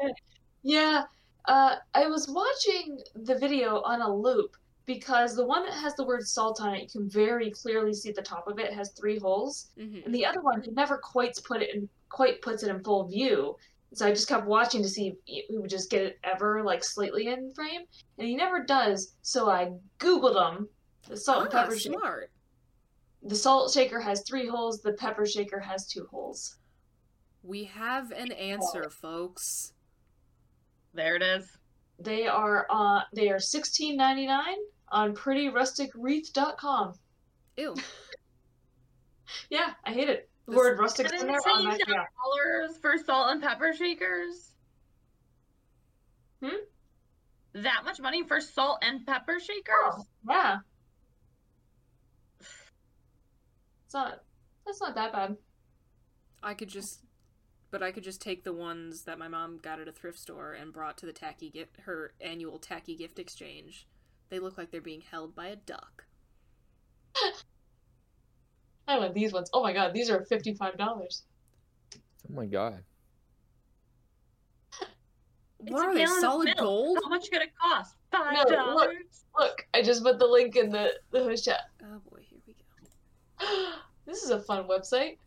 Yeah, 0.64 1.04
uh, 1.46 1.76
I 1.94 2.08
was 2.08 2.28
watching 2.28 3.00
the 3.16 3.38
video 3.38 3.82
on 3.82 4.02
a 4.02 4.14
loop 4.14 4.56
because 4.90 5.36
the 5.36 5.46
one 5.46 5.64
that 5.66 5.74
has 5.76 5.94
the 5.94 6.04
word 6.04 6.28
salt 6.28 6.60
on 6.62 6.74
it, 6.74 6.82
you 6.82 6.88
can 6.90 7.08
very 7.08 7.52
clearly 7.52 7.94
see 7.94 8.12
the 8.12 8.24
top 8.24 8.48
of 8.48 8.58
it 8.58 8.74
has 8.74 8.92
three 9.00 9.20
holes, 9.20 9.70
Mm-hmm. 9.78 10.00
and 10.04 10.16
the 10.16 10.26
other 10.26 10.42
one 10.42 10.64
he 10.64 10.72
never 10.72 10.98
quite 10.98 11.38
put 11.48 11.62
it 11.62 11.76
in 11.76 11.88
quite 12.10 12.42
puts 12.42 12.64
it 12.64 12.70
in 12.72 12.84
full 12.84 13.08
view. 13.08 13.56
So 13.94 14.08
I 14.08 14.10
just 14.10 14.28
kept 14.28 14.48
watching 14.48 14.82
to 14.82 14.90
see 14.90 15.14
if 15.28 15.46
we 15.52 15.60
would 15.60 15.70
just 15.70 15.92
get 15.92 16.02
it 16.02 16.18
ever 16.24 16.64
like 16.64 16.84
slightly 16.84 17.28
in 17.28 17.54
frame, 17.54 17.82
and 18.18 18.28
he 18.28 18.36
never 18.36 18.64
does. 18.64 19.14
So 19.22 19.48
I 19.48 19.74
googled 20.00 20.38
him. 20.44 20.68
The 21.08 21.18
salt 21.18 21.46
and 21.46 21.54
Ah, 21.54 21.62
pepper 21.62 21.78
shaker. 21.78 22.00
smart. 22.00 22.32
The 23.22 23.36
salt 23.36 23.72
shaker 23.72 24.00
has 24.00 24.24
three 24.28 24.48
holes. 24.48 24.82
The 24.82 24.94
pepper 24.94 25.28
shaker 25.28 25.60
has 25.60 25.86
two 25.88 26.08
holes. 26.10 26.58
We 27.44 27.64
have 27.66 28.10
an 28.12 28.32
answer, 28.32 28.90
folks. 28.90 29.74
There 30.96 31.16
it 31.16 31.22
is. 31.22 31.46
They 32.00 32.26
are 32.28 32.66
uh 32.72 33.02
they 33.14 33.30
are 33.30 33.40
sixteen 33.40 33.96
ninety 33.98 34.26
nine 34.26 34.58
on 34.92 35.16
prettyrusticwreath.com. 35.16 36.94
Ew. 37.58 37.76
Yeah, 39.52 39.74
I 39.86 39.92
hate 39.94 40.10
it. 40.10 40.28
The 40.48 40.52
This- 40.54 40.58
word 40.58 40.80
rustic's 40.80 41.12
And 41.12 41.22
in 41.22 41.28
there. 41.28 41.36
insane 41.36 41.54
automatically 41.68 41.96
out. 41.96 42.08
dollars 42.24 42.78
for 42.82 42.98
salt 42.98 43.32
and 43.32 43.42
pepper 43.44 43.74
shakers. 43.76 44.54
Hmm? 46.42 46.56
That 47.54 47.84
much 47.86 48.00
money 48.00 48.24
for 48.28 48.42
salt 48.42 48.80
and 48.82 49.06
pepper 49.06 49.40
shakers? 49.40 49.76
Oh, 49.86 50.04
yeah. 50.28 50.58
It's 53.86 53.94
not. 53.94 54.24
That's 54.66 54.82
not 54.82 54.96
that 54.96 55.12
bad. 55.14 55.38
I 56.42 56.56
could 56.56 56.70
just, 56.70 57.02
but 57.72 57.84
I 57.84 57.92
could 57.92 58.04
just 58.04 58.20
take 58.22 58.44
the 58.44 58.54
ones 58.54 59.04
that 59.04 59.20
my 59.20 59.28
mom 59.28 59.60
got 59.62 59.80
at 59.80 59.88
a 59.88 59.92
thrift 59.92 60.18
store 60.18 60.54
and 60.54 60.74
brought 60.74 60.98
to 61.00 61.06
the 61.06 61.14
tacky 61.14 61.50
gift, 61.52 61.78
her 61.82 62.14
annual 62.22 62.58
tacky 62.60 62.96
gift 62.96 63.20
exchange. 63.20 63.88
They 64.30 64.40
look 64.40 64.58
like 64.58 64.72
they're 64.72 64.82
being 64.82 65.02
held 65.02 65.36
by 65.36 65.48
a 65.48 65.56
duck. 65.56 66.06
I 68.88 68.98
want 68.98 69.14
these 69.14 69.34
ones. 69.34 69.50
Oh 69.54 69.62
my 69.62 69.74
god, 69.74 69.94
these 69.94 70.10
are 70.10 70.24
fifty 70.26 70.54
five 70.54 70.78
dollars. 70.78 71.24
Oh 71.96 72.34
my 72.34 72.46
god. 72.46 72.84
What 75.58 75.84
a 75.86 75.90
are 75.90 75.94
they? 75.94 76.06
Solid 76.06 76.46
milk. 76.46 76.58
gold? 76.58 77.00
How 77.04 77.10
much 77.10 77.30
could 77.32 77.42
it 77.42 77.52
cost? 77.62 77.96
Five 78.12 78.34
No, 78.34 78.40
look. 78.40 78.50
dollars. 78.50 79.26
Look, 79.38 79.66
I 79.74 79.82
just 79.82 80.04
put 80.04 80.18
the 80.20 80.26
link 80.28 80.56
in 80.56 80.70
the 80.72 80.92
the 81.12 81.24
host 81.24 81.46
chat. 81.46 81.62
Oh 81.84 82.00
boy, 82.10 82.22
here 82.30 82.40
we 82.48 82.54
go. 82.54 83.72
this 84.06 84.24
is 84.24 84.30
a 84.30 84.40
fun 84.42 84.68
website. 84.68 85.18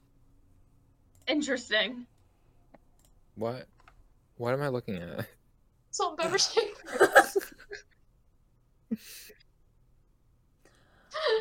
Interesting. 1.28 2.06
What? 3.36 3.66
What 4.36 4.54
am 4.54 4.62
I 4.62 4.68
looking 4.68 4.96
at? 4.96 5.26
Salt 5.90 6.18
and 6.18 6.20
pepper 6.20 6.38
shaker. 6.38 7.12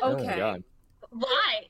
Oh 0.02 0.12
my 0.14 0.20
Okay. 0.20 0.36
god. 0.36 0.62
Why? 1.10 1.66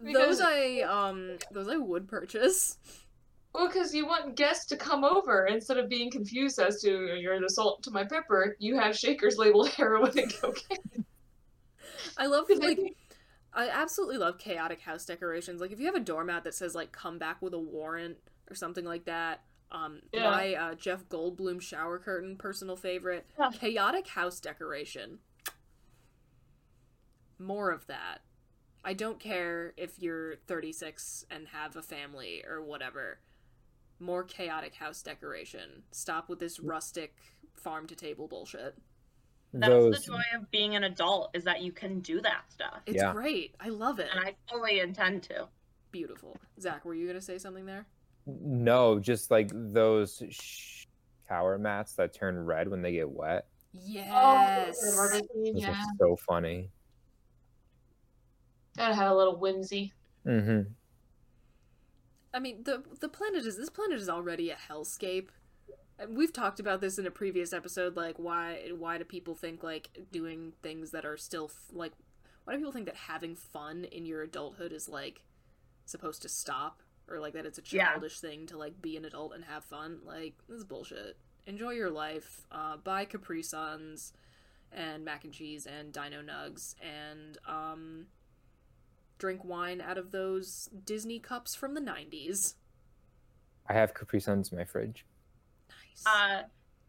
Those 0.00 0.12
Because- 0.12 0.40
I 0.40 0.80
um 0.80 1.38
those 1.50 1.68
I 1.68 1.76
would 1.76 2.08
purchase. 2.08 2.78
Well, 3.54 3.66
because 3.68 3.94
you 3.94 4.06
want 4.06 4.34
guests 4.34 4.64
to 4.66 4.76
come 4.76 5.04
over 5.04 5.44
instead 5.46 5.76
of 5.76 5.88
being 5.88 6.10
confused 6.10 6.58
as 6.58 6.80
to 6.80 7.16
you're 7.20 7.38
the 7.38 7.50
salt 7.50 7.82
to 7.82 7.90
my 7.90 8.02
pepper. 8.04 8.56
You 8.58 8.78
have 8.78 8.96
shakers 8.96 9.36
labeled 9.36 9.68
heroin 9.76 10.18
and 10.18 10.32
cocaine. 10.40 11.04
I 12.16 12.26
love 12.26 12.46
Because 12.48 12.62
like 12.62 12.78
I 13.54 13.68
absolutely 13.68 14.16
love 14.16 14.38
chaotic 14.38 14.80
house 14.80 15.04
decorations. 15.04 15.60
Like 15.60 15.70
if 15.70 15.78
you 15.80 15.86
have 15.86 15.94
a 15.94 16.00
doormat 16.00 16.44
that 16.44 16.54
says 16.54 16.74
like 16.74 16.92
"come 16.92 17.18
back 17.18 17.40
with 17.42 17.52
a 17.54 17.58
warrant" 17.58 18.16
or 18.50 18.54
something 18.54 18.84
like 18.84 19.04
that. 19.04 19.42
Um, 19.72 20.02
Yeah. 20.12 20.30
my 20.30 20.54
uh, 20.54 20.74
Jeff 20.74 21.08
Goldblum 21.08 21.60
shower 21.60 21.98
curtain, 21.98 22.36
personal 22.36 22.76
favorite. 22.76 23.26
Yeah. 23.38 23.50
Chaotic 23.52 24.06
house 24.08 24.38
decoration. 24.38 25.18
More 27.38 27.70
of 27.70 27.86
that. 27.86 28.18
I 28.84 28.92
don't 28.94 29.18
care 29.18 29.72
if 29.76 29.98
you're 30.00 30.36
36 30.46 31.24
and 31.30 31.48
have 31.48 31.76
a 31.76 31.82
family 31.82 32.44
or 32.46 32.62
whatever. 32.62 33.20
More 33.98 34.24
chaotic 34.24 34.74
house 34.74 35.02
decoration. 35.02 35.84
Stop 35.92 36.28
with 36.28 36.38
this 36.40 36.60
rustic 36.60 37.14
farm 37.54 37.86
to 37.86 37.94
table 37.94 38.28
bullshit. 38.28 38.76
That's 39.54 39.68
Those 39.70 39.94
the 40.00 40.12
joy 40.12 40.22
of 40.36 40.50
being 40.50 40.74
an 40.74 40.84
adult 40.84 41.30
is 41.34 41.44
that 41.44 41.60
you 41.62 41.72
can 41.72 42.00
do 42.00 42.20
that 42.22 42.50
stuff. 42.50 42.82
It's 42.86 42.96
Yeah. 42.96 43.12
great. 43.12 43.54
I 43.60 43.68
love 43.68 44.00
it. 44.00 44.08
And 44.10 44.20
I 44.26 44.34
fully 44.50 44.80
intend 44.80 45.22
to. 45.24 45.48
Beautiful. 45.90 46.36
Zach, 46.60 46.84
were 46.84 46.94
you 46.94 47.06
gonna 47.06 47.20
say 47.20 47.38
something 47.38 47.66
there? 47.66 47.86
No, 48.26 48.98
just 48.98 49.30
like 49.30 49.50
those 49.52 50.22
sh- 50.30 50.86
shower 51.28 51.58
mats 51.58 51.94
that 51.94 52.14
turn 52.14 52.44
red 52.44 52.68
when 52.68 52.82
they 52.82 52.92
get 52.92 53.10
wet. 53.10 53.46
Yes. 53.72 54.78
Oh, 54.84 55.08
Those 55.08 55.22
yeah. 55.54 55.70
are 55.70 55.76
so 55.98 56.16
funny. 56.16 56.68
Gotta 58.76 58.94
have 58.94 59.10
a 59.10 59.14
little 59.14 59.36
whimsy. 59.36 59.92
Mm-hmm. 60.26 60.72
I 62.34 62.38
mean, 62.38 62.62
the 62.64 62.82
the 63.00 63.08
planet 63.08 63.44
is 63.44 63.56
this 63.56 63.70
planet 63.70 63.98
is 63.98 64.08
already 64.08 64.50
a 64.50 64.56
hellscape. 64.56 65.28
We've 66.08 66.32
talked 66.32 66.58
about 66.58 66.80
this 66.80 66.98
in 66.98 67.06
a 67.06 67.10
previous 67.10 67.52
episode. 67.52 67.96
Like, 67.96 68.18
why 68.18 68.70
why 68.76 68.98
do 68.98 69.04
people 69.04 69.34
think 69.34 69.62
like 69.62 69.88
doing 70.10 70.52
things 70.62 70.90
that 70.90 71.04
are 71.04 71.16
still 71.16 71.50
f- 71.52 71.72
like 71.72 71.92
why 72.44 72.54
do 72.54 72.58
people 72.58 72.72
think 72.72 72.86
that 72.86 72.96
having 72.96 73.36
fun 73.36 73.84
in 73.84 74.06
your 74.06 74.22
adulthood 74.22 74.72
is 74.72 74.88
like 74.88 75.22
supposed 75.84 76.22
to 76.22 76.28
stop 76.28 76.82
or 77.12 77.20
like 77.20 77.34
that 77.34 77.46
it's 77.46 77.58
a 77.58 77.62
Yeah. 77.70 77.92
childish 77.92 78.18
thing 78.20 78.46
to 78.46 78.56
like 78.56 78.80
be 78.80 78.96
an 78.96 79.04
adult 79.04 79.34
and 79.34 79.44
have 79.44 79.64
fun? 79.64 80.00
Like, 80.04 80.34
this 80.48 80.58
is 80.58 80.64
bullshit. 80.64 81.16
Enjoy 81.46 81.70
your 81.70 81.90
life. 81.90 82.46
Uh, 82.50 82.76
buy 82.78 83.04
Capri 83.04 83.42
Suns 83.42 84.12
and 84.72 85.04
mac 85.04 85.24
and 85.24 85.32
cheese 85.32 85.66
and 85.66 85.92
Dino 85.92 86.22
Nugs 86.22 86.74
and 86.80 87.36
um 87.46 88.06
drink 89.18 89.44
wine 89.44 89.80
out 89.80 89.98
of 89.98 90.10
those 90.10 90.68
Disney 90.84 91.20
cups 91.20 91.54
from 91.54 91.74
the 91.74 91.80
90s. 91.80 92.54
I 93.68 93.74
have 93.74 93.94
Capri 93.94 94.18
Suns 94.18 94.50
in 94.50 94.58
my 94.58 94.64
fridge. 94.64 95.04
Nice. 95.68 96.04
Uh, 96.06 96.42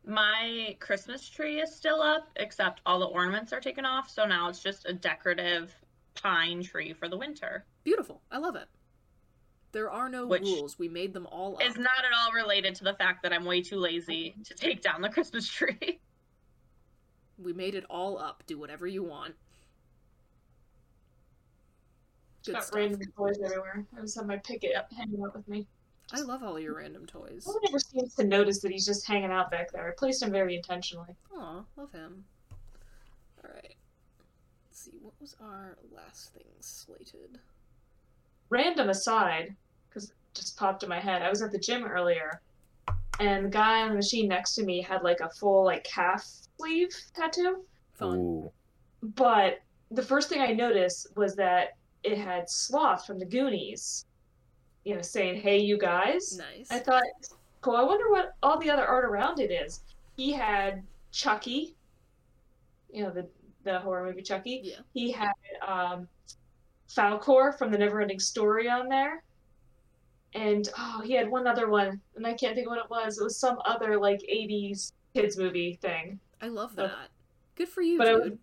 my 0.06 0.76
Christmas 0.80 1.30
tree 1.30 1.62
is 1.62 1.76
still 1.76 2.02
up, 2.02 2.28
except 2.38 2.82
all 2.88 3.00
the 3.00 3.06
ornaments 3.06 3.54
are 3.54 3.60
taken 3.60 3.86
off. 3.86 4.10
So 4.10 4.26
now 4.26 4.50
it's 4.50 4.64
just 4.64 4.88
a 4.88 4.94
decorative 4.94 5.76
pine 6.16 6.64
tree 6.64 6.94
for 6.94 7.08
the 7.08 7.18
winter. 7.18 7.66
Beautiful. 7.84 8.22
I 8.32 8.40
love 8.40 8.56
it. 8.56 8.68
There 9.74 9.90
are 9.90 10.08
no 10.08 10.28
Which 10.28 10.44
rules. 10.44 10.78
We 10.78 10.88
made 10.88 11.14
them 11.14 11.28
all 11.32 11.56
up. 11.56 11.62
It's 11.64 11.78
not 11.78 11.88
at 12.06 12.14
all 12.16 12.32
related 12.32 12.76
to 12.76 12.84
the 12.84 12.94
fact 12.94 13.24
that 13.24 13.34
I'm 13.34 13.44
way 13.44 13.62
too 13.62 13.78
lazy 13.78 14.36
to 14.46 14.54
take 14.54 14.82
down 14.82 15.02
the 15.02 15.10
Christmas 15.10 15.48
tree. 15.48 16.00
We 17.40 17.52
made 17.52 17.74
it 17.74 17.84
all 17.90 18.20
up. 18.20 18.44
Do 18.46 18.60
whatever 18.60 18.86
you 18.86 19.04
want. 19.04 19.34
Good 22.46 22.54
Got 22.54 22.66
stuff. 22.66 22.76
random 22.76 23.02
toys 23.18 23.40
everywhere. 23.44 23.84
I 23.98 24.02
just 24.02 24.16
have 24.16 24.28
my 24.28 24.38
picket 24.38 24.76
up 24.76 24.88
hanging 24.96 25.22
out 25.26 25.36
with 25.36 25.48
me. 25.48 25.66
I 26.14 26.22
love 26.22 26.44
all 26.44 26.60
your 26.60 26.76
random 26.76 27.08
toys. 27.08 27.46
No 27.48 27.54
one 27.54 27.62
ever 27.68 27.80
seems 27.80 28.14
to 28.16 28.24
notice 28.24 28.60
that 28.62 28.72
he's 28.72 28.86
just 28.86 29.08
hanging 29.08 29.32
out 29.32 29.50
back 29.50 29.72
there. 29.72 29.88
I 29.88 29.92
placed 29.98 30.22
him 30.22 30.32
very 30.32 30.56
intentionally. 30.56 31.16
Aw, 31.36 31.64
love 31.76 31.92
him. 31.92 32.24
Alright. 33.44 33.76
Let's 34.70 34.80
see, 34.84 35.00
what 35.02 35.14
was 35.20 35.36
our 35.42 35.76
last 35.92 36.34
thing 36.34 36.46
slated? 36.60 37.40
Random 38.50 38.90
aside, 38.90 39.48
because 39.48 39.54
it 39.54 39.63
just 40.34 40.58
popped 40.58 40.84
in 40.84 40.90
my 40.90 41.00
head. 41.00 41.22
I 41.22 41.30
was 41.30 41.42
at 41.42 41.52
the 41.52 41.60
gym 41.60 41.86
earlier, 41.86 42.42
and 43.20 43.46
the 43.46 43.50
guy 43.50 43.82
on 43.82 43.90
the 43.90 43.96
machine 43.96 44.28
next 44.28 44.56
to 44.56 44.64
me 44.64 44.82
had 44.82 45.04
like 45.04 45.20
a 45.20 45.30
full 45.30 45.64
like 45.66 45.84
calf 45.84 46.26
sleeve 46.58 46.96
tattoo. 47.16 47.64
Fun. 47.94 48.50
But 49.02 49.60
the 49.92 50.04
first 50.04 50.30
thing 50.30 50.42
I 50.42 50.54
noticed 50.54 51.16
was 51.16 51.36
that 51.36 51.76
it 52.04 52.18
had 52.18 52.50
Sloth 52.50 53.06
from 53.06 53.20
the 53.20 53.26
Goonies 53.26 54.06
you 54.84 54.96
know, 54.96 55.02
saying, 55.02 55.42
"Hey, 55.42 55.60
you 55.60 55.78
guys." 55.78 56.38
Nice. 56.38 56.72
I 56.72 56.80
thought, 56.80 57.04
cool. 57.62 57.76
I 57.76 57.84
wonder 57.84 58.10
what 58.10 58.34
all 58.44 58.60
the 58.60 58.70
other 58.70 58.86
art 58.86 59.06
around 59.06 59.40
it 59.40 59.52
is. 59.52 59.82
He 60.18 60.32
had 60.34 60.84
Chucky, 61.12 61.76
you 62.92 63.04
know, 63.04 63.12
the 63.12 63.28
the 63.64 63.80
horror 63.80 64.06
movie 64.06 64.22
Chucky. 64.22 64.62
Yeah. 64.64 64.80
He 64.94 65.12
had 65.12 65.34
um, 65.66 66.08
Falkor 66.90 67.58
from 67.58 67.72
the 67.72 67.78
Neverending 67.78 68.22
Story 68.22 68.70
on 68.70 68.90
there, 68.90 69.24
and 70.34 70.68
oh, 70.78 71.02
he 71.04 71.14
had 71.14 71.30
one 71.30 71.48
other 71.48 71.70
one, 71.70 72.00
and 72.16 72.26
I 72.28 72.34
can't 72.34 72.56
think 72.56 72.68
of 72.68 72.72
what 72.72 72.80
it 72.84 72.90
was. 72.90 73.18
It 73.20 73.24
was 73.24 73.38
some 73.38 73.60
other 73.66 73.98
like 74.00 74.20
'80s 74.22 74.92
kids 75.14 75.38
movie 75.38 75.78
thing. 75.82 76.20
I 76.42 76.48
love 76.48 76.76
that. 76.76 77.10
Good 77.56 77.70
for 77.70 77.82
you, 77.82 77.98
but 77.98 78.06
dude. 78.06 78.24
would- 78.24 78.40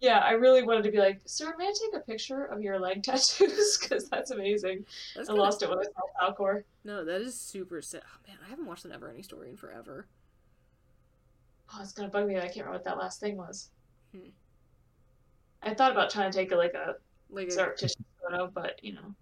Yeah, 0.00 0.18
I 0.18 0.32
really 0.32 0.62
wanted 0.64 0.82
to 0.84 0.90
be 0.90 0.98
like, 0.98 1.20
sir, 1.24 1.54
may 1.58 1.66
I 1.66 1.72
take 1.72 2.00
a 2.00 2.04
picture 2.04 2.44
of 2.44 2.60
your 2.60 2.78
leg 2.78 3.02
tattoos? 3.04 3.78
Because 3.78 4.08
that's 4.08 4.32
amazing. 4.32 4.84
That's 5.14 5.28
I 5.28 5.32
lost 5.32 5.62
it 5.62 5.68
when 5.70 5.78
I 5.78 5.84
saw 5.84 6.32
Falkor. 6.32 6.64
No, 6.84 7.04
that 7.04 7.20
is 7.20 7.38
super 7.40 7.80
sick. 7.80 8.02
Oh, 8.04 8.18
man, 8.26 8.36
I 8.44 8.50
haven't 8.50 8.66
watched 8.66 8.82
the 8.82 8.88
Neverending 8.88 9.24
Story 9.24 9.48
in 9.48 9.56
forever. 9.56 10.06
Oh, 11.72 11.78
it's 11.80 11.92
gonna 11.92 12.08
bug 12.08 12.26
me 12.26 12.34
that 12.34 12.42
I 12.42 12.46
can't 12.46 12.66
remember 12.66 12.72
what 12.78 12.84
that 12.84 12.98
last 12.98 13.20
thing 13.20 13.36
was. 13.36 13.70
Hmm. 14.12 14.28
I 15.62 15.72
thought 15.74 15.92
about 15.92 16.10
trying 16.10 16.30
to 16.30 16.36
take 16.36 16.50
a, 16.52 16.56
like 16.56 16.74
a 16.74 16.96
Like, 17.30 17.48
a, 17.48 17.52
surreptitious 17.52 17.96
photo, 18.20 18.50
but 18.52 18.82
you 18.82 18.94
know, 18.94 19.14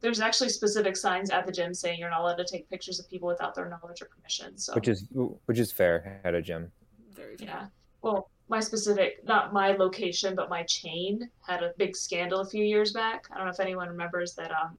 there's 0.00 0.20
actually 0.20 0.50
specific 0.50 0.96
signs 0.96 1.30
at 1.30 1.46
the 1.46 1.52
gym 1.52 1.72
saying 1.74 1.98
you're 1.98 2.10
not 2.10 2.20
allowed 2.20 2.36
to 2.36 2.44
take 2.44 2.68
pictures 2.68 3.00
of 3.00 3.08
people 3.08 3.26
without 3.28 3.54
their 3.54 3.68
knowledge 3.68 4.02
or 4.02 4.06
permission. 4.06 4.56
So 4.58 4.74
Which 4.74 4.88
is 4.88 5.06
which 5.46 5.58
is 5.58 5.72
fair 5.72 6.20
at 6.24 6.34
a 6.34 6.42
gym. 6.42 6.70
very 7.14 7.36
fair. 7.36 7.46
yeah. 7.48 7.66
Well, 8.02 8.28
my 8.48 8.60
specific, 8.60 9.24
not 9.24 9.54
my 9.54 9.72
location, 9.72 10.34
but 10.34 10.50
my 10.50 10.62
chain 10.64 11.30
had 11.40 11.62
a 11.62 11.72
big 11.78 11.96
scandal 11.96 12.40
a 12.40 12.46
few 12.46 12.62
years 12.62 12.92
back. 12.92 13.24
I 13.32 13.36
don't 13.38 13.46
know 13.46 13.52
if 13.52 13.60
anyone 13.60 13.88
remembers 13.88 14.34
that. 14.34 14.50
Um, 14.50 14.76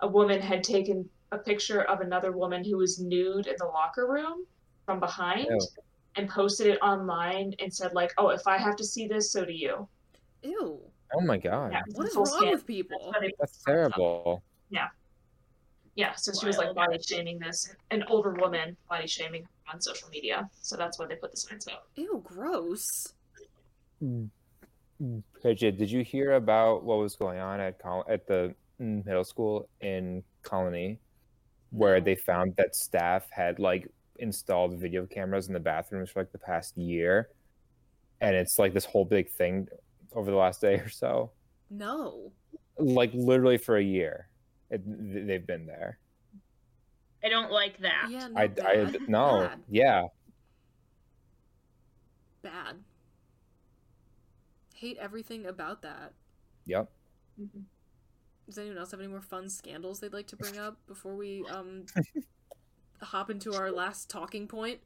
a 0.00 0.06
woman 0.06 0.40
had 0.40 0.62
taken 0.62 1.08
a 1.32 1.38
picture 1.38 1.82
of 1.82 2.00
another 2.00 2.30
woman 2.30 2.64
who 2.64 2.76
was 2.76 3.00
nude 3.00 3.48
in 3.48 3.56
the 3.58 3.64
locker 3.66 4.06
room 4.06 4.46
from 4.86 5.00
behind. 5.00 5.46
Ew. 5.50 5.60
And 6.16 6.28
posted 6.28 6.66
it 6.68 6.78
online 6.82 7.54
and 7.60 7.72
said 7.72 7.92
like, 7.94 8.12
"Oh, 8.18 8.30
if 8.30 8.44
I 8.48 8.58
have 8.58 8.74
to 8.76 8.84
see 8.84 9.06
this, 9.06 9.30
so 9.30 9.44
do 9.44 9.52
you." 9.52 9.86
Ew. 10.42 10.80
Oh 11.14 11.20
my 11.20 11.38
god, 11.38 11.72
Yeah. 11.72 11.82
What 11.94 12.06
is 12.08 12.16
wrong 12.16 12.26
scan. 12.26 12.50
with 12.50 12.66
people? 12.66 13.14
That's 13.20 13.32
that's 13.38 13.62
terrible. 13.64 14.42
Yeah, 14.70 14.88
Yeah, 15.94 16.14
so 16.14 16.32
she 16.38 16.46
was 16.46 16.58
like 16.58 16.74
body 16.74 16.98
shaming 17.00 17.38
this 17.38 17.74
an 17.90 18.04
older 18.08 18.32
woman 18.34 18.76
body 18.88 19.06
shaming 19.06 19.46
on 19.72 19.80
social 19.80 20.08
media. 20.10 20.48
So 20.60 20.76
that's 20.76 20.98
why 20.98 21.06
they 21.06 21.16
put 21.16 21.30
the 21.30 21.36
signs 21.38 21.66
up. 21.68 21.88
Ew, 21.96 22.20
gross. 22.24 23.14
Mm. 24.02 24.28
Bridget, 25.42 25.78
did 25.78 25.90
you 25.90 26.02
hear 26.02 26.32
about 26.32 26.84
what 26.84 26.98
was 26.98 27.14
going 27.16 27.38
on 27.38 27.60
at 27.60 27.78
Col- 27.78 28.04
at 28.08 28.26
the 28.26 28.54
middle 28.78 29.24
school 29.24 29.68
in 29.80 30.22
Colonie, 30.42 30.98
where 31.70 32.00
they 32.00 32.16
found 32.16 32.54
that 32.56 32.74
staff 32.74 33.28
had 33.30 33.58
like 33.58 33.88
installed 34.18 34.78
video 34.78 35.06
cameras 35.06 35.46
in 35.46 35.54
the 35.54 35.60
bathrooms 35.60 36.10
for 36.10 36.20
like 36.20 36.32
the 36.32 36.38
past 36.38 36.76
year, 36.76 37.28
and 38.20 38.34
it's 38.34 38.58
like 38.58 38.74
this 38.74 38.84
whole 38.84 39.04
big 39.04 39.30
thing 39.30 39.68
over 40.14 40.30
the 40.30 40.36
last 40.36 40.60
day 40.60 40.74
or 40.74 40.88
so, 40.88 41.30
No. 41.70 42.32
like 42.78 43.10
literally 43.14 43.58
for 43.58 43.76
a 43.76 43.82
year, 43.82 44.28
it, 44.70 44.82
they've 45.26 45.46
been 45.46 45.66
there. 45.66 45.98
I 47.24 47.28
don't 47.28 47.50
like 47.50 47.78
that. 47.80 48.08
Yeah, 48.10 48.28
no, 48.28 48.40
I, 48.40 48.44
I 48.64 48.94
no, 49.08 49.40
Bad. 49.48 49.60
yeah, 49.68 50.06
Bad. 52.42 52.76
Hate 54.74 54.96
everything 54.98 55.46
about 55.46 55.82
that. 55.82 56.12
yep. 56.66 56.88
Does 58.46 58.58
anyone 58.58 58.78
else 58.78 58.90
have 58.92 59.00
any 59.00 59.08
more 59.08 59.20
fun 59.20 59.48
scandals 59.48 60.00
they'd 60.00 60.12
like 60.12 60.28
to 60.28 60.36
bring 60.36 60.56
up 60.58 60.76
before 60.86 61.16
we 61.16 61.44
um 61.50 61.84
hop 63.02 63.30
into 63.30 63.52
our 63.54 63.70
last 63.72 64.08
talking 64.08 64.46
point? 64.46 64.78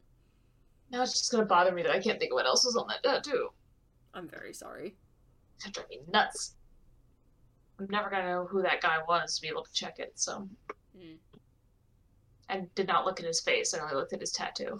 Now 0.90 1.02
it's 1.02 1.12
just 1.12 1.30
gonna 1.30 1.44
bother 1.44 1.72
me 1.72 1.82
that 1.82 1.92
I 1.92 2.00
can't 2.00 2.18
think 2.18 2.32
of 2.32 2.36
what 2.36 2.46
else 2.46 2.64
was 2.64 2.76
on 2.76 2.86
that 2.88 3.02
tattoo. 3.02 3.50
I'm 4.14 4.28
very 4.28 4.52
sorry. 4.54 4.94
That 5.64 5.72
drive 5.74 5.88
me 5.90 6.00
nuts. 6.12 6.54
I'm 7.78 7.86
never 7.90 8.10
gonna 8.10 8.28
know 8.28 8.46
who 8.46 8.62
that 8.62 8.80
guy 8.80 8.98
was 9.08 9.36
to 9.36 9.42
be 9.42 9.48
able 9.48 9.64
to 9.64 9.72
check 9.72 9.98
it. 9.98 10.12
So, 10.16 10.48
Mm. 10.96 11.16
I 12.50 12.66
did 12.74 12.86
not 12.86 13.06
look 13.06 13.18
at 13.20 13.26
his 13.26 13.40
face. 13.40 13.72
I 13.74 13.78
only 13.80 13.94
looked 13.94 14.12
at 14.12 14.20
his 14.20 14.30
tattoo. 14.32 14.78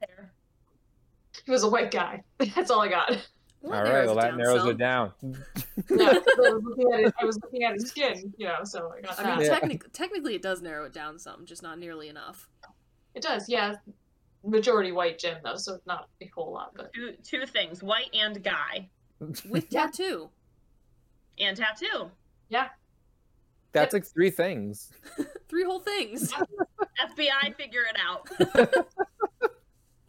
Fair. 0.00 0.32
He 1.44 1.50
was 1.50 1.62
a 1.62 1.68
white 1.70 1.90
guy. 1.90 2.22
That's 2.54 2.70
all 2.70 2.80
I 2.80 2.88
got. 2.88 3.10
Well, 3.62 3.78
All 3.78 3.84
that 3.84 3.92
narrows 3.92 4.08
well 4.08 4.18
it 4.18 4.22
that 4.22 4.28
down 4.28 4.38
narrows 4.38 4.60
some. 4.60 4.70
it 4.70 4.78
down. 4.78 5.12
Yeah, 5.90 6.12
'cause 6.18 6.38
I 6.38 6.50
was 6.52 6.62
looking 6.64 6.92
at. 7.04 7.14
I 7.20 7.24
was 7.24 7.38
looking 7.42 7.64
at 7.64 7.72
his 7.74 7.88
skin. 7.88 8.34
You 8.36 8.48
know, 8.48 8.64
so 8.64 8.92
I 8.96 9.00
got 9.00 9.18
I 9.20 9.36
mean. 9.36 9.44
Yeah. 9.46 9.48
technic- 9.58 9.92
technically, 9.92 10.34
it 10.34 10.42
does 10.42 10.60
narrow 10.62 10.84
it 10.84 10.92
down 10.92 11.18
some, 11.18 11.46
just 11.46 11.62
not 11.62 11.78
nearly 11.78 12.08
enough. 12.08 12.48
It 13.14 13.22
does. 13.22 13.48
Yeah, 13.48 13.74
majority 14.44 14.92
white 14.92 15.18
gym 15.18 15.38
though, 15.44 15.56
so 15.56 15.78
not 15.86 16.08
a 16.20 16.26
whole 16.34 16.52
lot. 16.52 16.72
But 16.74 16.92
Two 16.94 17.14
two 17.22 17.46
things: 17.46 17.82
white 17.82 18.10
and 18.14 18.42
guy, 18.42 18.88
With 19.48 19.68
tattoo. 19.70 20.30
and 21.38 21.56
tattoo. 21.56 22.10
yeah, 22.48 22.68
That's 23.72 23.92
like 23.94 24.04
three 24.04 24.30
things. 24.30 24.90
Three 25.48 25.64
whole 25.64 25.80
things. 25.80 26.32
FBI, 26.32 27.54
figure 27.56 27.82
it 27.82 27.96
out. 28.00 28.86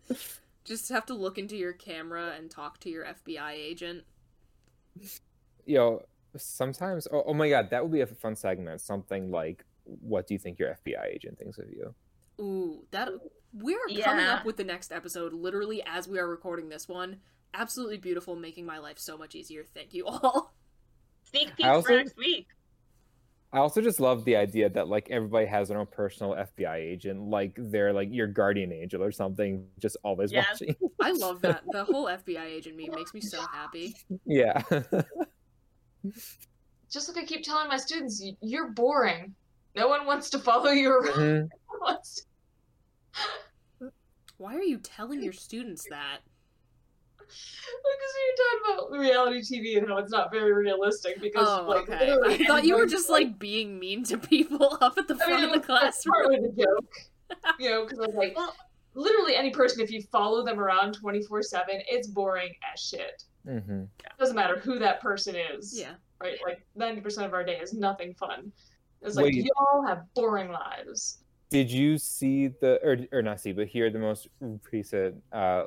Just 0.64 0.88
have 0.90 1.06
to 1.08 1.14
look 1.14 1.38
into 1.38 1.58
your 1.58 1.74
camera 1.74 2.34
and 2.38 2.50
talk 2.50 2.80
to 2.82 2.90
your 2.90 3.04
FBI 3.06 3.52
agent. 3.52 4.04
you 5.66 5.76
know, 5.76 6.02
sometimes. 6.38 7.08
Oh, 7.12 7.24
oh 7.28 7.34
my 7.34 7.50
god, 7.50 7.70
that 7.72 7.84
would 7.84 7.92
be 7.92 8.00
a 8.02 8.08
fun 8.08 8.36
segment. 8.38 8.80
Something 8.80 9.32
like, 9.32 9.66
"What 9.84 10.28
do 10.28 10.34
you 10.34 10.40
think 10.40 10.60
your 10.60 10.70
FBI 10.86 11.06
agent 11.14 11.38
thinks 11.38 11.58
of 11.58 11.70
you?" 11.70 11.94
Ooh, 12.40 12.86
that 12.92 13.10
we're 13.54 13.78
coming 14.04 14.26
up 14.26 14.46
with 14.46 14.58
the 14.58 14.64
next 14.64 14.92
episode 14.92 15.34
literally 15.34 15.84
as 15.86 16.08
we 16.08 16.20
are 16.20 16.28
recording 16.28 16.70
this 16.70 16.88
one. 16.88 17.18
Absolutely 17.54 17.98
beautiful, 17.98 18.36
making 18.36 18.66
my 18.66 18.80
life 18.80 18.98
so 18.98 19.18
much 19.18 19.36
easier. 19.36 19.64
Thank 19.74 19.94
you 19.94 20.06
all. 20.08 20.54
Sneak 21.26 21.56
peek 21.56 21.66
also- 21.66 21.88
for 21.88 21.96
next 21.98 22.18
week. 22.18 22.48
I 23.52 23.60
also 23.60 23.82
just 23.82 24.00
love 24.00 24.26
the 24.26 24.36
idea 24.36 24.68
that 24.72 24.88
like 24.88 25.12
everybody 25.12 25.46
has 25.46 25.68
their 25.70 25.78
own 25.78 25.86
personal 25.86 26.34
FBI 26.34 26.76
agent, 26.78 27.22
like 27.30 27.54
they're 27.56 27.94
like 27.94 28.10
your 28.12 28.26
guardian 28.26 28.72
angel 28.74 29.04
or 29.04 29.12
something, 29.12 29.68
just 29.78 29.96
always 30.04 30.32
Yes. 30.32 30.48
watching. 30.60 30.76
I 31.00 31.12
love 31.12 31.42
that. 31.42 31.62
The 31.72 31.84
whole 31.84 32.06
FBI 32.06 32.44
agent 32.46 32.76
me 32.76 32.90
makes 32.90 33.14
me 33.14 33.22
so 33.22 33.40
happy. 33.54 33.96
yeah. 34.26 34.64
just 36.92 37.08
like 37.16 37.24
I 37.24 37.28
keep 37.28 37.44
telling 37.44 37.68
my 37.68 37.78
students, 37.78 38.26
you're 38.42 38.70
boring. 38.72 39.36
No 39.76 39.88
one 39.88 40.08
wants 40.08 40.32
to 40.32 40.40
follow 40.40 40.72
you 40.72 40.92
around. 40.92 41.16
Mhm. 41.18 41.40
No 41.42 41.48
one 41.68 41.80
wants 41.82 42.16
to- 42.16 42.24
Why 44.38 44.56
are 44.56 44.64
you 44.64 44.78
telling 44.80 45.22
your 45.24 45.34
students 45.34 45.86
that? 45.90 46.20
Because 47.18 47.34
you're 48.28 48.74
talking 48.76 48.86
about 48.90 49.00
reality 49.00 49.40
TV 49.42 49.78
and 49.78 49.88
how 49.88 49.98
it's 49.98 50.12
not 50.12 50.32
very 50.32 50.54
realistic. 50.54 51.22
Because 51.22 51.48
Oh, 51.48 51.66
like, 51.68 51.90
okay. 51.90 52.12
I 52.26 52.46
thought 52.46 52.66
you 52.66 52.78
were 52.78 52.86
just 52.86 53.10
like 53.10 53.40
being 53.40 53.80
mean 53.80 54.04
to 54.06 54.18
people 54.18 54.78
up 54.82 54.98
at 54.98 55.08
the 55.08 55.16
I 55.16 55.18
front 55.26 55.42
mean, 55.42 55.44
of 55.46 55.54
the 55.54 55.60
classroom. 55.66 56.14
partly 56.16 56.40
the 56.42 56.64
joke. 56.64 56.94
You 57.60 57.70
know, 57.72 57.84
because 57.86 57.98
I 58.00 58.06
was 58.06 58.16
like, 58.16 58.34
well, 58.36 58.56
literally 58.94 59.36
any 59.36 59.50
person, 59.50 59.82
if 59.82 59.90
you 59.90 60.04
follow 60.12 60.46
them 60.46 60.60
around 60.60 60.94
24 60.94 61.42
7, 61.42 61.82
it's 61.88 62.08
boring 62.08 62.54
as 62.72 62.80
shit. 62.80 63.24
hmm 63.48 63.84
doesn't 64.20 64.36
matter 64.36 64.60
who 64.60 64.78
that 64.80 65.02
person 65.02 65.36
is. 65.36 65.78
Yeah. 65.78 65.94
Right? 66.22 66.38
Like 66.46 66.64
90% 66.78 67.26
of 67.26 67.34
our 67.34 67.44
day 67.44 67.58
is 67.58 67.74
nothing 67.74 68.14
fun. 68.14 68.52
It's 69.02 69.16
like, 69.16 69.26
Wait. 69.26 69.46
y'all 69.46 69.84
have 69.86 70.04
boring 70.14 70.52
lives. 70.52 71.23
Did 71.54 71.72
you 71.72 72.00
see 72.00 72.48
the 72.48 72.80
or 72.84 72.98
or 73.12 73.22
not 73.22 73.40
see, 73.40 73.52
but 73.52 73.68
hear 73.68 73.92
the 73.92 74.00
most 74.00 74.28
recent 74.72 75.22
uh 75.32 75.66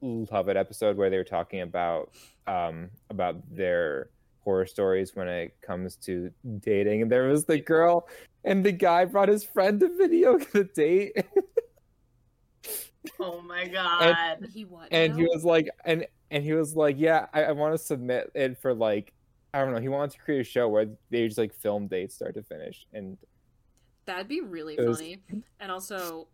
Love 0.00 0.48
It 0.48 0.56
episode 0.56 0.96
where 0.96 1.10
they 1.10 1.18
were 1.18 1.22
talking 1.22 1.60
about 1.60 2.12
um 2.46 2.88
about 3.10 3.42
their 3.54 4.08
horror 4.40 4.64
stories 4.64 5.14
when 5.14 5.28
it 5.28 5.54
comes 5.60 5.96
to 5.96 6.30
dating, 6.60 7.02
and 7.02 7.12
there 7.12 7.24
was 7.24 7.44
the 7.44 7.58
girl 7.58 8.08
and 8.42 8.64
the 8.64 8.72
guy 8.72 9.04
brought 9.04 9.28
his 9.28 9.44
friend 9.44 9.80
to 9.80 9.94
video 9.98 10.38
the 10.52 10.64
date. 10.64 11.12
Oh 13.20 13.42
my 13.42 13.68
god. 13.68 14.46
He 14.50 14.64
what? 14.64 14.88
and 14.90 15.14
he 15.14 15.26
was 15.26 15.44
like 15.44 15.68
and 15.84 16.06
and 16.30 16.42
he 16.42 16.54
was 16.54 16.74
like 16.74 16.96
yeah 16.98 17.26
i, 17.34 17.42
I 17.44 17.52
want 17.52 17.74
to 17.74 17.78
submit 17.78 18.30
it 18.34 18.56
for 18.62 18.72
like 18.72 19.12
i 19.52 19.60
don't 19.60 19.74
know 19.74 19.80
he 19.80 19.88
wanted 19.88 20.12
to 20.12 20.18
create 20.20 20.40
a 20.40 20.44
show 20.44 20.70
where 20.70 20.86
they 21.10 21.26
just 21.26 21.36
like 21.36 21.52
film 21.52 21.86
dates 21.86 22.14
start 22.14 22.34
to 22.36 22.42
finish 22.42 22.86
and 22.94 23.18
That'd 24.06 24.28
be 24.28 24.40
really 24.40 24.74
It 24.74 24.86
was- 24.86 24.98
funny. 24.98 25.22
And 25.60 25.72
also, 25.72 26.28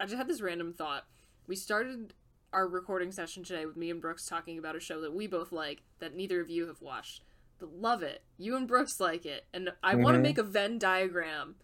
I 0.00 0.04
just 0.04 0.16
had 0.16 0.28
this 0.28 0.40
random 0.40 0.72
thought. 0.72 1.06
We 1.46 1.56
started 1.56 2.14
our 2.52 2.66
recording 2.68 3.10
session 3.12 3.42
today 3.42 3.66
with 3.66 3.76
me 3.76 3.90
and 3.90 4.00
Brookes 4.00 4.26
talking 4.26 4.58
about 4.58 4.76
a 4.76 4.80
show 4.80 5.00
that 5.00 5.12
we 5.12 5.26
both 5.26 5.52
like 5.52 5.82
that 5.98 6.14
neither 6.14 6.40
of 6.40 6.48
you 6.48 6.66
have 6.68 6.80
watched. 6.80 7.22
But 7.58 7.72
love 7.72 8.02
it. 8.02 8.22
You 8.38 8.56
and 8.56 8.66
Brookes 8.66 9.00
like 9.00 9.26
it. 9.26 9.46
And 9.52 9.70
I 9.82 9.94
want 9.94 10.14
to 10.14 10.18
mm-hmm. 10.18 10.22
make 10.22 10.38
a 10.38 10.42
Venn 10.42 10.78
diagram 10.78 11.56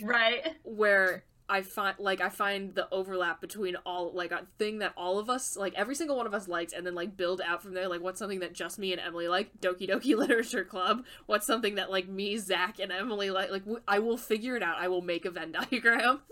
Right? 0.00 0.56
where 0.62 1.24
I 1.48 1.60
find 1.62 1.94
like 1.98 2.20
I 2.20 2.30
find 2.30 2.74
the 2.74 2.88
overlap 2.90 3.40
between 3.40 3.76
all 3.84 4.12
like 4.14 4.32
a 4.32 4.46
thing 4.58 4.78
that 4.78 4.92
all 4.96 5.18
of 5.18 5.28
us 5.28 5.56
like 5.56 5.74
every 5.74 5.94
single 5.94 6.16
one 6.16 6.26
of 6.26 6.32
us 6.32 6.48
likes 6.48 6.72
and 6.72 6.86
then 6.86 6.94
like 6.94 7.16
build 7.16 7.40
out 7.40 7.62
from 7.62 7.74
there 7.74 7.86
like 7.88 8.00
what's 8.00 8.18
something 8.18 8.40
that 8.40 8.54
just 8.54 8.78
me 8.78 8.92
and 8.92 9.00
Emily 9.00 9.28
like 9.28 9.50
Doki 9.60 9.88
Doki 9.88 10.16
Literature 10.16 10.64
Club 10.64 11.04
what's 11.26 11.46
something 11.46 11.74
that 11.74 11.90
like 11.90 12.08
me 12.08 12.38
Zach 12.38 12.78
and 12.80 12.90
Emily 12.90 13.30
like 13.30 13.50
like 13.50 13.64
w- 13.64 13.82
I 13.86 13.98
will 13.98 14.16
figure 14.16 14.56
it 14.56 14.62
out 14.62 14.76
I 14.78 14.88
will 14.88 15.02
make 15.02 15.26
a 15.26 15.30
Venn 15.30 15.52
diagram 15.70 16.22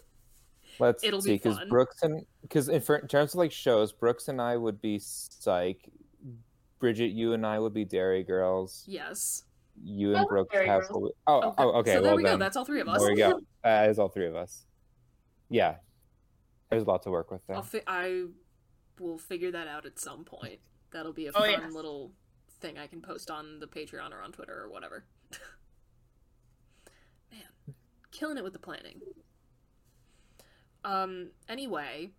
Let's 0.79 1.05
It'll 1.05 1.21
see, 1.21 1.33
be 1.33 1.37
because. 1.37 1.59
Brookes 1.69 2.03
and 2.03 2.25
because 2.41 2.69
in, 2.71 2.77
in 2.77 3.07
terms 3.09 3.35
of 3.35 3.39
like 3.39 3.53
shows, 3.53 3.93
Brookes 3.93 4.29
and 4.29 4.41
I 4.41 4.57
would 4.57 4.81
be 4.81 4.99
Psych. 4.99 5.79
Bridget, 6.79 7.09
you 7.13 7.35
and 7.35 7.47
I 7.47 7.59
would 7.59 7.75
be 7.75 7.85
Derry 7.85 8.23
Girls. 8.25 8.83
yes 8.89 9.45
You 9.85 10.17
and 10.17 10.27
Brookes 10.27 10.57
have. 10.57 10.89
Girls. 10.89 11.13
Oh, 11.27 11.43
Okay, 11.43 11.55
oh, 11.59 11.71
okay. 11.81 11.95
so 11.95 12.01
there 12.01 12.03
well 12.03 12.17
we 12.17 12.23
then, 12.25 12.35
go 12.35 12.39
that's 12.39 12.57
all 12.57 12.65
three 12.65 12.81
of 12.81 12.89
us 12.89 13.01
There 13.01 13.11
we 13.11 13.17
go. 13.17 13.41
That 13.63 13.91
is 13.91 13.99
all 13.99 14.09
three 14.09 14.27
of 14.27 14.35
us. 14.35 14.65
Yeah, 15.53 15.77
there's 16.71 16.83
a 16.83 16.87
lot 16.87 17.03
to 17.03 17.11
work 17.11 17.31
with 17.31 17.47
there. 17.47 17.57
I'll 17.57 17.63
fi- 17.63 17.83
I 17.87 18.25
will 18.99 19.19
figure 19.19 19.51
that 19.51 19.69
out 19.69 19.85
at 19.87 19.99
some 19.99 20.25
point 20.25 20.61
that'll 20.93 21.13
be 21.13 21.27
a 21.27 21.31
Oh, 21.35 21.41
fun 21.41 21.51
yes. 21.51 21.73
little 21.73 22.13
thing 22.61 22.79
I 22.79 22.87
can 22.87 23.03
post 23.03 23.31
on 23.31 23.59
the 23.61 23.67
Patreon 23.67 24.13
or 24.13 24.21
on 24.23 24.33
Twitter 24.33 24.63
or 24.63 24.71
whatever 24.71 25.05
man 27.31 27.75
killing 28.13 28.37
it 28.39 28.45
with 28.45 28.53
the 28.53 28.59
planning 28.59 29.01
um 30.85 31.31
anyway 31.49 32.11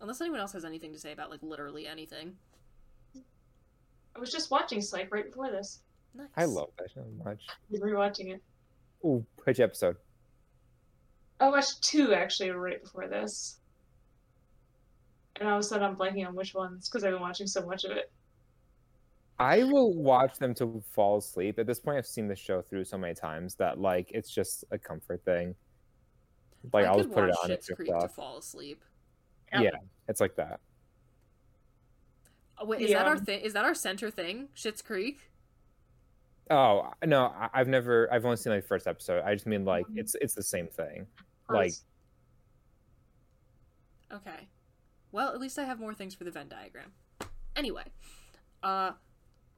unless 0.00 0.20
anyone 0.20 0.38
else 0.40 0.52
has 0.52 0.64
anything 0.64 0.92
to 0.92 0.98
say 0.98 1.12
about 1.12 1.30
like 1.30 1.42
literally 1.42 1.86
anything 1.86 2.34
I 4.14 4.20
was 4.20 4.30
just 4.30 4.50
watching 4.50 4.80
Psych 4.80 5.12
right 5.12 5.24
before 5.26 5.50
this. 5.50 5.80
nice 6.14 6.28
I 6.36 6.44
love 6.44 6.70
that 6.78 6.90
so 6.92 7.04
much. 7.24 7.44
I 7.48 7.54
was 7.70 7.80
rewatching 7.80 8.34
it. 8.34 8.42
Ooh, 9.04 9.24
which 9.44 9.60
episode? 9.60 9.96
I 11.40 11.48
watched 11.48 11.82
two 11.82 12.12
actually 12.14 12.50
right 12.50 12.82
before 12.82 13.06
this. 13.08 13.60
And 15.38 15.48
all 15.48 15.56
of 15.56 15.60
a 15.60 15.62
sudden 15.62 15.84
I'm 15.86 15.96
blanking 15.96 16.26
on 16.26 16.34
which 16.34 16.54
ones 16.54 16.88
because 16.88 17.04
I've 17.04 17.12
been 17.12 17.20
watching 17.22 17.46
so 17.46 17.64
much 17.64 17.84
of 17.84 17.92
it. 17.92 18.10
I 19.38 19.62
will 19.62 19.94
watch 19.94 20.36
them 20.38 20.52
to 20.54 20.82
fall 20.92 21.18
asleep. 21.18 21.60
At 21.60 21.66
this 21.68 21.78
point, 21.78 21.96
I've 21.96 22.06
seen 22.08 22.26
the 22.26 22.34
show 22.34 22.60
through 22.60 22.84
so 22.84 22.98
many 22.98 23.14
times 23.14 23.54
that 23.56 23.78
like 23.78 24.10
it's 24.12 24.30
just 24.30 24.64
a 24.72 24.78
comfort 24.78 25.24
thing. 25.24 25.54
Like 26.72 26.86
I 26.86 26.88
I'll 26.88 26.96
just 26.98 27.12
put 27.12 27.28
it 27.28 27.36
on. 27.44 27.50
Schitt's 27.50 27.68
It's 27.68 27.76
Creek 27.76 27.92
to 28.00 28.08
fall 28.08 28.38
asleep 28.38 28.82
Yep. 29.52 29.62
Yeah, 29.62 29.70
it's 30.08 30.20
like 30.20 30.34
that. 30.36 30.58
oh, 32.58 32.66
wait 32.66 32.80
is 32.82 32.90
that 32.90 33.06
our 33.06 33.16
thing 33.16 33.40
is 33.40 33.52
that 33.52 33.64
our 33.64 33.74
center 33.74 34.10
thing 34.10 34.48
Schitt's 34.56 34.82
Creek 34.82 35.30
Oh 36.50 36.90
no, 37.04 37.26
I- 37.26 37.50
I've 37.54 37.68
never. 37.68 38.12
I've 38.12 38.24
only 38.24 38.38
seen 38.38 38.52
like 38.54 38.62
the 38.62 38.68
first 38.68 38.86
episode. 38.86 39.22
I 39.22 39.34
just 39.34 39.46
mean 39.46 39.64
like 39.66 39.84
Mm-hmm. 39.86 39.98
it's 39.98 40.16
it's 40.20 40.34
the 40.34 40.42
same 40.42 40.66
thing. 40.66 41.06
Like 41.56 41.72
Okay. 44.12 44.48
Well, 45.12 45.32
at 45.32 45.40
least 45.40 45.58
I 45.58 45.64
have 45.64 45.80
more 45.80 45.94
things 45.94 46.14
for 46.14 46.24
the 46.24 46.30
Venn 46.30 46.48
diagram. 46.48 46.92
Anyway, 47.56 47.84
uh, 48.62 48.92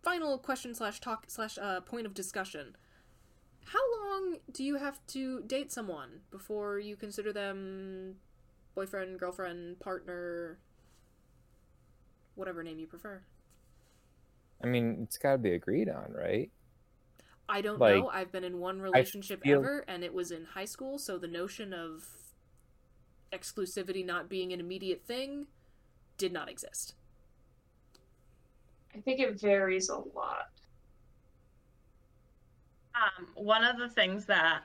final 0.02 0.38
question 0.38 0.74
slash 0.74 1.00
talk 1.00 1.24
slash 1.28 1.58
uh 1.60 1.80
point 1.80 2.06
of 2.06 2.14
discussion. 2.14 2.76
How 3.64 3.80
long 4.00 4.38
do 4.52 4.64
you 4.64 4.76
have 4.76 5.04
to 5.08 5.42
date 5.42 5.70
someone 5.70 6.20
before 6.30 6.78
you 6.78 6.96
consider 6.96 7.32
them 7.32 8.16
boyfriend, 8.74 9.18
girlfriend, 9.18 9.78
partner, 9.80 10.58
whatever 12.34 12.62
name 12.62 12.78
you 12.78 12.86
prefer? 12.86 13.22
I 14.62 14.66
mean, 14.66 14.98
it's 15.02 15.18
got 15.18 15.32
to 15.32 15.38
be 15.38 15.52
agreed 15.52 15.88
on, 15.88 16.12
right? 16.12 16.50
I 17.50 17.60
don't 17.60 17.80
Like, 17.80 17.96
know. 17.96 18.08
I've 18.08 18.30
been 18.30 18.44
in 18.44 18.58
one 18.60 18.80
relationship 18.80 19.42
feel- 19.42 19.58
ever, 19.58 19.80
and 19.88 20.04
it 20.04 20.14
was 20.14 20.30
in 20.30 20.44
high 20.44 20.64
school, 20.64 20.98
so 20.98 21.18
the 21.18 21.26
notion 21.26 21.72
of 21.74 22.06
exclusivity 23.32 24.04
not 24.04 24.28
being 24.28 24.52
an 24.52 24.60
immediate 24.60 25.04
thing 25.04 25.48
did 26.16 26.32
not 26.32 26.48
exist. 26.48 26.94
I 28.94 29.00
think 29.00 29.20
it 29.20 29.40
varies 29.40 29.88
a 29.88 29.96
lot. 29.98 30.50
Um, 32.94 33.26
one 33.34 33.64
of 33.64 33.78
the 33.78 33.88
things 33.88 34.26
that 34.26 34.64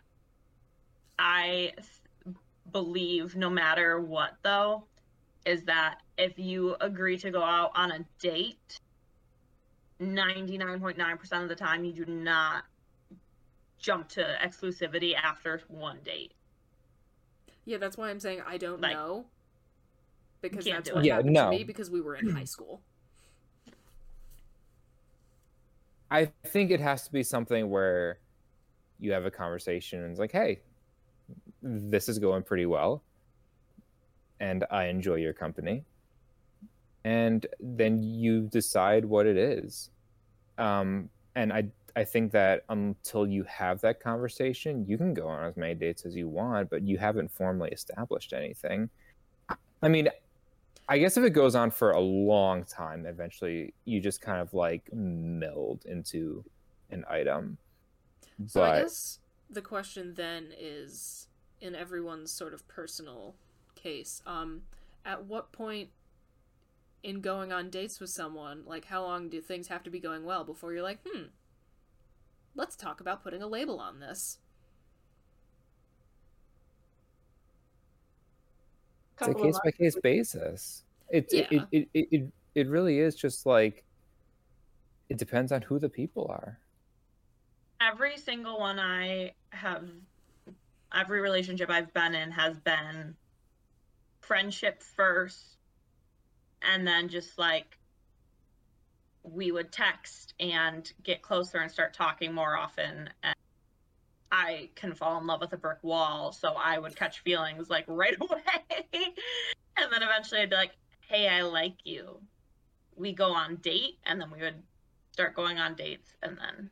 I 1.17 1.73
th- 1.75 2.35
believe, 2.71 3.35
no 3.35 3.49
matter 3.49 3.99
what, 3.99 4.37
though, 4.43 4.87
is 5.45 5.63
that 5.65 6.01
if 6.17 6.37
you 6.37 6.75
agree 6.81 7.17
to 7.17 7.31
go 7.31 7.41
out 7.43 7.71
on 7.75 7.91
a 7.91 8.05
date, 8.19 8.79
99.9% 9.99 11.43
of 11.43 11.49
the 11.49 11.55
time 11.55 11.85
you 11.85 11.93
do 11.93 12.05
not 12.05 12.65
jump 13.85 14.09
to 14.09 14.37
exclusivity 14.43 15.13
after 15.15 15.61
one 15.67 15.99
date. 16.03 16.33
Yeah, 17.65 17.77
that's 17.77 17.97
why 17.97 18.09
I'm 18.09 18.19
saying 18.19 18.41
I 18.45 18.57
don't 18.57 18.81
Like, 18.81 18.93
know. 18.93 19.25
Because 20.41 20.65
that's 20.65 20.91
what 20.91 21.05
it. 21.05 21.07
Yeah, 21.07 21.15
happened 21.17 21.33
no. 21.33 21.51
to 21.51 21.57
me 21.57 21.63
because 21.63 21.91
we 21.91 22.01
were 22.01 22.15
in 22.15 22.29
high 22.29 22.43
school. 22.55 22.81
I 26.09 26.31
think 26.47 26.71
it 26.71 26.79
has 26.79 27.03
to 27.03 27.11
be 27.11 27.23
something 27.23 27.69
where 27.69 28.19
you 28.99 29.11
have 29.11 29.25
a 29.25 29.31
conversation 29.31 30.01
and 30.01 30.11
it's 30.11 30.19
like, 30.19 30.31
hey, 30.31 30.61
this 31.61 32.07
is 32.09 32.17
going 32.19 32.43
pretty 32.43 32.65
well, 32.65 33.03
and 34.39 34.65
I 34.71 34.85
enjoy 34.85 35.15
your 35.15 35.33
company, 35.33 35.83
and 37.03 37.45
then 37.59 38.01
you 38.03 38.41
decide 38.43 39.03
what 39.05 39.25
it 39.25 39.37
is. 39.37 39.89
Um, 40.57 41.09
and 41.35 41.51
I 41.51 41.69
I 41.95 42.03
think 42.03 42.31
that 42.33 42.65
until 42.69 43.25
you 43.25 43.43
have 43.43 43.79
that 43.81 44.01
conversation, 44.01 44.85
you 44.85 44.97
can 44.97 45.13
go 45.13 45.27
on 45.27 45.45
as 45.45 45.55
many 45.55 45.75
dates 45.75 46.05
as 46.05 46.15
you 46.15 46.27
want, 46.27 46.69
but 46.69 46.83
you 46.83 46.97
haven't 46.97 47.31
formally 47.31 47.69
established 47.71 48.33
anything. 48.33 48.89
I 49.81 49.87
mean, 49.87 50.09
I 50.89 50.97
guess 50.97 51.17
if 51.17 51.23
it 51.23 51.31
goes 51.31 51.55
on 51.55 51.71
for 51.71 51.91
a 51.91 51.99
long 51.99 52.63
time, 52.65 53.05
eventually 53.05 53.73
you 53.85 54.01
just 54.01 54.21
kind 54.21 54.41
of 54.41 54.53
like 54.53 54.91
meld 54.93 55.85
into 55.85 56.43
an 56.91 57.05
item. 57.09 57.57
So 58.45 58.63
I 58.63 58.81
guess 58.81 59.19
the 59.49 59.61
question 59.61 60.13
then 60.15 60.49
is 60.57 61.27
in 61.61 61.75
everyone's 61.75 62.31
sort 62.31 62.53
of 62.53 62.67
personal 62.67 63.35
case, 63.75 64.21
um, 64.25 64.63
at 65.05 65.25
what 65.25 65.51
point 65.51 65.89
in 67.03 67.21
going 67.21 67.51
on 67.53 67.69
dates 67.69 67.99
with 67.99 68.09
someone, 68.09 68.63
like 68.65 68.85
how 68.85 69.03
long 69.03 69.29
do 69.29 69.39
things 69.39 69.67
have 69.67 69.83
to 69.83 69.89
be 69.89 69.99
going 69.99 70.25
well 70.25 70.43
before 70.43 70.73
you're 70.73 70.83
like, 70.83 70.99
hmm, 71.05 71.25
let's 72.55 72.75
talk 72.75 73.01
about 73.01 73.23
putting 73.23 73.41
a 73.41 73.47
label 73.47 73.79
on 73.79 73.99
this? 73.99 74.39
it's 79.21 79.29
a 79.29 79.33
case 79.33 79.59
by 79.63 79.71
case 79.71 79.95
basis. 80.01 80.83
It, 81.09 81.27
Yeah. 81.31 81.47
it, 81.71 81.87
it, 81.93 82.07
it 82.11 82.33
it 82.55 82.67
really 82.67 82.99
is 82.99 83.15
just 83.15 83.45
like 83.45 83.83
it 85.09 85.17
depends 85.17 85.51
on 85.51 85.61
who 85.61 85.79
the 85.79 85.89
people 85.89 86.27
are. 86.29 86.59
Every 87.79 88.17
single 88.17 88.59
one 88.59 88.79
I 88.79 89.33
have, 89.49 89.87
every 90.93 91.21
relationship 91.21 91.69
I've 91.69 91.93
been 91.93 92.15
in 92.15 92.31
has 92.31 92.59
been 92.59 93.15
friendship 94.21 94.81
first, 94.81 95.57
and 96.61 96.87
then 96.87 97.09
just 97.09 97.37
like 97.37 97.77
we 99.33 99.51
would 99.51 99.71
text 99.71 100.33
and 100.39 100.91
get 101.03 101.21
closer 101.21 101.57
and 101.57 101.71
start 101.71 101.93
talking 101.93 102.33
more 102.33 102.55
often. 102.55 103.09
And 103.23 103.35
I 104.31 104.69
can 104.75 104.93
fall 104.93 105.19
in 105.19 105.27
love 105.27 105.41
with 105.41 105.53
a 105.53 105.57
brick 105.57 105.83
wall, 105.83 106.31
so 106.31 106.49
I 106.49 106.77
would 106.77 106.95
catch 106.95 107.19
feelings 107.19 107.69
like 107.69 107.85
right 107.87 108.15
away. 108.19 109.13
and 109.77 109.91
then 109.91 110.03
eventually 110.03 110.41
I'd 110.41 110.49
be 110.49 110.55
like, 110.55 110.75
hey, 111.01 111.27
I 111.27 111.41
like 111.41 111.77
you. 111.83 112.19
We 112.95 113.13
go 113.13 113.31
on 113.31 113.57
date, 113.57 113.99
and 114.05 114.21
then 114.21 114.31
we 114.31 114.39
would 114.41 114.61
start 115.11 115.35
going 115.35 115.57
on 115.57 115.75
dates, 115.75 116.15
and 116.21 116.37
then 116.37 116.69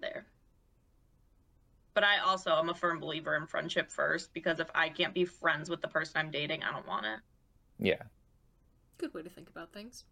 there. 0.00 0.26
But 1.94 2.04
I 2.04 2.18
also 2.18 2.52
am 2.52 2.68
a 2.68 2.74
firm 2.74 3.00
believer 3.00 3.34
in 3.34 3.46
friendship 3.46 3.90
first 3.90 4.32
because 4.32 4.60
if 4.60 4.70
I 4.74 4.88
can't 4.88 5.14
be 5.14 5.24
friends 5.24 5.68
with 5.68 5.80
the 5.80 5.88
person 5.88 6.16
I'm 6.16 6.30
dating, 6.30 6.62
I 6.62 6.70
don't 6.70 6.86
want 6.86 7.06
it. 7.06 7.18
Yeah. 7.78 8.02
Good 8.98 9.14
way 9.14 9.22
to 9.22 9.28
think 9.28 9.48
about 9.48 9.72
things. 9.72 10.04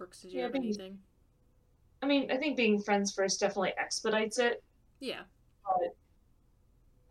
Brookes, 0.00 0.22
did 0.22 0.32
you 0.32 0.38
Yeah, 0.38 0.46
have 0.46 0.54
I 0.54 0.58
anything? 0.58 0.98
I 2.00 2.06
mean, 2.06 2.30
I 2.30 2.38
think 2.38 2.56
being 2.56 2.80
friends 2.80 3.12
first 3.12 3.38
definitely 3.38 3.74
expedites 3.76 4.38
it. 4.38 4.62
Yeah. 4.98 5.24
But 5.62 5.90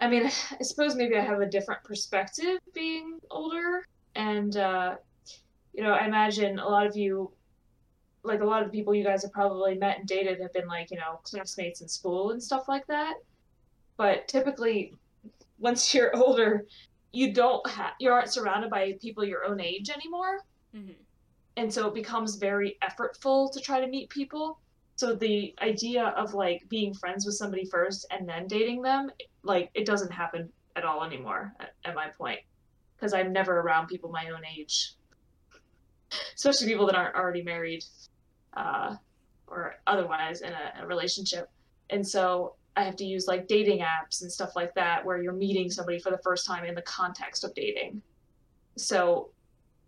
I 0.01 0.09
mean, 0.09 0.25
I 0.59 0.63
suppose 0.63 0.95
maybe 0.95 1.15
I 1.15 1.21
have 1.21 1.39
a 1.39 1.45
different 1.45 1.83
perspective 1.83 2.57
being 2.73 3.19
older, 3.29 3.83
and 4.15 4.57
uh, 4.57 4.95
you 5.73 5.83
know, 5.83 5.91
I 5.93 6.07
imagine 6.07 6.57
a 6.57 6.67
lot 6.67 6.87
of 6.87 6.97
you, 6.97 7.31
like 8.23 8.41
a 8.41 8.45
lot 8.45 8.63
of 8.63 8.71
the 8.71 8.75
people 8.75 8.95
you 8.95 9.03
guys 9.03 9.21
have 9.21 9.33
probably 9.33 9.75
met 9.75 9.99
and 9.99 10.07
dated, 10.07 10.41
have 10.41 10.53
been 10.53 10.67
like 10.67 10.89
you 10.89 10.97
know 10.97 11.19
classmates 11.21 11.81
in 11.81 11.87
school 11.87 12.31
and 12.31 12.41
stuff 12.41 12.63
like 12.67 12.87
that. 12.87 13.13
But 13.97 14.27
typically, 14.27 14.95
once 15.59 15.93
you're 15.93 16.17
older, 16.17 16.65
you 17.11 17.35
don't 17.35 17.67
ha- 17.69 17.93
you 17.99 18.09
aren't 18.09 18.33
surrounded 18.33 18.71
by 18.71 18.93
people 18.99 19.23
your 19.23 19.45
own 19.45 19.61
age 19.61 19.91
anymore 19.91 20.39
hmm 20.73 20.91
and 21.59 21.67
so 21.73 21.87
it 21.89 21.93
becomes 21.93 22.35
very 22.35 22.71
effortful 22.87 23.51
to 23.51 23.59
try 23.59 23.77
to 23.81 23.87
meet 23.95 24.07
people 24.09 24.45
So 24.99 25.15
the 25.15 25.55
idea 25.61 26.07
of 26.17 26.33
like 26.33 26.67
being 26.67 26.93
friends 26.93 27.25
with 27.25 27.35
somebody 27.35 27.63
first 27.63 28.05
and 28.11 28.27
then 28.27 28.47
dating 28.47 28.81
them, 28.81 29.09
like 29.43 29.71
it 29.73 29.85
doesn't 29.85 30.11
happen 30.11 30.49
at 30.75 30.83
all 30.83 31.05
anymore. 31.05 31.53
At, 31.61 31.71
at 31.85 31.95
my 31.95 32.07
point, 32.17 32.41
because 32.97 33.13
I'm 33.13 33.31
never 33.31 33.61
around 33.61 33.87
people 33.87 34.09
my 34.11 34.29
own 34.29 34.41
age, 34.57 34.95
especially 36.35 36.67
people 36.67 36.85
that 36.87 36.95
aren't 36.95 37.15
already 37.15 37.43
married, 37.43 37.85
uh, 38.57 38.97
or 39.47 39.75
otherwise 39.87 40.41
in 40.41 40.51
a, 40.51 40.83
a 40.83 40.85
relationship. 40.85 41.49
And 41.91 42.05
so 42.05 42.55
I 42.75 42.83
have 42.83 42.97
to 42.97 43.05
use 43.05 43.25
like 43.25 43.47
dating 43.47 43.79
apps 43.79 44.21
and 44.21 44.29
stuff 44.29 44.53
like 44.53 44.73
that, 44.75 45.05
where 45.05 45.23
you're 45.23 45.31
meeting 45.31 45.69
somebody 45.69 45.99
for 45.99 46.09
the 46.11 46.19
first 46.25 46.45
time 46.45 46.65
in 46.65 46.75
the 46.75 46.81
context 46.81 47.45
of 47.45 47.53
dating. 47.53 48.01
So 48.75 49.29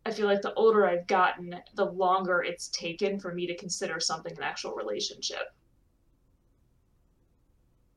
I 0.05 0.11
feel 0.11 0.25
like 0.25 0.41
the 0.41 0.53
older 0.55 0.87
I've 0.87 1.07
gotten, 1.07 1.55
the 1.75 1.85
longer 1.85 2.41
it's 2.41 2.69
taken 2.69 3.19
for 3.19 3.33
me 3.33 3.45
to 3.47 3.55
consider 3.55 3.99
something 3.99 4.35
an 4.35 4.43
actual 4.43 4.73
relationship. 4.73 5.53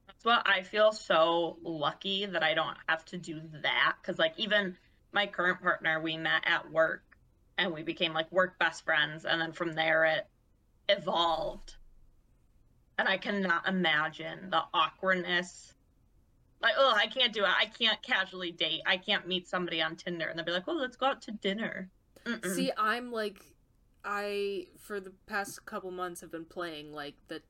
That's 0.07 0.25
what 0.25 0.47
I 0.47 0.63
feel 0.63 0.93
so 0.93 1.59
lucky 1.63 2.27
that 2.27 2.43
I 2.43 2.55
don't 2.55 2.77
have 2.89 3.05
to 3.07 3.19
do 3.19 3.41
that. 3.63 3.97
Cause 4.03 4.19
like 4.19 4.35
even 4.37 4.77
my 5.13 5.27
current 5.27 5.63
partner, 5.63 6.01
we 6.01 6.17
met 6.17 6.43
at 6.45 6.71
work 6.71 7.03
and 7.57 7.73
we 7.73 7.83
became 7.83 8.13
like 8.13 8.31
work 8.31 8.59
best 8.59 8.85
friends. 8.85 9.25
And 9.25 9.41
then 9.41 9.53
from 9.53 9.73
there 9.73 10.05
it 10.05 10.27
evolved. 10.89 11.77
And 12.99 13.09
I 13.09 13.17
cannot 13.17 13.67
imagine 13.67 14.51
the 14.51 14.63
awkwardness. 14.73 15.74
Like, 16.65 16.77
oh, 16.79 16.95
I 16.97 17.09
can't 17.09 17.35
do 17.35 17.45
it. 17.45 17.51
I 17.51 17.67
can't 17.67 18.01
casually 18.01 18.51
date. 18.51 18.81
I 18.87 18.97
can't 18.97 19.29
meet 19.29 19.47
somebody 19.47 19.83
on 19.83 19.97
Tinder 19.97 20.27
and 20.27 20.39
they'll 20.39 20.47
be 20.47 20.53
like, 20.53 20.65
oh, 20.67 20.73
let's 20.73 20.97
go 20.97 21.05
out 21.07 21.21
to 21.23 21.31
dinner. 21.31 21.91
Mm-mm. 22.25 22.55
See, 22.55 22.73
I'm 22.79 23.13
like, 23.13 23.37
I 24.03 24.69
for 24.79 24.99
the 24.99 25.13
past 25.27 25.67
couple 25.67 25.91
months 25.91 26.23
have 26.23 26.33
been 26.33 26.47
playing 26.47 26.91
like 26.91 27.17
the 27.29 27.43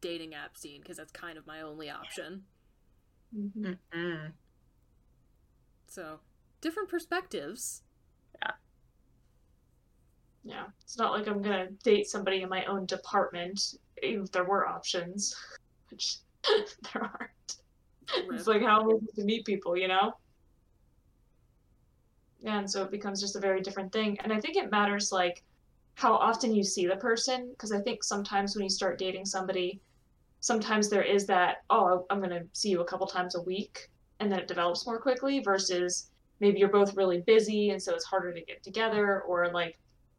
dating 0.00 0.34
app 0.34 0.56
scene 0.56 0.80
because 0.80 0.96
that's 0.96 1.12
kind 1.12 1.36
of 1.36 1.46
my 1.46 1.60
only 1.60 1.90
option. 1.90 2.44
Mm-hmm. 3.36 3.72
Mm-mm. 3.94 4.32
So 5.86 6.20
different 6.62 6.88
perspectives. 6.88 7.82
Yeah. 8.40 8.52
Yeah, 10.44 10.64
it's 10.82 10.96
not 10.96 11.12
like 11.12 11.28
I'm 11.28 11.42
gonna 11.42 11.68
date 11.84 12.08
somebody 12.08 12.40
in 12.40 12.48
my 12.48 12.64
own 12.64 12.86
department, 12.86 13.74
even 14.02 14.24
if 14.24 14.32
there 14.32 14.44
were 14.44 14.66
options, 14.66 15.36
which 15.90 16.16
there 16.44 17.02
aren't. 17.02 17.61
It's 18.14 18.46
like 18.46 18.62
how 18.62 18.80
am 18.80 18.88
I 18.88 18.92
supposed 18.98 19.16
to 19.16 19.24
meet 19.24 19.44
people, 19.44 19.76
you 19.76 19.88
know? 19.88 20.12
Yeah, 22.40 22.58
and 22.58 22.70
so 22.70 22.82
it 22.82 22.90
becomes 22.90 23.20
just 23.20 23.36
a 23.36 23.40
very 23.40 23.60
different 23.60 23.92
thing. 23.92 24.18
And 24.20 24.32
I 24.32 24.40
think 24.40 24.56
it 24.56 24.70
matters 24.70 25.12
like 25.12 25.44
how 25.94 26.14
often 26.14 26.54
you 26.54 26.64
see 26.64 26.86
the 26.86 26.96
person, 26.96 27.50
because 27.50 27.72
I 27.72 27.80
think 27.80 28.02
sometimes 28.02 28.56
when 28.56 28.64
you 28.64 28.70
start 28.70 28.98
dating 28.98 29.26
somebody, 29.26 29.80
sometimes 30.40 30.88
there 30.88 31.02
is 31.02 31.26
that, 31.26 31.58
oh, 31.70 32.06
I'm 32.10 32.20
gonna 32.20 32.42
see 32.52 32.70
you 32.70 32.80
a 32.80 32.84
couple 32.84 33.06
times 33.06 33.36
a 33.36 33.42
week, 33.42 33.90
and 34.18 34.30
then 34.30 34.40
it 34.40 34.48
develops 34.48 34.86
more 34.86 34.98
quickly 34.98 35.40
versus 35.40 36.08
maybe 36.40 36.58
you're 36.58 36.68
both 36.68 36.96
really 36.96 37.20
busy 37.20 37.70
and 37.70 37.80
so 37.80 37.94
it's 37.94 38.04
harder 38.04 38.32
to 38.32 38.40
get 38.40 38.62
together, 38.62 39.20
or 39.22 39.52
like 39.52 39.78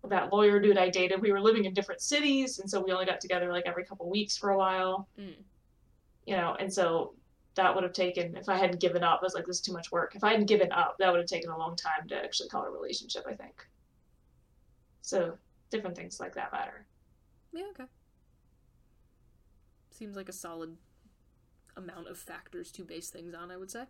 that 0.10 0.32
lawyer 0.32 0.60
dude 0.60 0.78
I 0.78 0.90
dated, 0.90 1.22
we 1.22 1.32
were 1.32 1.42
living 1.42 1.66
in 1.66 1.74
different 1.74 2.02
cities, 2.02 2.60
and 2.60 2.70
so 2.70 2.82
we 2.82 2.92
only 2.92 3.06
got 3.06 3.20
together 3.20 3.52
like 3.52 3.66
every 3.66 3.84
couple 3.86 4.10
weeks 4.10 4.38
for 4.38 4.52
a 4.52 4.58
while. 4.58 5.08
Mm. 5.20 5.36
You 6.26 6.38
know, 6.38 6.56
and 6.60 6.72
so 6.72 7.16
that 7.56 7.74
would 7.74 7.84
have 7.84 7.94
taken 7.94 8.36
if 8.36 8.50
I 8.50 8.58
hadn't 8.58 8.80
given 8.80 9.04
up, 9.04 9.20
I 9.22 9.26
was 9.26 9.36
like, 9.36 9.46
this 9.46 9.58
is 9.58 9.62
too 9.62 9.74
much 9.74 9.92
work. 9.92 10.16
If 10.16 10.24
I 10.24 10.32
hadn't 10.32 10.48
given 10.48 10.72
up, 10.72 10.96
that 11.00 11.12
would 11.12 11.20
have 11.20 11.28
taken 11.28 11.52
a 11.52 11.58
long 11.58 11.76
time 11.76 12.08
to 12.10 12.16
actually 12.16 12.50
call 12.50 12.64
a 12.64 12.72
relationship, 12.72 13.26
I 13.28 13.34
think. 13.36 13.68
So 15.02 15.38
different 15.70 15.96
things 15.96 16.20
like 16.20 16.36
that 16.36 16.52
matter. 16.52 16.86
Yeah, 17.52 17.66
okay. 17.72 17.86
Seems 19.92 20.16
like 20.16 20.30
a 20.30 20.34
solid 20.34 20.76
amount 21.78 22.08
of 22.08 22.18
factors 22.18 22.72
to 22.72 22.84
base 22.84 23.10
things 23.10 23.34
on, 23.34 23.52
I 23.52 23.58
would 23.58 23.70
say. 23.70 23.84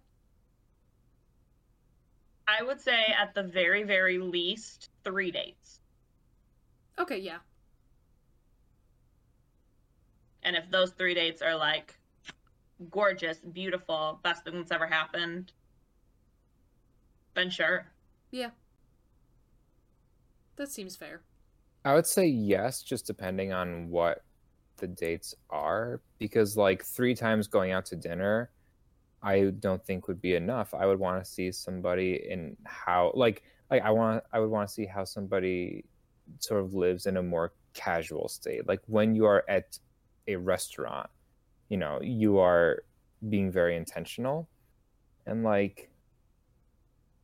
I 2.47 2.63
would 2.63 2.81
say 2.81 3.15
at 3.17 3.33
the 3.33 3.43
very, 3.43 3.83
very 3.83 4.17
least, 4.17 4.89
three 5.03 5.31
dates. 5.31 5.79
Okay, 6.99 7.19
yeah. 7.19 7.39
And 10.43 10.57
if 10.57 10.69
those 10.69 10.91
three 10.91 11.13
dates 11.13 11.41
are 11.41 11.55
like 11.55 11.95
gorgeous, 12.89 13.39
beautiful, 13.39 14.19
best 14.23 14.43
thing 14.43 14.55
that's 14.55 14.71
ever 14.71 14.87
happened, 14.87 15.51
then 17.35 17.49
sure. 17.49 17.87
Yeah. 18.31 18.51
That 20.55 20.69
seems 20.69 20.95
fair. 20.95 21.21
I 21.85 21.93
would 21.93 22.07
say 22.07 22.25
yes, 22.27 22.81
just 22.81 23.05
depending 23.05 23.51
on 23.51 23.89
what 23.89 24.23
the 24.77 24.87
dates 24.87 25.35
are, 25.49 26.01
because 26.19 26.55
like 26.55 26.83
three 26.83 27.15
times 27.15 27.47
going 27.47 27.71
out 27.71 27.85
to 27.87 27.95
dinner, 27.95 28.51
I 29.21 29.51
don't 29.59 29.83
think 29.83 30.07
would 30.07 30.21
be 30.21 30.35
enough. 30.35 30.73
I 30.73 30.85
would 30.85 30.99
want 30.99 31.23
to 31.23 31.29
see 31.29 31.51
somebody 31.51 32.25
in 32.29 32.57
how 32.65 33.11
like 33.15 33.43
like 33.71 33.81
I 33.83 33.91
want 33.91 34.23
I 34.31 34.39
would 34.39 34.49
want 34.49 34.67
to 34.67 34.73
see 34.73 34.85
how 34.85 35.05
somebody 35.05 35.85
sort 36.39 36.63
of 36.63 36.73
lives 36.73 37.05
in 37.05 37.17
a 37.17 37.23
more 37.23 37.53
casual 37.73 38.27
state. 38.27 38.67
Like 38.67 38.81
when 38.87 39.15
you 39.15 39.25
are 39.25 39.43
at 39.47 39.79
a 40.27 40.35
restaurant, 40.35 41.09
you 41.69 41.77
know, 41.77 41.99
you 42.01 42.39
are 42.39 42.83
being 43.29 43.51
very 43.51 43.75
intentional 43.77 44.49
and 45.25 45.43
like 45.43 45.89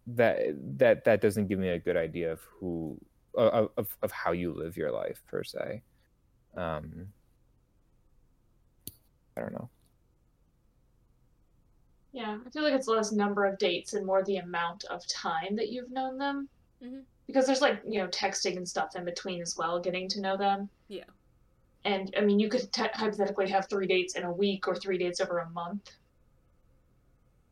that 0.07 0.39
that 0.77 1.03
that 1.05 1.21
doesn't 1.21 1.47
give 1.47 1.59
me 1.59 1.69
a 1.69 1.79
good 1.79 1.97
idea 1.97 2.31
of 2.31 2.41
who 2.41 2.99
of 3.35 3.69
of, 3.77 3.97
of 4.01 4.11
how 4.11 4.31
you 4.31 4.53
live 4.53 4.77
your 4.77 4.91
life 4.91 5.21
per 5.27 5.43
se. 5.43 5.83
Um 6.55 7.13
I 9.37 9.41
don't 9.41 9.53
know. 9.53 9.69
Yeah, 12.11 12.39
I 12.45 12.49
feel 12.49 12.63
like 12.63 12.73
it's 12.73 12.87
less 12.87 13.11
number 13.11 13.45
of 13.45 13.57
dates 13.59 13.93
and 13.93 14.05
more 14.05 14.23
the 14.23 14.37
amount 14.37 14.83
of 14.85 15.05
time 15.07 15.55
that 15.57 15.69
you've 15.69 15.91
known 15.91 16.17
them. 16.17 16.49
Mhm. 16.81 17.05
Because 17.27 17.45
there's 17.45 17.61
like, 17.61 17.81
you 17.87 17.99
know, 17.99 18.07
texting 18.07 18.57
and 18.57 18.67
stuff 18.67 18.95
in 18.95 19.05
between 19.05 19.41
as 19.41 19.55
well, 19.55 19.79
getting 19.79 20.09
to 20.09 20.21
know 20.21 20.35
them. 20.35 20.69
Yeah. 20.87 21.05
And 21.85 22.13
I 22.17 22.21
mean, 22.21 22.39
you 22.39 22.49
could 22.49 22.71
te- 22.73 22.83
hypothetically 22.93 23.49
have 23.49 23.67
three 23.69 23.87
dates 23.87 24.15
in 24.15 24.23
a 24.23 24.31
week 24.31 24.67
or 24.67 24.75
three 24.75 24.97
dates 24.97 25.21
over 25.21 25.39
a 25.39 25.49
month. 25.49 25.91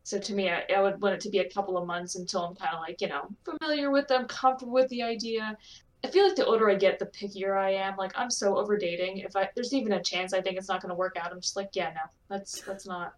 So 0.03 0.19
to 0.19 0.33
me, 0.33 0.49
I, 0.49 0.63
I 0.75 0.81
would 0.81 1.01
want 1.01 1.15
it 1.15 1.21
to 1.21 1.29
be 1.29 1.39
a 1.39 1.49
couple 1.49 1.77
of 1.77 1.85
months 1.85 2.15
until 2.15 2.45
I'm 2.45 2.55
kind 2.55 2.73
of 2.73 2.79
like, 2.81 3.01
you 3.01 3.09
know, 3.09 3.27
familiar 3.43 3.91
with 3.91 4.07
them, 4.07 4.25
comfortable 4.25 4.73
with 4.73 4.89
the 4.89 5.03
idea. 5.03 5.57
I 6.03 6.07
feel 6.07 6.25
like 6.25 6.35
the 6.35 6.45
older 6.45 6.69
I 6.69 6.75
get, 6.75 6.99
the 6.99 7.07
pickier 7.07 7.57
I 7.57 7.71
am. 7.71 7.97
Like 7.97 8.13
I'm 8.15 8.29
so 8.29 8.57
over 8.57 8.77
dating. 8.77 9.17
If 9.17 9.35
I 9.35 9.49
there's 9.55 9.73
even 9.73 9.93
a 9.93 10.01
chance 10.01 10.33
I 10.33 10.41
think 10.41 10.57
it's 10.57 10.69
not 10.69 10.81
going 10.81 10.91
to 10.91 10.95
work 10.95 11.17
out, 11.19 11.31
I'm 11.31 11.41
just 11.41 11.55
like, 11.55 11.69
yeah, 11.73 11.91
no, 11.93 12.01
let's 12.29 12.67
let's 12.67 12.85
not. 12.85 13.13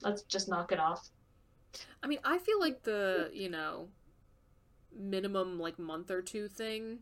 Let's 0.00 0.22
just 0.22 0.48
knock 0.48 0.72
it 0.72 0.80
off. 0.80 1.08
I 2.02 2.08
mean, 2.08 2.18
I 2.24 2.38
feel 2.38 2.58
like 2.58 2.82
the, 2.82 3.30
you 3.32 3.48
know, 3.48 3.88
minimum 4.96 5.60
like 5.60 5.78
month 5.78 6.10
or 6.10 6.22
two 6.22 6.48
thing. 6.48 6.98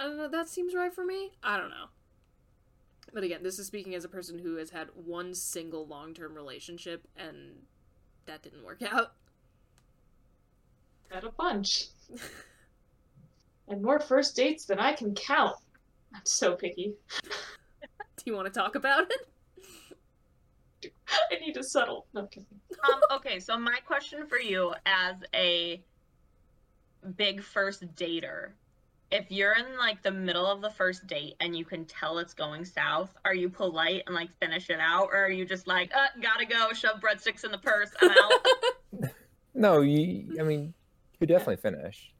I 0.00 0.04
don't 0.04 0.16
know, 0.16 0.28
that 0.28 0.48
seems 0.48 0.74
right 0.74 0.92
for 0.92 1.04
me. 1.04 1.32
I 1.42 1.58
don't 1.58 1.68
know. 1.68 1.88
But 3.12 3.22
again, 3.22 3.42
this 3.42 3.58
is 3.58 3.66
speaking 3.66 3.94
as 3.94 4.02
a 4.04 4.08
person 4.08 4.38
who 4.38 4.56
has 4.56 4.70
had 4.70 4.88
one 4.94 5.34
single 5.34 5.86
long 5.86 6.14
term 6.14 6.34
relationship 6.34 7.06
and 7.16 7.52
that 8.24 8.42
didn't 8.42 8.64
work 8.64 8.80
out. 8.82 9.12
Had 11.10 11.24
a 11.24 11.30
bunch. 11.30 11.88
and 13.68 13.82
more 13.82 14.00
first 14.00 14.34
dates 14.34 14.64
than 14.64 14.78
I 14.78 14.94
can 14.94 15.14
count. 15.14 15.56
I'm 16.14 16.22
so 16.24 16.54
picky. 16.54 16.94
Do 17.22 18.24
you 18.24 18.34
want 18.34 18.46
to 18.46 18.58
talk 18.58 18.76
about 18.76 19.06
it? 19.10 20.92
I 21.30 21.34
need 21.44 21.52
to 21.54 21.62
settle. 21.62 22.06
No 22.14 22.24
kidding. 22.24 22.46
um, 22.90 23.00
okay, 23.18 23.38
so 23.38 23.58
my 23.58 23.80
question 23.84 24.26
for 24.26 24.38
you 24.38 24.72
as 24.86 25.16
a 25.34 25.82
big 27.16 27.42
first 27.42 27.94
dater, 27.96 28.52
if 29.10 29.30
you're 29.30 29.54
in 29.54 29.76
like 29.78 30.02
the 30.02 30.10
middle 30.10 30.46
of 30.46 30.60
the 30.60 30.70
first 30.70 31.06
date 31.06 31.34
and 31.40 31.56
you 31.56 31.64
can 31.64 31.84
tell 31.84 32.18
it's 32.18 32.34
going 32.34 32.64
south, 32.64 33.16
are 33.24 33.34
you 33.34 33.48
polite 33.48 34.04
and 34.06 34.14
like 34.14 34.30
finish 34.38 34.70
it 34.70 34.78
out, 34.80 35.08
or 35.12 35.24
are 35.24 35.30
you 35.30 35.44
just 35.44 35.66
like, 35.66 35.90
uh, 35.94 36.06
gotta 36.22 36.46
go, 36.46 36.72
shove 36.72 37.00
breadsticks 37.00 37.44
in 37.44 37.50
the 37.50 37.58
purse, 37.58 37.90
I'm 38.00 38.10
out? 38.10 39.10
No, 39.52 39.80
you 39.80 40.36
I 40.38 40.44
mean 40.44 40.72
you 41.18 41.26
definitely 41.26 41.56
finish 41.56 42.12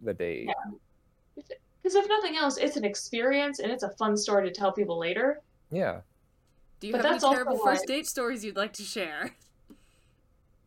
the 0.00 0.14
date. 0.14 0.48
Because 1.36 1.96
if 1.96 2.08
nothing 2.08 2.36
else, 2.36 2.56
it's 2.56 2.76
an 2.76 2.84
experience 2.84 3.58
and 3.58 3.70
it's 3.70 3.82
a 3.82 3.90
fun 3.90 4.16
story 4.16 4.48
to 4.48 4.54
tell 4.54 4.72
people 4.72 4.98
later. 4.98 5.40
Yeah. 5.70 6.00
Do 6.80 6.86
you 6.86 6.92
But 6.92 6.98
have 6.98 7.06
any 7.06 7.14
that's 7.14 7.24
also 7.24 7.36
terrible 7.36 7.58
first 7.58 7.86
date 7.86 8.06
stories 8.06 8.44
you'd 8.44 8.56
like 8.56 8.72
to 8.74 8.82
share? 8.82 9.36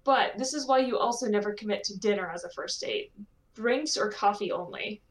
But 0.03 0.37
this 0.37 0.53
is 0.53 0.67
why 0.67 0.79
you 0.79 0.97
also 0.99 1.25
never 1.25 1.53
commit 1.53 1.83
to 1.85 1.97
dinner 1.97 2.29
as 2.33 2.43
a 2.43 2.49
first 2.51 2.79
date. 2.79 3.11
Drinks 3.55 3.97
or 3.97 4.11
coffee 4.11 4.51
only. 4.51 5.01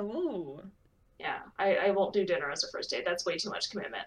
Ooh. 0.00 0.60
Yeah, 1.18 1.38
I, 1.58 1.76
I 1.76 1.90
won't 1.90 2.12
do 2.12 2.26
dinner 2.26 2.50
as 2.50 2.62
a 2.64 2.68
first 2.70 2.90
date. 2.90 3.04
That's 3.06 3.24
way 3.24 3.36
too 3.36 3.50
much 3.50 3.70
commitment. 3.70 4.04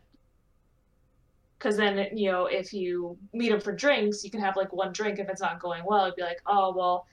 Because 1.58 1.76
then, 1.76 2.16
you 2.16 2.32
know, 2.32 2.46
if 2.46 2.72
you 2.72 3.18
meet 3.34 3.50
them 3.50 3.60
for 3.60 3.74
drinks, 3.74 4.24
you 4.24 4.32
can 4.32 4.40
have 4.40 4.56
like 4.56 4.72
one 4.72 4.94
drink. 4.94 5.20
If 5.20 5.28
it's 5.28 5.42
not 5.42 5.60
going 5.60 5.84
well, 5.86 6.06
you'd 6.06 6.16
be 6.16 6.22
like, 6.22 6.40
oh, 6.46 6.74
well, 6.76 7.06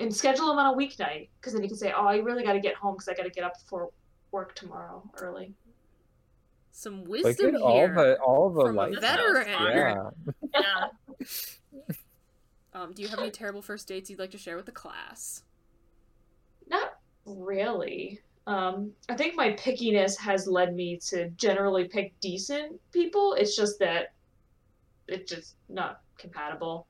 and 0.00 0.14
schedule 0.14 0.48
them 0.48 0.58
on 0.58 0.74
a 0.74 0.76
weeknight. 0.76 1.28
Because 1.40 1.52
then 1.54 1.62
you 1.62 1.68
can 1.68 1.78
say, 1.78 1.92
oh, 1.96 2.06
I 2.06 2.16
really 2.16 2.44
got 2.44 2.54
to 2.54 2.60
get 2.60 2.74
home 2.74 2.94
because 2.94 3.08
I 3.08 3.14
got 3.14 3.22
to 3.22 3.30
get 3.30 3.44
up 3.44 3.54
for 3.66 3.90
work 4.32 4.54
tomorrow 4.54 5.08
early. 5.18 5.54
Some 6.72 7.04
Look 7.04 7.24
wisdom 7.24 7.54
at 7.54 7.60
all 7.62 7.76
here. 7.76 7.94
the 7.94 8.16
all 8.18 8.50
the 8.50 8.64
from 8.64 8.78
a 8.78 9.00
veteran. 9.00 9.46
Yeah. 9.48 10.10
Yeah. 10.52 10.86
Um, 12.74 12.92
do 12.92 13.02
you 13.02 13.08
have 13.08 13.20
any 13.20 13.30
terrible 13.30 13.62
first 13.62 13.86
dates 13.86 14.10
you'd 14.10 14.18
like 14.18 14.32
to 14.32 14.38
share 14.38 14.56
with 14.56 14.66
the 14.66 14.72
class? 14.72 15.44
Not 17.26 17.36
really. 17.38 18.20
Um, 18.46 18.92
I 19.08 19.14
think 19.14 19.36
my 19.36 19.52
pickiness 19.52 20.18
has 20.18 20.46
led 20.46 20.74
me 20.74 20.98
to 21.08 21.30
generally 21.30 21.88
pick 21.88 22.18
decent 22.20 22.80
people. 22.92 23.34
It's 23.34 23.56
just 23.56 23.78
that 23.78 24.12
it's 25.08 25.30
just 25.30 25.56
not 25.68 26.00
compatible. 26.18 26.86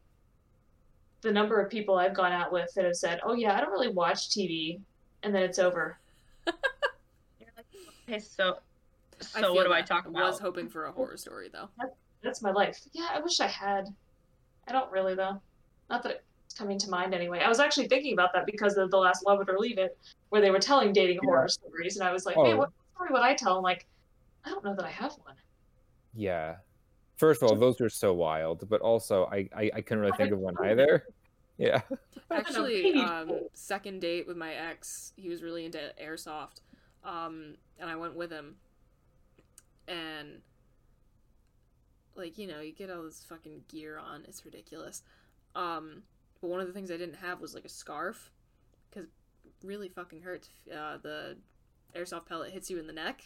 The 1.21 1.33
number 1.33 1.61
of 1.61 1.71
people 1.71 1.97
I've 1.97 2.15
gone 2.15 2.33
out 2.33 2.53
with 2.53 2.73
that 2.75 2.85
have 2.85 2.97
said, 2.97 3.21
"Oh 3.25 3.35
yeah, 3.35 3.57
I 3.57 3.61
don't 3.61 3.71
really 3.71 3.89
watch 3.89 4.31
TV," 4.31 4.81
and 5.23 5.35
then 5.35 5.43
it's 5.43 5.59
over. 5.59 5.99
Okay, 8.07 8.19
so 8.19 8.59
so 9.21 9.55
what 9.55 9.65
do 9.65 9.73
I 9.73 9.83
talk 9.83 10.07
about? 10.07 10.23
I 10.23 10.27
was 10.27 10.39
hoping 10.39 10.69
for 10.69 10.85
a 10.87 10.93
horror 10.93 11.17
story 11.17 11.49
though. 11.53 11.69
That's 12.23 12.43
my 12.43 12.51
life. 12.51 12.79
Yeah, 12.93 13.09
I 13.13 13.21
wish 13.21 13.41
I 13.41 13.47
had. 13.47 13.87
I 14.69 14.73
don't 14.73 14.91
really 14.93 15.15
though. 15.15 15.41
Not 15.89 16.03
that 16.03 16.13
it's 16.13 16.25
coming 16.55 16.79
to 16.79 16.89
mind 16.91 17.15
anyway. 17.15 17.41
I 17.41 17.49
was 17.49 17.61
actually 17.61 17.89
thinking 17.89 18.13
about 18.13 18.33
that 18.33 18.47
because 18.47 18.77
of 18.77 18.91
the 18.91 18.97
last 18.97 19.27
Love 19.27 19.41
It 19.41 19.51
or 19.51 19.59
Leave 19.59 19.79
It, 19.79 19.97
where 20.31 20.41
they 20.41 20.51
were 20.51 20.59
telling 20.59 20.93
dating 20.93 21.19
horror 21.23 21.49
stories, 21.49 21.97
and 21.97 22.07
I 22.07 22.13
was 22.13 22.27
like, 22.27 22.37
man, 22.37 22.55
Oh. 22.55 22.57
what 22.59 22.71
story 22.95 23.11
would 23.13 23.23
I 23.23 23.35
tell? 23.35 23.57
I'm 23.57 23.63
like, 23.63 23.87
I 24.45 24.51
don't 24.51 24.65
know 24.65 24.75
that 24.75 24.85
I 24.85 24.91
have 24.91 25.13
one. 25.25 25.35
Yeah. 26.15 26.57
First 27.17 27.43
of 27.43 27.51
all, 27.51 27.57
those 27.57 27.81
are 27.81 27.89
so 27.89 28.13
wild, 28.13 28.69
but 28.69 28.81
also 28.81 29.27
I 29.27 29.49
I, 29.55 29.71
I 29.77 29.81
couldn't 29.81 30.01
really 30.01 30.17
think 30.17 30.33
of 30.33 30.39
one 30.39 30.57
either. 30.65 31.07
Yeah. 31.59 31.83
Actually, 32.31 32.95
um, 32.95 33.41
second 33.53 34.01
date 34.01 34.27
with 34.27 34.37
my 34.37 34.55
ex, 34.55 35.13
he 35.17 35.29
was 35.29 35.43
really 35.43 35.65
into 35.65 35.79
airsoft, 36.03 36.61
um, 37.05 37.55
and 37.79 37.89
I 37.89 37.97
went 37.97 38.17
with 38.17 38.31
him, 38.31 38.57
and 39.87 40.41
like 42.17 42.39
you 42.39 42.47
know, 42.47 42.61
you 42.61 42.73
get 42.73 42.91
all 42.91 43.03
this 43.03 43.25
fucking 43.29 43.63
gear 43.69 43.99
on, 43.99 44.25
it's 44.27 44.45
ridiculous. 44.45 45.03
Um, 45.55 46.03
but 46.45 46.51
one 46.51 46.61
of 46.61 46.67
the 46.67 46.75
things 46.75 46.91
I 46.91 46.99
didn't 46.99 47.17
have 47.17 47.41
was 47.41 47.55
like 47.55 47.65
a 47.65 47.71
scarf, 47.71 48.31
because 48.91 49.09
really 49.63 49.89
fucking 49.89 50.21
hurts. 50.21 50.51
Uh, 50.71 50.99
the 51.03 51.39
airsoft 51.97 52.27
pellet 52.27 52.53
hits 52.53 52.69
you 52.69 52.79
in 52.79 52.87
the 52.87 52.93
neck. 52.93 53.23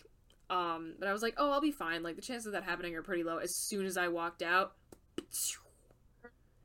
Um, 0.48 0.94
but 1.00 1.08
I 1.08 1.12
was 1.12 1.20
like, 1.20 1.34
oh, 1.36 1.50
I'll 1.50 1.60
be 1.60 1.72
fine. 1.72 2.04
Like 2.04 2.14
the 2.14 2.22
chances 2.22 2.46
of 2.46 2.52
that 2.52 2.62
happening 2.62 2.94
are 2.94 3.02
pretty 3.02 3.24
low. 3.24 3.38
As 3.38 3.56
soon 3.56 3.86
as 3.86 3.96
I 3.96 4.06
walked 4.06 4.40
out, 4.40 4.74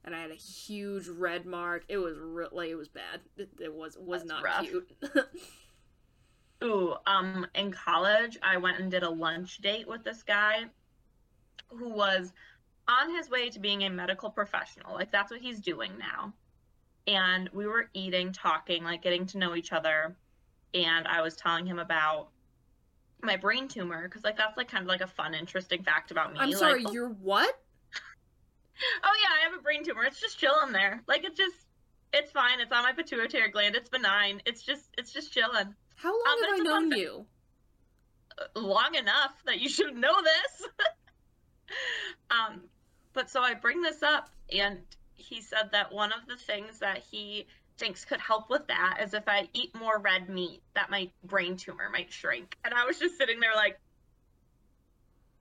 and 0.06 0.16
I 0.16 0.22
had 0.22 0.30
a 0.30 0.36
huge 0.36 1.08
red 1.08 1.48
mark. 1.48 1.86
It 1.90 1.98
was 1.98 2.20
re- 2.20 2.46
like 2.52 2.70
it 2.70 2.76
was 2.76 2.88
bad. 2.88 3.22
It, 3.36 3.50
it 3.60 3.74
was 3.74 3.98
was 3.98 4.22
That's 4.22 4.30
not 4.30 4.44
rough. 4.44 4.68
cute. 4.68 4.92
Ooh, 6.64 6.94
um, 7.08 7.48
in 7.56 7.72
college, 7.72 8.38
I 8.44 8.58
went 8.58 8.80
and 8.80 8.92
did 8.92 9.02
a 9.02 9.10
lunch 9.10 9.58
date 9.58 9.88
with 9.88 10.04
this 10.04 10.22
guy 10.22 10.66
who 11.70 11.90
was 11.90 12.32
on 12.88 13.16
his 13.16 13.28
way 13.30 13.50
to 13.50 13.60
being 13.60 13.84
a 13.84 13.90
medical 13.90 14.30
professional. 14.30 14.94
Like, 14.94 15.12
that's 15.12 15.32
what 15.32 15.42
he's 15.42 15.60
doing 15.60 15.92
now. 15.98 16.34
And 17.08 17.50
we 17.54 17.68
were 17.68 17.90
eating, 17.94 18.32
talking, 18.32 18.84
like 18.84 19.02
getting 19.02 19.26
to 19.28 19.38
know 19.38 19.56
each 19.56 19.72
other. 19.74 20.16
And 20.74 21.08
I 21.08 21.22
was 21.22 21.36
telling 21.36 21.66
him 21.66 21.80
about 21.80 22.30
my 23.22 23.38
brain 23.38 23.68
tumor 23.68 24.04
because, 24.04 24.24
like, 24.24 24.38
that's 24.38 24.58
like 24.58 24.70
kind 24.70 24.84
of 24.84 24.88
like 24.88 25.02
a 25.02 25.08
fun, 25.08 25.34
interesting 25.34 25.84
fact 25.84 26.12
about 26.12 26.34
me. 26.34 26.40
I'm 26.40 26.52
sorry, 26.54 26.84
oh, 26.86 26.92
you're 26.92 27.10
what? 27.10 27.54
oh 29.04 29.14
yeah, 29.22 29.30
I 29.42 29.50
have 29.50 29.60
a 29.60 29.62
brain 29.62 29.84
tumor. 29.84 30.04
It's 30.04 30.20
just 30.20 30.40
chilling 30.40 30.72
there. 30.72 31.04
Like, 31.08 31.24
it's 31.24 31.38
just, 31.38 31.56
it's 32.14 32.32
fine. 32.32 32.60
It's 32.60 32.72
on 32.72 32.84
my 32.84 32.94
pituitary 32.94 33.50
gland. 33.50 33.76
It's 33.76 33.90
benign. 33.90 34.42
It's 34.46 34.64
just, 34.64 34.86
it's 34.98 35.12
just 35.12 35.32
chilling. 35.34 35.76
How 35.96 36.10
long 36.10 36.24
Um, 36.26 36.44
have 36.44 36.54
I 36.54 36.58
fun 36.58 36.90
known 36.90 37.00
you? 37.00 37.26
long 38.56 38.96
enough 38.96 39.34
that 39.46 39.60
you 39.60 39.70
should 39.70 39.96
know 39.96 40.16
this. 40.22 40.68
um, 42.32 42.62
but 43.14 43.30
so 43.30 43.42
I 43.42 43.54
bring 43.54 43.82
this 43.82 44.02
up, 44.04 44.30
and 44.52 44.80
he 45.16 45.42
said 45.42 45.70
that 45.72 45.92
one 45.92 46.12
of 46.12 46.28
the 46.28 46.36
things 46.36 46.80
that 46.80 47.00
he 47.00 47.48
thinks 47.78 48.06
could 48.06 48.20
help 48.20 48.50
with 48.50 48.68
that 48.68 49.00
is 49.02 49.14
if 49.14 49.24
I 49.28 49.50
eat 49.54 49.76
more 49.76 50.00
red 50.00 50.30
meat, 50.30 50.62
that 50.76 50.90
my 50.90 51.10
brain 51.24 51.58
tumor 51.58 51.90
might 51.92 52.12
shrink. 52.12 52.58
And 52.64 52.74
I 52.74 52.86
was 52.86 53.00
just 53.00 53.18
sitting 53.18 53.40
there 53.40 53.56
like, 53.56 53.80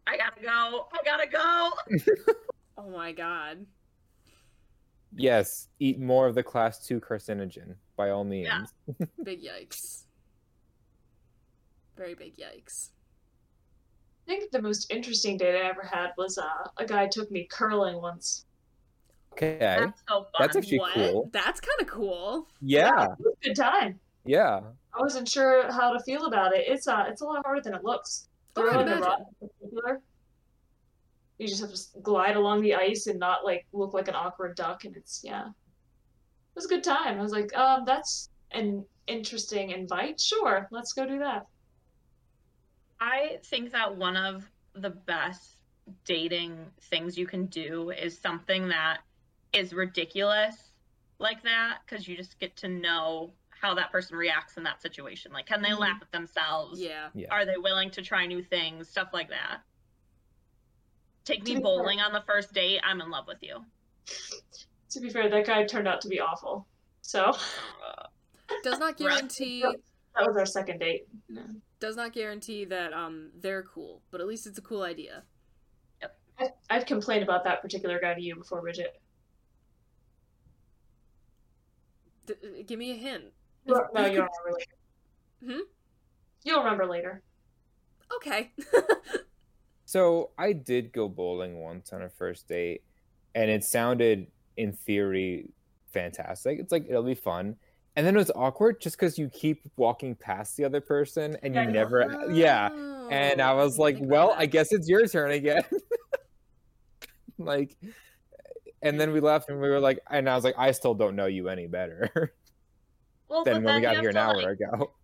I 0.07 0.17
gotta 0.17 0.43
go, 0.43 0.89
I 0.93 0.99
gotta 1.05 1.29
go. 1.29 2.33
Oh 2.79 2.89
my 2.89 3.13
god. 3.13 3.67
Yes, 5.15 5.69
eat 5.79 6.01
more 6.01 6.27
of 6.27 6.35
the 6.35 6.43
class 6.43 6.85
two 6.85 7.01
carcinogen 7.01 7.75
by 7.97 8.11
all 8.11 8.25
means. 8.25 8.49
Yeah. 8.49 9.07
Big 9.23 9.43
yikes. 9.43 10.05
Very 11.97 12.15
big 12.15 12.37
yikes. 12.39 12.89
I 14.27 14.31
think 14.31 14.51
the 14.51 14.63
most 14.63 14.91
interesting 14.91 15.37
date 15.37 15.55
I 15.55 15.69
ever 15.69 15.83
had 15.83 16.13
was 16.17 16.39
uh, 16.39 16.69
a 16.79 16.87
guy 16.87 17.07
took 17.07 17.31
me 17.31 17.47
curling 17.51 18.01
once. 18.01 18.47
Okay. 19.33 19.59
That's 19.59 20.03
so 20.09 20.23
fun. 20.23 20.27
That's 20.39 20.57
actually 20.57 20.79
what? 20.79 20.95
cool. 20.95 21.31
That's 21.33 21.61
kind 21.61 21.81
of 21.81 21.87
cool. 21.87 22.49
Yeah. 22.61 23.05
It 23.05 23.19
was 23.19 23.35
a 23.43 23.49
good 23.49 23.57
time. 23.57 23.99
Yeah. 24.25 24.61
I 24.95 25.01
wasn't 25.01 25.29
sure 25.29 25.71
how 25.73 25.93
to 25.93 26.01
feel 26.01 26.27
about 26.27 26.55
it. 26.55 26.65
It's 26.69 26.87
uh, 26.87 27.05
it's 27.09 27.23
a 27.23 27.25
lot 27.25 27.45
harder 27.45 27.63
than 27.63 27.75
it 27.75 27.83
looks. 27.83 28.29
Oh, 28.57 28.63
I 28.63 28.71
Throwing 28.73 28.87
can 28.87 29.01
the 29.01 29.07
rock 29.07 29.21
in 29.41 29.49
particular, 29.49 30.01
you 31.39 31.49
just 31.49 31.61
have 31.61 31.73
to 31.73 32.01
glide 32.03 32.37
along 32.37 32.61
the 32.61 32.75
ice 32.75 33.07
and 33.07 33.19
not 33.19 33.45
like 33.45 33.67
look 33.73 33.95
like 33.95 34.09
an 34.09 34.15
awkward 34.15 34.55
duck. 34.55 34.85
And 34.85 34.97
it's 34.97 35.23
yeah, 35.25 35.47
it 35.47 35.53
was 36.55 36.67
a 36.67 36.69
good 36.69 36.85
time. 36.85 37.19
I 37.19 37.23
was 37.23 37.33
like, 37.33 37.57
um, 37.57 37.85
that's 37.87 38.29
an 38.51 38.85
interesting 39.07 39.71
invite. 39.71 40.21
Sure, 40.21 40.69
let's 40.71 40.93
go 40.93 41.07
do 41.07 41.19
that. 41.21 41.47
I 43.01 43.39
think 43.47 43.73
that 43.73 43.97
one 43.97 44.17
of 44.17 44.49
the 44.75 44.91
best 44.91 45.57
dating 46.05 46.59
things 46.83 47.19
you 47.19 47.27
can 47.27 47.47
do 47.47 47.91
is 47.91 48.19
something 48.19 48.69
that 48.69 48.99
is 49.53 49.73
ridiculous 49.73 50.57
like 51.19 51.43
that 51.45 51.79
because 51.87 52.09
you 52.09 52.17
just 52.17 52.39
get 52.41 52.57
to 52.57 52.69
know 52.69 53.33
how 53.51 53.75
that 53.75 53.93
person 53.93 54.17
reacts 54.17 54.57
in 54.57 54.65
that 54.65 54.83
situation. 54.83 55.33
Like, 55.33 55.47
can 55.47 55.63
they 55.63 55.69
Mhm. 55.71 55.79
laugh 55.79 55.99
at 56.03 56.11
themselves? 56.11 56.81
Yeah. 56.81 57.11
Yeah. 57.15 57.29
Are 57.31 57.45
they 57.45 57.57
willing 57.57 57.91
to 57.93 58.03
try 58.03 58.27
new 58.27 58.43
things? 58.43 58.89
Stuff 58.89 59.11
like 59.13 59.29
that. 59.29 59.63
Take 61.25 61.41
me 61.45 61.51
be 61.51 61.53
fair- 61.55 61.63
bowling 61.63 62.01
on 62.01 62.13
the 62.13 62.23
first 62.23 62.53
date. 62.53 62.81
I'm 62.83 63.01
in 63.01 63.11
love 63.11 63.29
with 63.29 63.43
you. 63.43 63.65
To 64.91 65.01
be 65.01 65.11
fair, 65.11 65.29
that 65.29 65.47
guy 65.47 65.65
turned 65.65 65.87
out 65.87 66.01
to 66.01 66.09
be 66.09 66.19
awful. 66.21 66.67
So 67.03 67.33
Does 68.65 68.79
not 68.79 68.97
guarantee 68.97 69.63
that 69.63 70.27
was 70.27 70.37
our 70.37 70.45
second 70.47 70.79
date. 70.79 71.07
No. 71.29 71.43
does 71.81 71.97
not 71.97 72.13
guarantee 72.13 72.65
that 72.67 72.93
um 72.93 73.31
they're 73.41 73.63
cool, 73.63 74.03
but 74.11 74.21
at 74.21 74.27
least 74.27 74.47
it's 74.47 74.59
a 74.59 74.63
cool 74.63 74.83
idea. 74.83 75.25
Yep. 76.01 76.19
I've 76.69 76.87
complained 76.87 77.23
about 77.23 77.45
that 77.45 77.63
particular 77.63 77.99
guy 78.01 78.15
to 78.15 78.21
you 78.21 78.35
before, 78.37 78.61
Bridget. 78.61 79.01
D- 82.27 82.35
uh, 82.43 82.63
give 82.67 82.79
me 82.79 82.91
a 82.93 82.95
hint. 82.97 83.25
No, 83.67 83.75
If- 83.77 83.83
if 83.83 83.89
you'll 83.95 84.05
you- 84.05 84.11
remember 84.13 84.59
later. 84.59 84.73
Hmm? 85.45 85.61
You'll 86.45 86.63
remember 86.65 86.87
later. 86.87 87.23
Okay. 88.17 88.53
So 89.85 90.31
I 90.39 90.55
did 90.55 90.91
go 90.93 91.07
bowling 91.07 91.59
once 91.61 91.93
on 91.93 92.01
a 92.01 92.09
first 92.09 92.49
date, 92.49 92.83
and 93.35 93.51
it 93.51 93.63
sounded, 93.63 94.27
in 94.57 94.73
theory, 94.73 95.51
fantastic. 95.93 96.59
It's 96.59 96.73
like 96.73 96.87
it'll 96.89 97.03
be 97.03 97.15
fun, 97.15 97.57
and 97.95 98.07
then 98.07 98.15
it 98.15 98.19
was 98.19 98.31
awkward 98.35 98.81
just 98.81 98.97
because 98.97 99.19
you 99.19 99.29
keep 99.29 99.61
walking 99.77 100.15
past 100.15 100.57
the 100.57 100.65
other 100.65 100.81
person 100.81 101.37
and 101.43 101.55
you 101.55 101.61
Yeah. 101.61 101.67
never, 101.71 102.31
yeah. 102.33 102.71
And 103.11 103.43
I 103.43 103.53
Oh, 103.53 103.57
was 103.57 103.77
like, 103.79 103.99
well. 104.01 104.35
I 104.35 104.47
guess 104.47 104.73
it's 104.73 104.89
your 104.89 105.07
turn 105.07 105.31
again. 105.33 105.63
like, 107.39 107.77
and 108.83 109.01
then 109.01 109.13
we 109.13 109.21
left, 109.21 109.49
and 109.49 109.61
we 109.61 109.69
were 109.69 109.81
like, 109.81 110.01
and 110.11 110.29
I 110.29 110.35
was 110.35 110.45
like, 110.45 110.55
I 110.59 110.73
still 110.73 110.95
don't 110.95 111.17
know 111.17 111.27
you 111.27 111.49
any 111.49 111.67
better 111.67 112.35
Well, 113.29 113.45
than 113.45 113.63
when 113.63 113.75
we 113.77 113.81
got 113.81 113.97
here 113.97 114.11
an 114.11 114.15
to, 114.15 114.21
hour 114.21 114.37
like, 114.37 114.59
ago. 114.61 114.95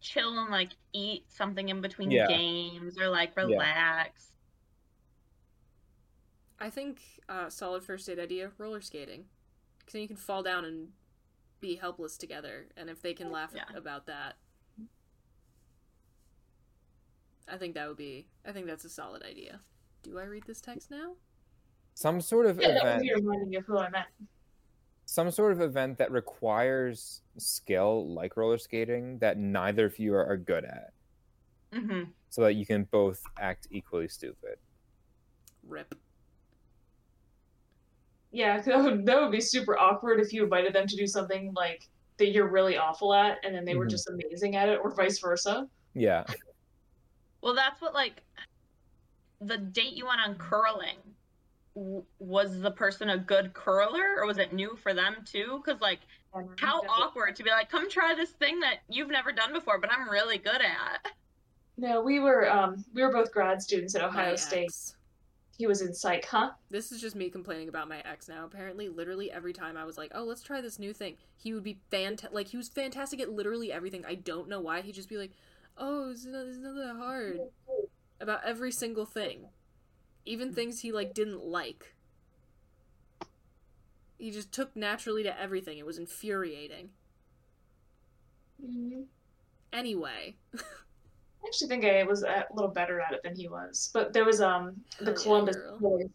chill 0.00 0.38
and 0.38 0.50
like 0.50 0.70
eat 0.92 1.24
something 1.30 1.68
in 1.68 1.80
between 1.80 2.10
Yeah. 2.10 2.26
games 2.26 2.98
or 2.98 3.08
like 3.08 3.36
relax. 3.36 4.32
I 6.58 6.70
think 6.70 7.00
uh, 7.28 7.48
solid 7.50 7.82
first 7.82 8.06
date 8.06 8.18
idea: 8.18 8.52
roller 8.58 8.80
skating, 8.80 9.24
because 9.78 9.92
then 9.94 10.02
you 10.02 10.08
can 10.08 10.16
fall 10.16 10.42
down 10.42 10.64
and 10.64 10.88
be 11.60 11.76
helpless 11.76 12.16
together, 12.16 12.68
and 12.76 12.88
if 12.90 13.02
they 13.02 13.14
can 13.14 13.30
laugh 13.30 13.52
Yeah. 13.54 13.64
about 13.74 14.06
that, 14.06 14.36
I 17.48 17.56
think 17.56 17.74
that 17.74 17.88
would 17.88 17.96
be. 17.96 18.28
I 18.44 18.52
think 18.52 18.66
that's 18.66 18.84
a 18.84 18.88
solid 18.90 19.22
idea. 19.22 19.60
Do 20.02 20.18
I 20.18 20.24
read 20.24 20.44
this 20.46 20.60
text 20.60 20.90
now? 20.90 21.16
Some 22.00 22.22
sort 22.22 22.46
of 22.46 22.58
Yeah, 22.58 22.68
that 22.68 22.82
was 22.82 23.02
event. 23.02 23.10
reminding 23.22 23.56
of 23.56 23.66
who 23.66 23.76
I 23.76 23.90
meant. 23.90 24.06
some 25.04 25.30
sort 25.30 25.52
of 25.52 25.60
event 25.60 25.98
that 25.98 26.10
requires 26.10 27.20
skill 27.36 28.14
like 28.14 28.38
roller 28.38 28.56
skating 28.56 29.18
that 29.18 29.36
neither 29.36 29.84
of 29.84 29.98
you 29.98 30.14
are, 30.14 30.24
are 30.24 30.36
good 30.38 30.64
at 30.64 30.92
hmm 31.74 32.04
so 32.30 32.40
that 32.42 32.54
you 32.54 32.64
can 32.64 32.84
both 32.84 33.20
act 33.38 33.66
equally 33.70 34.08
stupid 34.08 34.56
Rip. 35.68 35.94
Yeah, 38.30 38.60
that 38.62 38.82
would, 38.82 39.04
that 39.04 39.20
would 39.20 39.32
be 39.32 39.40
super 39.42 39.78
awkward 39.78 40.20
if 40.20 40.32
you 40.32 40.44
invited 40.44 40.72
them 40.72 40.86
to 40.86 40.96
do 40.96 41.06
something 41.06 41.52
like 41.54 41.86
that 42.16 42.30
you're 42.30 42.48
really 42.48 42.78
awful 42.78 43.12
at, 43.12 43.38
and 43.44 43.54
then 43.54 43.66
they 43.66 43.74
were 43.74 43.84
Mhm. 43.86 43.90
just 43.90 44.08
amazing 44.08 44.56
at 44.56 44.70
it, 44.70 44.80
or 44.82 44.94
vice 44.94 45.18
versa. 45.18 45.66
yeah 45.94 46.24
Well, 47.42 47.54
that's 47.54 47.82
what 47.82 47.92
like 47.92 48.22
the 49.42 49.58
date 49.58 49.92
you 49.94 50.06
went 50.06 50.20
on 50.22 50.36
curling, 50.36 50.96
w- 50.96 51.14
was 52.18 52.60
the 52.60 52.70
person 52.70 53.10
a 53.10 53.18
good 53.18 53.54
curler 53.54 54.16
or 54.18 54.26
was 54.26 54.38
it 54.38 54.52
new 54.52 54.76
for 54.82 54.92
them 54.92 55.16
too? 55.24 55.62
Because 55.64 55.80
like, 55.80 56.00
how 56.58 56.80
awkward 56.82 57.36
to 57.36 57.42
be 57.42 57.50
like, 57.50 57.70
come 57.70 57.90
try 57.90 58.14
this 58.14 58.30
thing 58.30 58.60
that 58.60 58.78
you've 58.88 59.10
never 59.10 59.32
done 59.32 59.52
before, 59.52 59.80
but 59.80 59.90
I'm 59.92 60.08
really 60.08 60.38
good 60.38 60.60
at. 60.60 61.12
No, 61.76 62.02
we 62.02 62.20
were 62.20 62.50
um 62.50 62.84
we 62.94 63.02
were 63.02 63.12
both 63.12 63.32
grad 63.32 63.62
students 63.62 63.94
at 63.94 64.02
My 64.02 64.08
Ohio 64.08 64.36
State. 64.36 64.64
ex. 64.64 64.94
He 65.56 65.66
was 65.66 65.82
in 65.82 65.92
psych, 65.94 66.24
huh? 66.24 66.50
This 66.70 66.90
is 66.90 67.00
just 67.00 67.16
me 67.16 67.28
complaining 67.30 67.68
about 67.68 67.88
my 67.88 68.00
ex 68.00 68.28
now. 68.28 68.44
Apparently, 68.44 68.88
literally 68.88 69.30
every 69.30 69.52
time 69.52 69.76
I 69.76 69.84
was 69.84 69.96
like, 69.96 70.12
"Oh, 70.14 70.24
let's 70.24 70.42
try 70.42 70.60
this 70.60 70.78
new 70.78 70.92
thing," 70.92 71.16
he 71.36 71.54
would 71.54 71.64
be 71.64 71.78
fantastic. 71.90 72.34
Like 72.34 72.48
he 72.48 72.56
was 72.56 72.68
fantastic 72.68 73.20
at 73.20 73.30
literally 73.30 73.72
everything. 73.72 74.04
I 74.06 74.14
don't 74.14 74.48
know 74.48 74.60
why. 74.60 74.82
He'd 74.82 74.94
just 74.94 75.08
be 75.08 75.16
like, 75.16 75.32
"Oh, 75.78 76.10
it's 76.10 76.26
not, 76.26 76.46
it's 76.46 76.58
not 76.58 76.74
that 76.74 76.96
hard." 76.96 77.40
About 78.20 78.40
every 78.44 78.72
single 78.72 79.06
thing, 79.06 79.48
even 80.24 80.52
things 80.52 80.80
he 80.80 80.92
like 80.92 81.14
didn't 81.14 81.44
like. 81.44 81.94
He 84.18 84.30
just 84.30 84.52
took 84.52 84.76
naturally 84.76 85.22
to 85.22 85.40
everything. 85.40 85.78
It 85.78 85.86
was 85.86 85.98
infuriating. 85.98 86.90
Mm-hmm. 88.62 89.02
Anyway, 89.72 90.36
I 90.54 90.60
actually 91.46 91.68
think 91.68 91.84
I 91.84 92.02
was 92.04 92.22
a 92.22 92.46
little 92.54 92.70
better 92.70 93.00
at 93.00 93.12
it 93.12 93.22
than 93.22 93.34
he 93.36 93.48
was. 93.48 93.90
But 93.94 94.12
there 94.12 94.24
was 94.24 94.40
um 94.40 94.84
the 95.00 95.14
Hell 95.14 95.14
yeah, 95.22 95.22
Columbus 95.22 95.56
girl. 95.56 95.78
Boys 95.78 96.02
in 96.02 96.10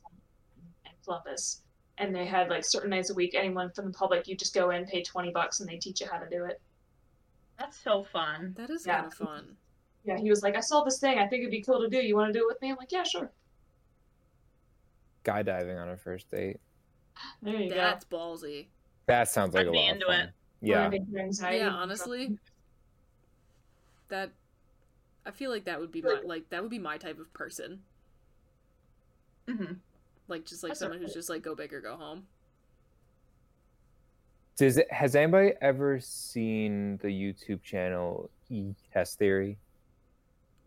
Columbus, 1.04 1.62
and 1.98 2.16
they 2.16 2.26
had 2.26 2.50
like 2.50 2.66
certain 2.66 2.90
nights 2.92 3.10
a 3.10 3.14
week. 3.14 3.36
Anyone 3.36 3.72
from 3.72 3.86
the 3.88 3.94
public, 3.94 4.28
you 4.28 4.36
just 4.38 4.54
go 4.54 4.70
in, 4.72 4.86
pay 4.86 5.04
twenty 5.04 5.32
bucks, 5.32 5.60
and 5.60 5.70
they 5.70 5.78
teach 5.78 6.02
you 6.02 6.08
how 6.12 6.20
to 6.20 6.30
do 6.30 6.46
it. 6.46 6.62
That's 7.60 7.78
so 7.78 8.04
fun. 8.04 8.54
that 8.58 8.70
is 8.70 8.86
Yeah. 8.86 8.96
kind 9.02 9.08
of 9.08 9.14
fun. 9.14 9.58
Yeah, 10.06 10.18
he 10.20 10.30
was 10.30 10.44
like, 10.44 10.56
I 10.56 10.60
saw 10.62 10.84
this 10.84 11.00
thing. 11.00 11.18
I 11.20 11.28
think 11.28 11.42
it'd 11.42 11.52
be 11.52 11.62
cool 11.64 11.82
to 11.82 11.90
do. 11.90 11.98
You 12.06 12.16
want 12.16 12.32
to 12.32 12.40
do 12.40 12.44
it 12.46 12.48
with 12.48 12.62
me? 12.62 12.70
I'm 12.72 12.78
like, 12.78 12.92
yeah, 12.92 13.04
sure. 13.04 13.32
Guy 15.26 15.44
diving 15.44 15.78
on 15.78 15.90
a 15.90 15.98
first 15.98 16.32
date. 16.32 16.58
There 17.42 17.56
you 17.56 17.70
That's 17.70 18.06
ballsy. 18.06 18.68
That 19.08 19.28
sounds 19.28 19.54
like 19.54 19.64
I'd 19.64 19.68
a 19.68 19.72
be 19.72 19.78
lot 19.78 19.90
into 19.90 20.08
of 20.08 20.14
fun. 20.14 20.22
it. 20.22 20.30
Yeah. 20.62 20.86
Relieving 20.86 21.08
your 21.12 21.22
anxiety. 21.22 21.58
Yeah, 21.58 21.70
honestly, 21.70 22.38
that 24.10 24.32
I 25.26 25.32
feel 25.32 25.52
like 25.52 25.66
that 25.66 25.80
would 25.80 25.92
be 25.92 26.02
my 26.02 26.22
like 26.24 26.50
that 26.50 26.62
would 26.62 26.72
be 26.72 26.80
my 26.80 26.98
type 26.98 27.20
of 27.20 27.32
person. 27.34 27.82
hmm 29.48 29.74
Like 30.28 30.46
just 30.46 30.64
like 30.64 30.72
That's 30.72 30.80
someone 30.80 30.98
okay. 30.98 31.06
who's 31.06 31.14
just 31.14 31.30
like 31.30 31.42
go 31.42 31.56
big 31.56 31.74
or 31.74 31.82
go 31.82 31.98
home. 31.98 32.28
Does 34.58 34.78
it, 34.78 34.90
has 34.92 35.16
anybody 35.16 35.52
ever 35.62 36.00
seen 36.00 36.98
the 36.98 37.10
YouTube 37.10 37.62
channel 37.62 38.30
E 38.50 38.74
Test 38.94 39.20
Theory? 39.20 39.58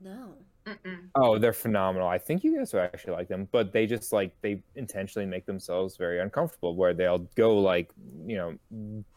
No. 0.00 0.34
Mm-mm. 0.68 1.10
Oh, 1.14 1.38
they're 1.38 1.52
phenomenal. 1.52 2.08
I 2.08 2.18
think 2.18 2.44
you 2.44 2.56
guys 2.56 2.72
would 2.72 2.82
actually 2.82 3.14
like 3.14 3.28
them, 3.28 3.48
but 3.50 3.72
they 3.72 3.86
just 3.86 4.12
like 4.12 4.34
they 4.40 4.62
intentionally 4.76 5.26
make 5.26 5.46
themselves 5.46 5.96
very 5.96 6.20
uncomfortable 6.20 6.76
where 6.76 6.94
they'll 6.94 7.20
go 7.36 7.58
like, 7.58 7.92
you 8.26 8.36
know, 8.36 8.58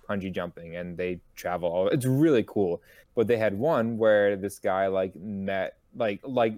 bungee 0.09 0.31
jumping 0.33 0.75
and 0.75 0.97
they 0.97 1.21
travel 1.35 1.89
it's 1.89 2.05
really 2.05 2.43
cool. 2.47 2.81
But 3.15 3.27
they 3.27 3.37
had 3.37 3.53
one 3.53 3.97
where 3.97 4.35
this 4.35 4.59
guy 4.59 4.87
like 4.87 5.15
met 5.15 5.77
like 5.95 6.21
like 6.23 6.55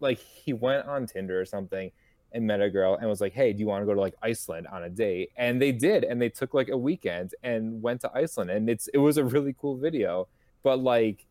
like 0.00 0.18
he 0.18 0.52
went 0.52 0.86
on 0.86 1.06
Tinder 1.06 1.40
or 1.40 1.44
something 1.46 1.90
and 2.32 2.46
met 2.46 2.60
a 2.60 2.70
girl 2.70 2.96
and 2.96 3.08
was 3.08 3.20
like, 3.20 3.32
"Hey, 3.32 3.52
do 3.52 3.60
you 3.60 3.66
want 3.66 3.82
to 3.82 3.86
go 3.86 3.94
to 3.94 4.00
like 4.00 4.14
Iceland 4.22 4.66
on 4.68 4.82
a 4.84 4.90
date?" 4.90 5.30
And 5.36 5.60
they 5.62 5.72
did, 5.72 6.04
and 6.04 6.20
they 6.20 6.28
took 6.28 6.52
like 6.54 6.68
a 6.68 6.76
weekend 6.76 7.34
and 7.42 7.80
went 7.82 8.00
to 8.02 8.10
Iceland, 8.14 8.50
and 8.50 8.68
it's 8.68 8.88
it 8.88 8.98
was 8.98 9.16
a 9.18 9.24
really 9.24 9.54
cool 9.58 9.76
video. 9.76 10.28
But 10.62 10.78
like, 10.80 11.26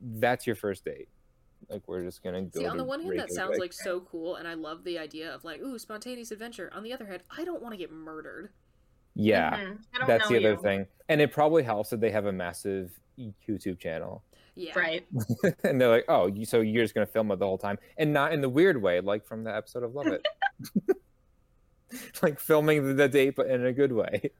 that's 0.00 0.46
your 0.46 0.56
first 0.56 0.84
date. 0.84 1.08
Like, 1.68 1.82
we're 1.86 2.02
just 2.02 2.22
gonna 2.22 2.42
go. 2.42 2.60
See, 2.60 2.66
on 2.66 2.72
to 2.72 2.78
the 2.78 2.84
one 2.84 3.02
hand, 3.02 3.18
that 3.18 3.30
sounds 3.32 3.58
like 3.58 3.72
so 3.72 4.00
cool, 4.00 4.36
and 4.36 4.48
I 4.48 4.54
love 4.54 4.82
the 4.84 4.98
idea 4.98 5.32
of 5.34 5.44
like, 5.44 5.60
ooh, 5.60 5.78
spontaneous 5.78 6.30
adventure. 6.30 6.70
On 6.74 6.82
the 6.82 6.92
other 6.92 7.06
hand, 7.06 7.22
I 7.36 7.44
don't 7.44 7.62
want 7.62 7.72
to 7.74 7.76
get 7.78 7.92
murdered. 7.92 8.50
yeah, 9.14 9.50
Mhm. 9.58 9.78
I 9.94 9.98
don't 9.98 10.06
that's 10.08 10.30
know 10.30 10.38
the 10.38 10.46
other 10.46 10.54
you. 10.56 10.62
thing, 10.62 10.86
and 11.08 11.20
it 11.20 11.32
probably 11.32 11.62
helps 11.62 11.90
that 11.90 12.00
they 12.00 12.10
have 12.10 12.26
a 12.26 12.32
massive 12.32 12.98
YouTube 13.18 13.78
channel, 13.78 14.24
Yeah. 14.54 14.78
Right. 14.78 15.06
and 15.64 15.80
they're 15.80 15.88
like, 15.90 16.04
"Oh, 16.08 16.26
you, 16.26 16.44
so 16.44 16.60
you're 16.60 16.84
just 16.84 16.94
gonna 16.94 17.06
film 17.06 17.30
it 17.30 17.38
the 17.38 17.46
whole 17.46 17.58
time, 17.58 17.78
and 17.98 18.12
not 18.12 18.32
in 18.32 18.40
the 18.40 18.48
weird 18.48 18.80
way, 18.80 19.00
like 19.00 19.24
from 19.26 19.44
the 19.44 19.54
episode 19.54 19.82
of 19.82 19.94
Love 19.94 20.06
It." 20.08 20.26
like 22.22 22.38
filming 22.40 22.96
the 22.96 23.08
date, 23.08 23.34
but 23.36 23.46
in 23.48 23.66
a 23.66 23.72
good 23.72 23.92
way. 23.92 24.30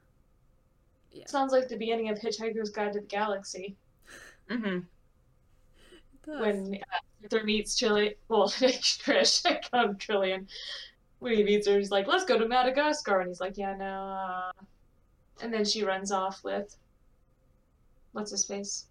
Yeah. 1.13 1.27
Sounds 1.27 1.53
like 1.53 1.69
the 1.69 1.77
beginning 1.77 2.09
of 2.09 2.19
Hitchhiker's 2.19 2.71
Guide 2.71 2.93
to 2.93 3.01
the 3.01 3.07
Galaxy 3.07 3.77
hmm 4.49 4.79
when 6.25 6.75
uh, 6.77 6.99
Arthur 7.23 7.45
meets 7.45 7.77
Chili. 7.77 8.17
Well, 8.29 8.49
Trish, 8.49 9.45
I 9.47 9.61
call 9.71 9.89
him 9.91 9.97
Trillian. 9.97 10.47
When 11.19 11.35
he 11.35 11.45
meets 11.45 11.67
her, 11.69 11.77
he's 11.79 11.91
like, 11.91 12.07
"Let's 12.07 12.25
go 12.25 12.39
to 12.39 12.49
Madagascar," 12.49 13.21
and 13.21 13.29
he's 13.29 13.41
like, 13.41 13.59
"Yeah, 13.59 13.77
no." 13.77 13.85
Uh... 14.09 14.53
And 15.43 15.53
then 15.53 15.65
she 15.65 15.85
runs 15.85 16.13
off 16.13 16.43
with 16.45 16.77
what's 18.13 18.31
his 18.31 18.45
face? 18.45 18.87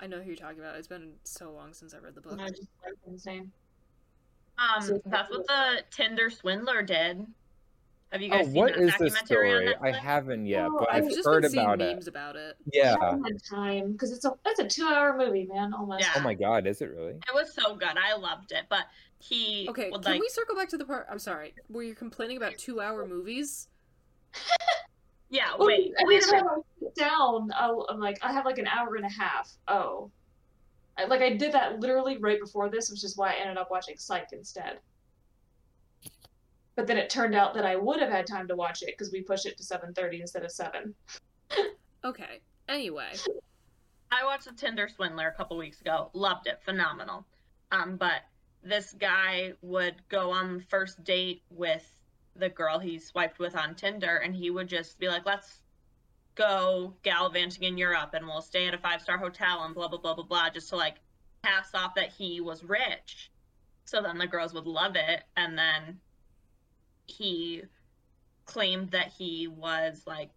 I 0.00 0.06
know 0.06 0.18
who 0.20 0.26
you're 0.26 0.36
talking 0.36 0.58
about. 0.58 0.76
It's 0.76 0.88
been 0.88 1.12
so 1.24 1.52
long 1.52 1.72
since 1.72 1.94
I 1.94 1.98
read 1.98 2.14
the 2.14 2.20
book. 2.20 2.38
I 2.40 2.48
just 2.48 2.68
like 2.84 2.94
his 3.10 3.24
name. 3.26 3.52
Um, 4.58 4.82
So- 4.82 5.00
that's 5.06 5.30
what 5.30 5.46
the 5.46 5.82
Tinder 5.90 6.30
swindler 6.30 6.82
did. 6.82 7.26
Have 8.14 8.22
you 8.22 8.30
Oh, 8.30 8.36
guys 8.38 8.46
seen 8.46 8.54
what 8.54 8.74
that 8.74 8.80
is 8.80 8.96
this 8.96 9.12
documentary 9.14 9.50
on 9.72 9.74
story? 9.74 9.92
I 9.92 9.98
haven't 9.98 10.46
yet, 10.46 10.66
Oh, 10.70 10.76
but 10.78 10.88
I've 10.92 10.98
I've 10.98 11.04
I've 11.06 11.10
just 11.10 11.26
heard 11.26 11.42
been 11.42 11.50
seeing 11.50 11.64
about 11.64 11.80
it. 11.80 11.94
memes 11.94 12.06
about 12.06 12.36
it. 12.36 12.56
Yeah. 12.72 12.94
time 13.50 13.90
because 13.90 14.12
it's 14.12 14.24
a 14.24 14.32
that's 14.44 14.60
a 14.60 14.68
two 14.68 14.86
hour 14.86 15.16
movie, 15.18 15.46
man. 15.46 15.74
Almost. 15.74 16.04
Oh 16.04 16.06
yeah. 16.06 16.12
Oh 16.16 16.20
my 16.20 16.34
god, 16.34 16.68
is 16.68 16.80
it 16.80 16.90
really? 16.90 17.14
It 17.14 17.34
was 17.34 17.52
so 17.52 17.74
good. 17.74 17.96
I 18.00 18.14
loved 18.14 18.52
it. 18.52 18.66
But 18.68 18.84
he 19.18 19.66
Okay, 19.68 19.90
would 19.90 20.02
can 20.02 20.12
like 20.12 20.20
we 20.20 20.28
circle 20.28 20.54
back 20.54 20.68
to 20.68 20.76
the 20.78 20.84
part? 20.84 21.08
I'm 21.10 21.18
sorry, 21.18 21.54
where 21.66 21.82
you're 21.82 21.96
complaining 21.96 22.36
about 22.36 22.56
two-hour 22.56 23.04
movies. 23.08 23.66
yeah, 25.28 25.50
Oh, 25.58 25.66
wait. 25.66 25.92
every 26.00 26.14
wait 26.14 26.22
a 26.22 26.26
minute. 26.30 26.44
I 26.46 26.60
sit 26.84 26.94
down, 26.94 27.50
I'll, 27.56 27.84
I'm 27.90 27.98
like, 27.98 28.18
I 28.22 28.32
have 28.32 28.44
like 28.44 28.58
an 28.58 28.68
hour 28.68 28.94
and 28.94 29.04
a 29.04 29.08
half. 29.08 29.50
Oh, 29.66 30.12
I, 30.96 31.06
like 31.06 31.20
I 31.20 31.30
did 31.34 31.50
that 31.50 31.80
literally 31.80 32.18
right 32.18 32.38
before 32.38 32.68
this, 32.68 32.90
which 32.90 33.02
is 33.02 33.16
why 33.16 33.32
I 33.32 33.36
ended 33.40 33.56
up 33.56 33.72
watching 33.72 33.96
Psych 33.98 34.28
instead. 34.32 34.78
But 36.76 36.86
then 36.86 36.98
it 36.98 37.08
turned 37.08 37.34
out 37.34 37.54
that 37.54 37.64
I 37.64 37.76
would 37.76 38.00
have 38.00 38.10
had 38.10 38.26
time 38.26 38.48
to 38.48 38.56
watch 38.56 38.82
it 38.82 38.88
because 38.96 39.12
we 39.12 39.22
pushed 39.22 39.46
it 39.46 39.56
to 39.58 39.62
7:30 39.62 40.20
instead 40.20 40.44
of 40.44 40.50
seven. 40.50 40.94
Okay. 42.04 42.40
Anyway, 42.68 43.12
I 44.10 44.24
watched 44.24 44.44
the 44.44 44.52
Tinder 44.52 44.88
Swindler 44.88 45.28
a 45.28 45.32
couple 45.32 45.56
weeks 45.56 45.80
ago. 45.80 46.10
Loved 46.12 46.46
it. 46.46 46.60
Phenomenal. 46.62 47.26
Um, 47.72 47.96
but 47.96 48.22
this 48.62 48.92
guy 48.92 49.52
would 49.62 50.06
go 50.08 50.30
on 50.30 50.58
the 50.58 50.64
first 50.64 51.02
date 51.04 51.42
with 51.50 51.86
the 52.36 52.48
girl 52.48 52.78
he 52.78 52.98
swiped 52.98 53.38
with 53.38 53.56
on 53.56 53.74
Tinder, 53.74 54.16
and 54.16 54.34
he 54.34 54.50
would 54.50 54.68
just 54.68 54.98
be 54.98 55.08
like, 55.08 55.24
"Let's 55.24 55.62
go 56.34 56.94
gallivanting 57.02 57.62
in 57.62 57.78
Europe, 57.78 58.14
and 58.14 58.26
we'll 58.26 58.42
stay 58.42 58.66
at 58.66 58.74
a 58.74 58.78
five 58.78 59.00
star 59.00 59.16
hotel, 59.18 59.64
and 59.64 59.74
blah 59.74 59.88
blah 59.88 59.98
blah 59.98 60.14
blah 60.14 60.24
blah," 60.24 60.50
just 60.50 60.68
to 60.70 60.76
like 60.76 60.96
pass 61.42 61.74
off 61.74 61.94
that 61.94 62.10
he 62.12 62.40
was 62.40 62.64
rich. 62.64 63.30
So 63.84 64.02
then 64.02 64.18
the 64.18 64.26
girls 64.26 64.54
would 64.54 64.66
love 64.66 64.96
it, 64.96 65.24
and 65.36 65.56
then 65.56 66.00
he 67.06 67.62
claimed 68.46 68.90
that 68.90 69.08
he 69.08 69.48
was 69.48 70.02
like 70.06 70.30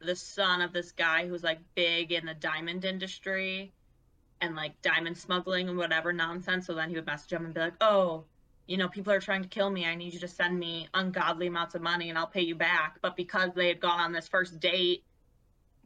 the 0.00 0.16
son 0.16 0.60
of 0.60 0.72
this 0.72 0.92
guy 0.92 1.26
who's 1.26 1.42
like 1.42 1.60
big 1.74 2.12
in 2.12 2.26
the 2.26 2.34
diamond 2.34 2.84
industry 2.84 3.72
and 4.40 4.54
like 4.54 4.80
diamond 4.82 5.16
smuggling 5.16 5.68
and 5.68 5.78
whatever 5.78 6.12
nonsense. 6.12 6.66
So 6.66 6.74
then 6.74 6.90
he 6.90 6.96
would 6.96 7.06
message 7.06 7.32
him 7.32 7.44
and 7.44 7.54
be 7.54 7.60
like, 7.60 7.74
"Oh, 7.80 8.24
you 8.66 8.76
know, 8.76 8.88
people 8.88 9.12
are 9.12 9.20
trying 9.20 9.42
to 9.42 9.48
kill 9.48 9.70
me. 9.70 9.86
I 9.86 9.94
need 9.94 10.12
you 10.12 10.20
to 10.20 10.28
send 10.28 10.58
me 10.58 10.88
ungodly 10.94 11.46
amounts 11.46 11.74
of 11.74 11.82
money 11.82 12.10
and 12.10 12.18
I'll 12.18 12.26
pay 12.26 12.42
you 12.42 12.54
back." 12.54 12.98
But 13.00 13.16
because 13.16 13.50
they 13.54 13.68
had 13.68 13.80
gone 13.80 14.00
on 14.00 14.12
this 14.12 14.28
first 14.28 14.60
date, 14.60 15.04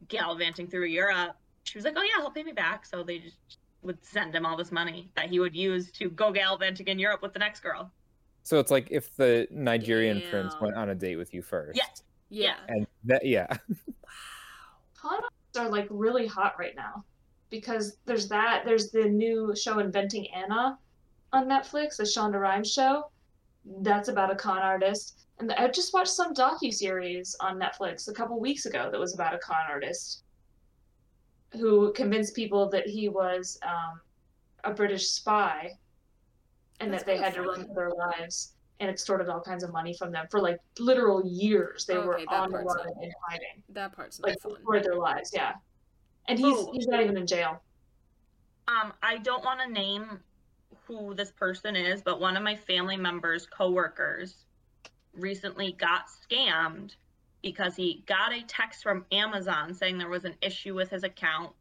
gallivanting 0.07 0.67
through 0.67 0.85
Europe, 0.85 1.37
she 1.63 1.77
was 1.77 1.85
like, 1.85 1.95
"Oh 1.97 2.03
yeah, 2.03 2.21
he'll 2.21 2.31
pay 2.31 2.43
me 2.43 2.51
back." 2.51 2.85
So 2.85 3.03
they 3.03 3.19
just 3.19 3.37
would 3.81 4.03
send 4.03 4.35
him 4.35 4.45
all 4.45 4.57
this 4.57 4.71
money 4.71 5.09
that 5.15 5.29
he 5.29 5.39
would 5.39 5.55
use 5.55 5.91
to 5.91 6.09
go 6.09 6.31
gallivanting 6.31 6.87
in 6.87 6.99
Europe 6.99 7.21
with 7.21 7.33
the 7.33 7.39
next 7.39 7.61
girl. 7.61 7.91
So 8.49 8.57
it's 8.57 8.71
like 8.71 8.87
if 8.89 9.15
the 9.15 9.47
Nigerian 9.51 10.23
prince 10.31 10.55
went 10.59 10.73
on 10.73 10.89
a 10.89 10.95
date 10.95 11.17
with 11.17 11.35
you 11.35 11.43
first. 11.43 11.77
Yes. 11.77 12.01
yeah. 12.29 12.55
And 12.67 12.87
that 13.03 13.23
yeah. 13.23 13.45
Con 14.95 15.13
artists 15.13 15.55
are 15.55 15.69
like 15.69 15.85
really 15.91 16.25
hot 16.25 16.55
right 16.57 16.75
now 16.75 17.05
because 17.51 17.97
there's 18.05 18.27
that. 18.29 18.63
There's 18.65 18.89
the 18.89 19.03
new 19.03 19.55
show 19.55 19.77
Inventing 19.77 20.33
Anna 20.33 20.79
on 21.31 21.45
Netflix, 21.45 21.97
the 21.97 22.05
Shonda 22.05 22.41
Rhimes 22.41 22.73
show. 22.73 23.11
That's 23.83 24.09
about 24.09 24.31
a 24.31 24.35
con 24.35 24.63
artist. 24.63 25.27
And 25.37 25.51
I 25.51 25.67
just 25.67 25.93
watched 25.93 26.09
some 26.09 26.33
docu 26.33 26.73
series 26.73 27.35
on 27.39 27.59
Netflix 27.59 28.07
a 28.07 28.13
couple 28.13 28.39
weeks 28.39 28.65
ago 28.65 28.89
that 28.91 28.99
was 28.99 29.13
about 29.13 29.35
a 29.35 29.37
con 29.37 29.61
artist 29.69 30.23
who 31.51 31.93
convinced 31.93 32.35
people 32.35 32.67
that 32.71 32.87
he 32.87 33.09
was 33.09 33.59
um, 33.61 34.01
a 34.63 34.73
British 34.73 35.09
spy 35.09 35.77
and 36.79 36.91
That's 36.93 37.03
that 37.03 37.11
they 37.11 37.17
had 37.17 37.33
to 37.35 37.41
run 37.41 37.67
for 37.67 37.73
their 37.73 37.91
lives 37.91 38.53
and 38.79 38.89
extorted 38.89 39.27
all 39.27 39.41
kinds 39.41 39.63
of 39.63 39.73
money 39.73 39.93
from 39.93 40.11
them 40.11 40.25
for 40.31 40.39
like 40.39 40.57
literal 40.79 41.25
years. 41.25 41.85
They 41.85 41.97
were 41.97 42.15
Okay, 42.15 42.25
that 42.29 42.39
on 42.41 42.51
the 42.51 42.57
part's 42.59 42.75
run 42.75 42.87
not- 42.87 43.03
and 43.03 43.13
hiding 43.27 43.63
That 43.69 43.93
part's 43.95 44.19
not 44.19 44.29
like 44.29 44.39
fun. 44.39 44.55
for 44.63 44.79
their 44.79 44.95
lives, 44.95 45.31
yeah. 45.33 45.53
And 46.27 46.39
he's 46.39 46.55
Oh. 46.55 46.71
he's 46.71 46.87
not 46.87 47.01
even 47.01 47.17
in 47.17 47.27
jail. 47.27 47.61
Um, 48.67 48.93
I 49.01 49.17
don't 49.17 49.43
want 49.43 49.59
to 49.61 49.67
name 49.69 50.23
who 50.85 51.13
this 51.15 51.31
person 51.31 51.75
is, 51.75 52.01
but 52.01 52.19
one 52.19 52.37
of 52.37 52.43
my 52.43 52.55
family 52.55 52.97
members' 52.97 53.45
coworkers 53.47 54.45
recently 55.13 55.73
got 55.73 56.05
scammed 56.07 56.95
because 57.41 57.75
he 57.75 58.03
got 58.05 58.31
a 58.31 58.43
text 58.43 58.83
from 58.83 59.05
Amazon 59.11 59.73
saying 59.73 59.97
there 59.97 60.09
was 60.09 60.25
an 60.25 60.35
issue 60.41 60.75
with 60.75 60.89
his 60.89 61.03
account. 61.03 61.51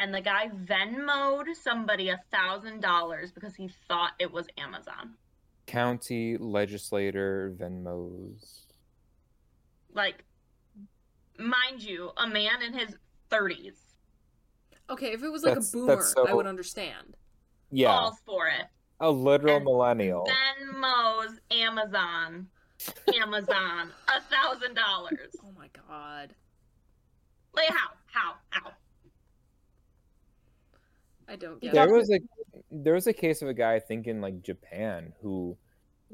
And 0.00 0.14
the 0.14 0.22
guy 0.22 0.48
Venmoed 0.64 1.54
somebody 1.62 2.08
a 2.08 2.18
thousand 2.32 2.80
dollars 2.80 3.32
because 3.32 3.54
he 3.54 3.68
thought 3.86 4.12
it 4.18 4.32
was 4.32 4.46
Amazon. 4.56 5.14
County 5.66 6.38
legislator 6.38 7.54
Venmos. 7.58 8.62
Like, 9.92 10.24
mind 11.38 11.82
you, 11.82 12.10
a 12.16 12.26
man 12.26 12.62
in 12.62 12.72
his 12.72 12.96
30s 13.30 13.74
Okay, 14.88 15.12
if 15.12 15.22
it 15.22 15.28
was 15.28 15.42
like 15.44 15.54
That's- 15.54 15.72
a 15.72 15.76
boomer, 15.76 15.96
that's 15.96 16.14
I 16.16 16.32
would 16.34 16.46
understand. 16.48 17.16
Yeah, 17.70 17.88
falls 17.96 18.18
for 18.26 18.48
it. 18.48 18.66
a 18.98 19.08
literal 19.10 19.56
And 19.56 19.64
millennial. 19.64 20.26
Venmo's 20.26 21.38
Amazon. 21.52 22.48
Amazon. 23.22 23.92
A 24.08 24.20
thousand 24.22 24.74
dollars. 24.74 25.36
Oh 25.44 25.52
my 25.56 25.68
god. 25.88 26.34
Like 27.54 27.68
how? 27.68 27.90
How? 28.06 28.34
How? 28.48 28.72
I 31.30 31.36
don't 31.36 31.60
get 31.60 31.72
There 31.72 31.88
it. 31.88 31.92
was 31.92 32.10
a 32.10 32.20
there 32.70 32.94
was 32.94 33.06
a 33.06 33.12
case 33.12 33.40
of 33.42 33.48
a 33.48 33.54
guy 33.54 33.74
I 33.74 33.80
think 33.80 34.06
in 34.06 34.20
like 34.20 34.42
Japan 34.42 35.12
who 35.22 35.56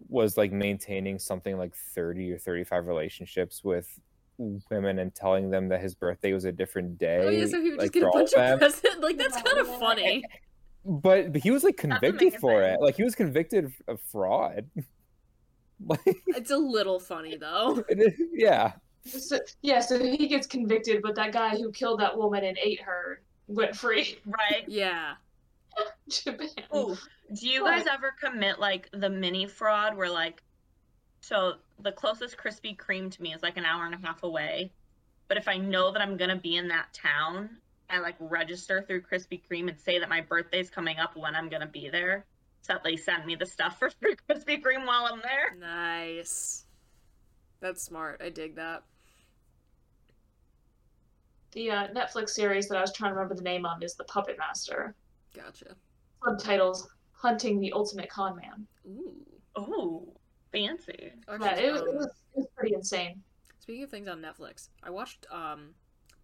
was 0.08 0.36
like 0.36 0.52
maintaining 0.52 1.18
something 1.18 1.56
like 1.56 1.74
30 1.74 2.32
or 2.32 2.38
35 2.38 2.86
relationships 2.86 3.64
with 3.64 3.98
women 4.38 4.98
and 4.98 5.14
telling 5.14 5.50
them 5.50 5.68
that 5.68 5.80
his 5.80 5.94
birthday 5.94 6.32
was 6.32 6.44
a 6.44 6.52
different 6.52 6.98
day. 6.98 7.20
Oh 7.22 7.30
yeah, 7.30 7.46
so 7.46 7.60
he 7.60 7.70
would 7.70 7.78
like, 7.78 7.92
just 7.92 7.94
get 7.94 8.02
a 8.02 8.10
bunch 8.10 8.32
of 8.34 8.40
of 8.52 8.58
presents. 8.58 8.98
Like 9.00 9.16
that's 9.16 9.40
kind 9.40 9.58
of 9.58 9.66
funny. 9.78 10.22
But, 10.84 11.32
but 11.32 11.42
he 11.42 11.50
was 11.50 11.64
like 11.64 11.76
convicted 11.76 12.34
for 12.34 12.62
it. 12.62 12.80
Like 12.80 12.96
he 12.96 13.02
was 13.02 13.14
convicted 13.14 13.72
of 13.88 14.00
fraud. 14.12 14.66
like 15.86 16.00
It's 16.04 16.50
a 16.50 16.58
little 16.58 17.00
funny 17.00 17.36
though. 17.36 17.82
it 17.88 18.00
is, 18.00 18.14
yeah. 18.32 18.72
So, 19.04 19.38
yeah, 19.62 19.80
so 19.80 19.98
he 19.98 20.26
gets 20.26 20.46
convicted, 20.46 21.00
but 21.00 21.14
that 21.14 21.32
guy 21.32 21.50
who 21.50 21.70
killed 21.70 22.00
that 22.00 22.16
woman 22.16 22.44
and 22.44 22.58
ate 22.58 22.80
her 22.82 23.22
went 23.48 23.76
free. 23.76 24.18
Right? 24.26 24.64
Yeah. 24.68 25.14
Japan. 26.08 26.48
Ooh. 26.74 26.96
Do 27.34 27.48
you 27.48 27.64
guys 27.64 27.84
ever 27.86 28.14
commit 28.18 28.58
like 28.58 28.88
the 28.92 29.10
mini 29.10 29.46
fraud 29.46 29.96
where 29.96 30.08
like 30.08 30.42
so 31.20 31.54
the 31.80 31.92
closest 31.92 32.36
Krispy 32.36 32.76
Kreme 32.76 33.10
to 33.10 33.22
me 33.22 33.34
is 33.34 33.42
like 33.42 33.56
an 33.56 33.64
hour 33.64 33.84
and 33.84 33.94
a 33.94 33.98
half 33.98 34.22
away. 34.22 34.72
But 35.28 35.36
if 35.36 35.48
I 35.48 35.56
know 35.56 35.90
that 35.92 36.00
I'm 36.00 36.16
gonna 36.16 36.36
be 36.36 36.56
in 36.56 36.68
that 36.68 36.92
town, 36.94 37.58
I 37.90 37.98
like 37.98 38.14
register 38.20 38.82
through 38.82 39.02
Krispy 39.02 39.42
Kreme 39.50 39.68
and 39.68 39.78
say 39.78 39.98
that 39.98 40.08
my 40.08 40.20
birthday's 40.20 40.70
coming 40.70 40.98
up 40.98 41.16
when 41.16 41.34
I'm 41.34 41.48
gonna 41.48 41.66
be 41.66 41.88
there. 41.88 42.24
So 42.62 42.74
that 42.74 42.84
they 42.84 42.96
send 42.96 43.26
me 43.26 43.34
the 43.34 43.46
stuff 43.46 43.78
for 43.78 43.90
free 43.90 44.16
Krispy 44.30 44.62
Kreme 44.62 44.86
while 44.86 45.06
I'm 45.12 45.20
there. 45.20 45.56
Nice. 45.58 46.64
That's 47.60 47.82
smart. 47.82 48.20
I 48.24 48.30
dig 48.30 48.56
that. 48.56 48.84
The 51.56 51.70
uh, 51.70 51.88
Netflix 51.88 52.30
series 52.30 52.68
that 52.68 52.76
I 52.76 52.82
was 52.82 52.92
trying 52.92 53.12
to 53.12 53.14
remember 53.14 53.34
the 53.34 53.40
name 53.42 53.64
of 53.64 53.82
is 53.82 53.94
The 53.94 54.04
Puppet 54.04 54.36
Master. 54.38 54.94
Gotcha. 55.34 55.74
Subtitles 56.22 56.86
Hunting 57.12 57.60
the 57.60 57.72
Ultimate 57.72 58.10
Con 58.10 58.36
Man. 58.36 58.66
Ooh. 58.86 59.14
Ooh, 59.58 60.06
fancy. 60.52 61.12
Actually, 61.26 61.46
Yeah, 61.46 61.56
it, 61.56 61.72
was- 61.72 61.80
it, 61.80 61.94
was, 61.94 62.06
it 62.06 62.12
was 62.40 62.46
pretty 62.54 62.74
insane. 62.74 63.22
Speaking 63.58 63.82
of 63.84 63.90
things 63.90 64.06
on 64.06 64.20
Netflix, 64.20 64.68
I 64.82 64.90
watched 64.90 65.26
um 65.32 65.70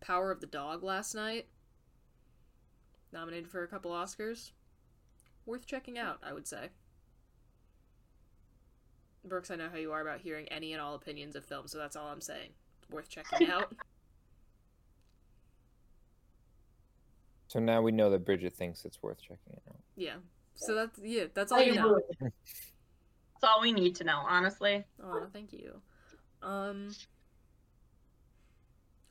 Power 0.02 0.30
of 0.30 0.40
the 0.40 0.46
Dog 0.46 0.82
last 0.82 1.14
night. 1.14 1.46
Nominated 3.10 3.48
for 3.48 3.62
a 3.62 3.68
couple 3.68 3.90
Oscars. 3.90 4.50
Worth 5.46 5.64
checking 5.66 5.98
out, 5.98 6.18
I 6.22 6.34
would 6.34 6.46
say. 6.46 6.68
Brookes, 9.24 9.50
I 9.50 9.56
know 9.56 9.70
how 9.72 9.78
you 9.78 9.92
are 9.92 10.02
about 10.02 10.20
hearing 10.20 10.46
any 10.48 10.72
and 10.74 10.82
all 10.82 10.94
opinions 10.94 11.36
of 11.36 11.44
film, 11.46 11.66
so 11.68 11.78
that's 11.78 11.96
all 11.96 12.08
I'm 12.08 12.20
saying. 12.20 12.50
Worth 12.90 13.08
checking 13.08 13.48
out. 13.50 13.74
So 17.52 17.60
now 17.60 17.82
we 17.82 17.92
know 17.92 18.08
that 18.08 18.24
Bridget 18.24 18.54
thinks 18.54 18.86
it's 18.86 19.02
worth 19.02 19.20
checking 19.20 19.52
it 19.52 19.62
out. 19.68 19.76
Yeah. 19.94 20.14
So 20.54 20.74
that's 20.74 20.98
yeah, 21.02 21.24
that's 21.34 21.52
all 21.52 21.58
I 21.60 21.64
you 21.64 21.74
know. 21.74 21.88
would. 21.92 22.02
That's 22.20 23.44
all 23.44 23.60
we 23.60 23.72
need 23.72 23.94
to 23.96 24.04
know, 24.04 24.22
honestly. 24.26 24.84
Oh, 25.04 25.26
thank 25.34 25.52
you. 25.52 25.82
Um 26.42 26.94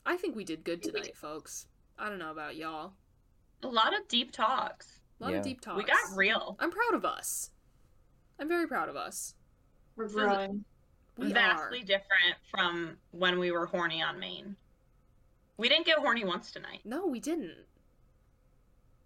I 0.08 0.18
think 0.18 0.36
we 0.36 0.44
did 0.44 0.64
good 0.64 0.82
tonight, 0.82 1.16
folks. 1.16 1.68
I 2.00 2.10
don't 2.10 2.18
know 2.18 2.32
about 2.32 2.56
y'all. 2.56 2.94
A 3.62 3.68
lot 3.68 3.94
of 3.94 4.08
deep 4.08 4.32
talks. 4.32 5.02
A 5.20 5.24
lot 5.24 5.34
Yeah. 5.34 5.38
of 5.38 5.44
deep 5.44 5.62
talks. 5.62 5.78
We 5.78 5.84
got 5.84 6.00
real. 6.16 6.58
I'm 6.60 6.72
proud 6.72 6.96
of 6.96 7.06
us. 7.06 7.52
I'm 8.40 8.48
very 8.48 8.66
proud 8.66 8.90
of 8.90 8.96
us. 8.96 9.36
We're 9.96 10.08
growing. 10.08 10.66
We 11.16 11.32
vastly 11.32 11.82
are. 11.82 11.84
different 11.84 12.38
from 12.50 12.98
when 13.12 13.38
we 13.38 13.52
were 13.52 13.68
horny 13.68 14.02
on 14.02 14.20
Maine. 14.20 14.56
We 15.58 15.70
didn't 15.70 15.86
get 15.86 16.00
horny 16.00 16.26
once 16.26 16.50
tonight. 16.50 16.80
No, 16.84 17.06
we 17.06 17.20
didn't. 17.20 17.68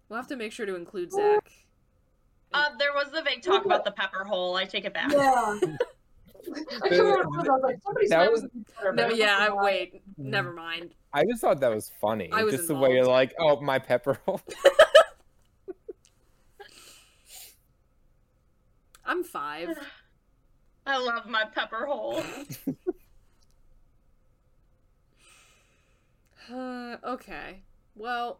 We'll 0.08 0.18
have 0.18 0.28
to 0.28 0.36
make 0.36 0.52
sure 0.52 0.66
to 0.66 0.76
include 0.76 1.12
Zach. 1.12 1.50
Uh, 2.52 2.70
there 2.78 2.92
was 2.94 3.10
the 3.10 3.22
vague 3.22 3.42
talk 3.42 3.64
about 3.64 3.84
the 3.84 3.90
pepper 3.90 4.24
hole. 4.24 4.54
I 4.56 4.64
take 4.64 4.84
it 4.84 4.94
back. 4.94 5.10
Yeah. 5.12 5.58
I 6.82 6.88
couldn't. 6.88 7.02
I 7.02 7.26
was 7.26 7.60
like, 7.62 7.78
somebody 7.82 8.06
That 8.08 8.30
was- 8.30 8.44
it 8.44 8.50
was 8.54 8.64
better, 8.76 8.92
No, 8.92 9.08
yeah, 9.08 9.36
I, 9.50 9.50
wait. 9.64 10.00
Never 10.16 10.52
mind. 10.52 10.94
I 11.12 11.24
just 11.24 11.40
thought 11.40 11.58
that 11.60 11.74
was 11.74 11.90
funny. 12.00 12.30
I 12.32 12.44
was 12.44 12.54
just 12.54 12.68
the 12.68 12.76
way 12.76 12.92
you're 12.92 13.04
like, 13.04 13.34
oh, 13.40 13.60
my 13.60 13.80
pepper 13.80 14.18
hole. 14.24 14.40
I'm 19.04 19.24
five. 19.24 19.70
I 20.86 20.98
love 20.98 21.26
my 21.26 21.44
pepper 21.52 21.86
hole. 21.86 22.22
Uh, 26.48 26.96
okay. 27.04 27.62
Well, 27.96 28.38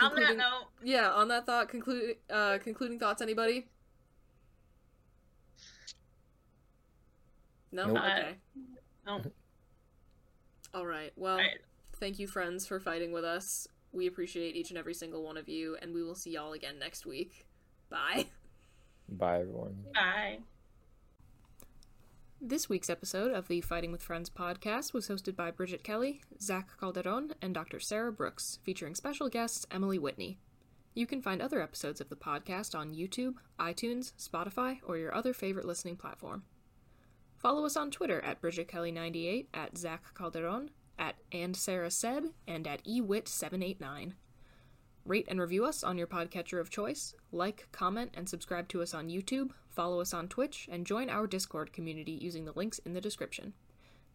on 0.00 0.14
that 0.16 0.36
note, 0.36 0.68
yeah. 0.82 1.10
On 1.12 1.28
that 1.28 1.46
thought, 1.46 1.68
conclude. 1.68 2.16
Uh, 2.28 2.58
concluding 2.58 2.98
thoughts. 2.98 3.22
Anybody? 3.22 3.66
No. 7.72 7.86
Nope. 7.86 7.96
Okay. 8.04 8.34
no. 9.06 9.22
All 10.74 10.86
right. 10.86 11.12
Well, 11.16 11.34
Alright. 11.34 11.60
thank 11.98 12.18
you, 12.18 12.26
friends, 12.26 12.66
for 12.66 12.80
fighting 12.80 13.12
with 13.12 13.24
us. 13.24 13.66
We 13.92 14.06
appreciate 14.06 14.56
each 14.56 14.70
and 14.70 14.78
every 14.78 14.94
single 14.94 15.22
one 15.22 15.36
of 15.36 15.48
you, 15.48 15.76
and 15.80 15.94
we 15.94 16.02
will 16.02 16.14
see 16.14 16.30
y'all 16.30 16.52
again 16.52 16.78
next 16.78 17.06
week. 17.06 17.46
Bye. 17.88 18.26
Bye, 19.08 19.40
everyone. 19.40 19.76
Bye. 19.94 20.38
This 22.48 22.68
week's 22.68 22.88
episode 22.88 23.32
of 23.32 23.48
the 23.48 23.60
Fighting 23.60 23.90
with 23.90 24.04
Friends 24.04 24.30
podcast 24.30 24.92
was 24.92 25.08
hosted 25.08 25.34
by 25.34 25.50
Bridget 25.50 25.82
Kelley, 25.82 26.20
Zach 26.40 26.68
Calderon, 26.78 27.34
and 27.42 27.52
Dr. 27.52 27.80
Sarah 27.80 28.12
Brookes, 28.12 28.60
featuring 28.62 28.94
special 28.94 29.28
guests 29.28 29.66
Emily 29.68 29.98
Whitney. 29.98 30.38
You 30.94 31.08
can 31.08 31.20
find 31.20 31.42
other 31.42 31.60
episodes 31.60 32.00
of 32.00 32.08
the 32.08 32.14
podcast 32.14 32.78
on 32.78 32.94
YouTube, 32.94 33.34
iTunes, 33.58 34.12
Spotify, 34.12 34.78
or 34.86 34.96
your 34.96 35.12
other 35.12 35.34
favorite 35.34 35.66
listening 35.66 35.96
platform. 35.96 36.44
Follow 37.36 37.66
us 37.66 37.76
on 37.76 37.90
Twitter 37.90 38.20
at 38.20 38.40
Bridget 38.40 38.68
Kelley98, 38.68 39.46
at 39.52 39.76
Zach 39.76 40.14
Calderon, 40.14 40.70
at 41.00 41.16
And 41.32 41.56
Sarah 41.56 41.90
Said, 41.90 42.26
and 42.46 42.68
at 42.68 42.84
eWhit789. 42.84 44.12
Rate 45.06 45.26
and 45.28 45.40
review 45.40 45.64
us 45.64 45.84
on 45.84 45.96
your 45.96 46.08
podcatcher 46.08 46.60
of 46.60 46.68
choice. 46.68 47.14
Like, 47.30 47.68
comment, 47.70 48.10
and 48.14 48.28
subscribe 48.28 48.66
to 48.70 48.82
us 48.82 48.92
on 48.92 49.08
YouTube. 49.08 49.50
Follow 49.70 50.00
us 50.00 50.12
on 50.12 50.26
Twitch, 50.26 50.68
and 50.70 50.84
join 50.84 51.08
our 51.08 51.28
Discord 51.28 51.72
community 51.72 52.10
using 52.10 52.44
the 52.44 52.52
links 52.56 52.80
in 52.80 52.92
the 52.92 53.00
description. 53.00 53.52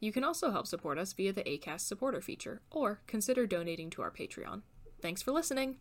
You 0.01 0.11
can 0.11 0.25
also 0.25 0.51
help 0.51 0.67
support 0.67 0.97
us 0.97 1.13
via 1.13 1.31
the 1.31 1.43
ACAST 1.43 1.81
supporter 1.81 2.19
feature, 2.19 2.61
or 2.69 2.99
consider 3.07 3.47
donating 3.47 3.89
to 3.91 4.01
our 4.01 4.11
Patreon. 4.11 4.63
Thanks 5.01 5.21
for 5.21 5.31
listening! 5.31 5.77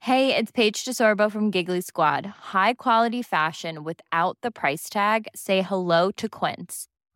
Hey, 0.00 0.36
it's 0.36 0.50
Paige 0.50 0.84
DeSorbo 0.84 1.32
from 1.32 1.50
Giggly 1.50 1.80
Squad. 1.80 2.26
High 2.26 2.74
quality 2.74 3.22
fashion 3.22 3.82
without 3.82 4.36
the 4.42 4.50
price 4.50 4.90
tag. 4.90 5.28
Say 5.34 5.62
hello 5.62 6.10
to 6.10 6.28
Quince. 6.28 6.88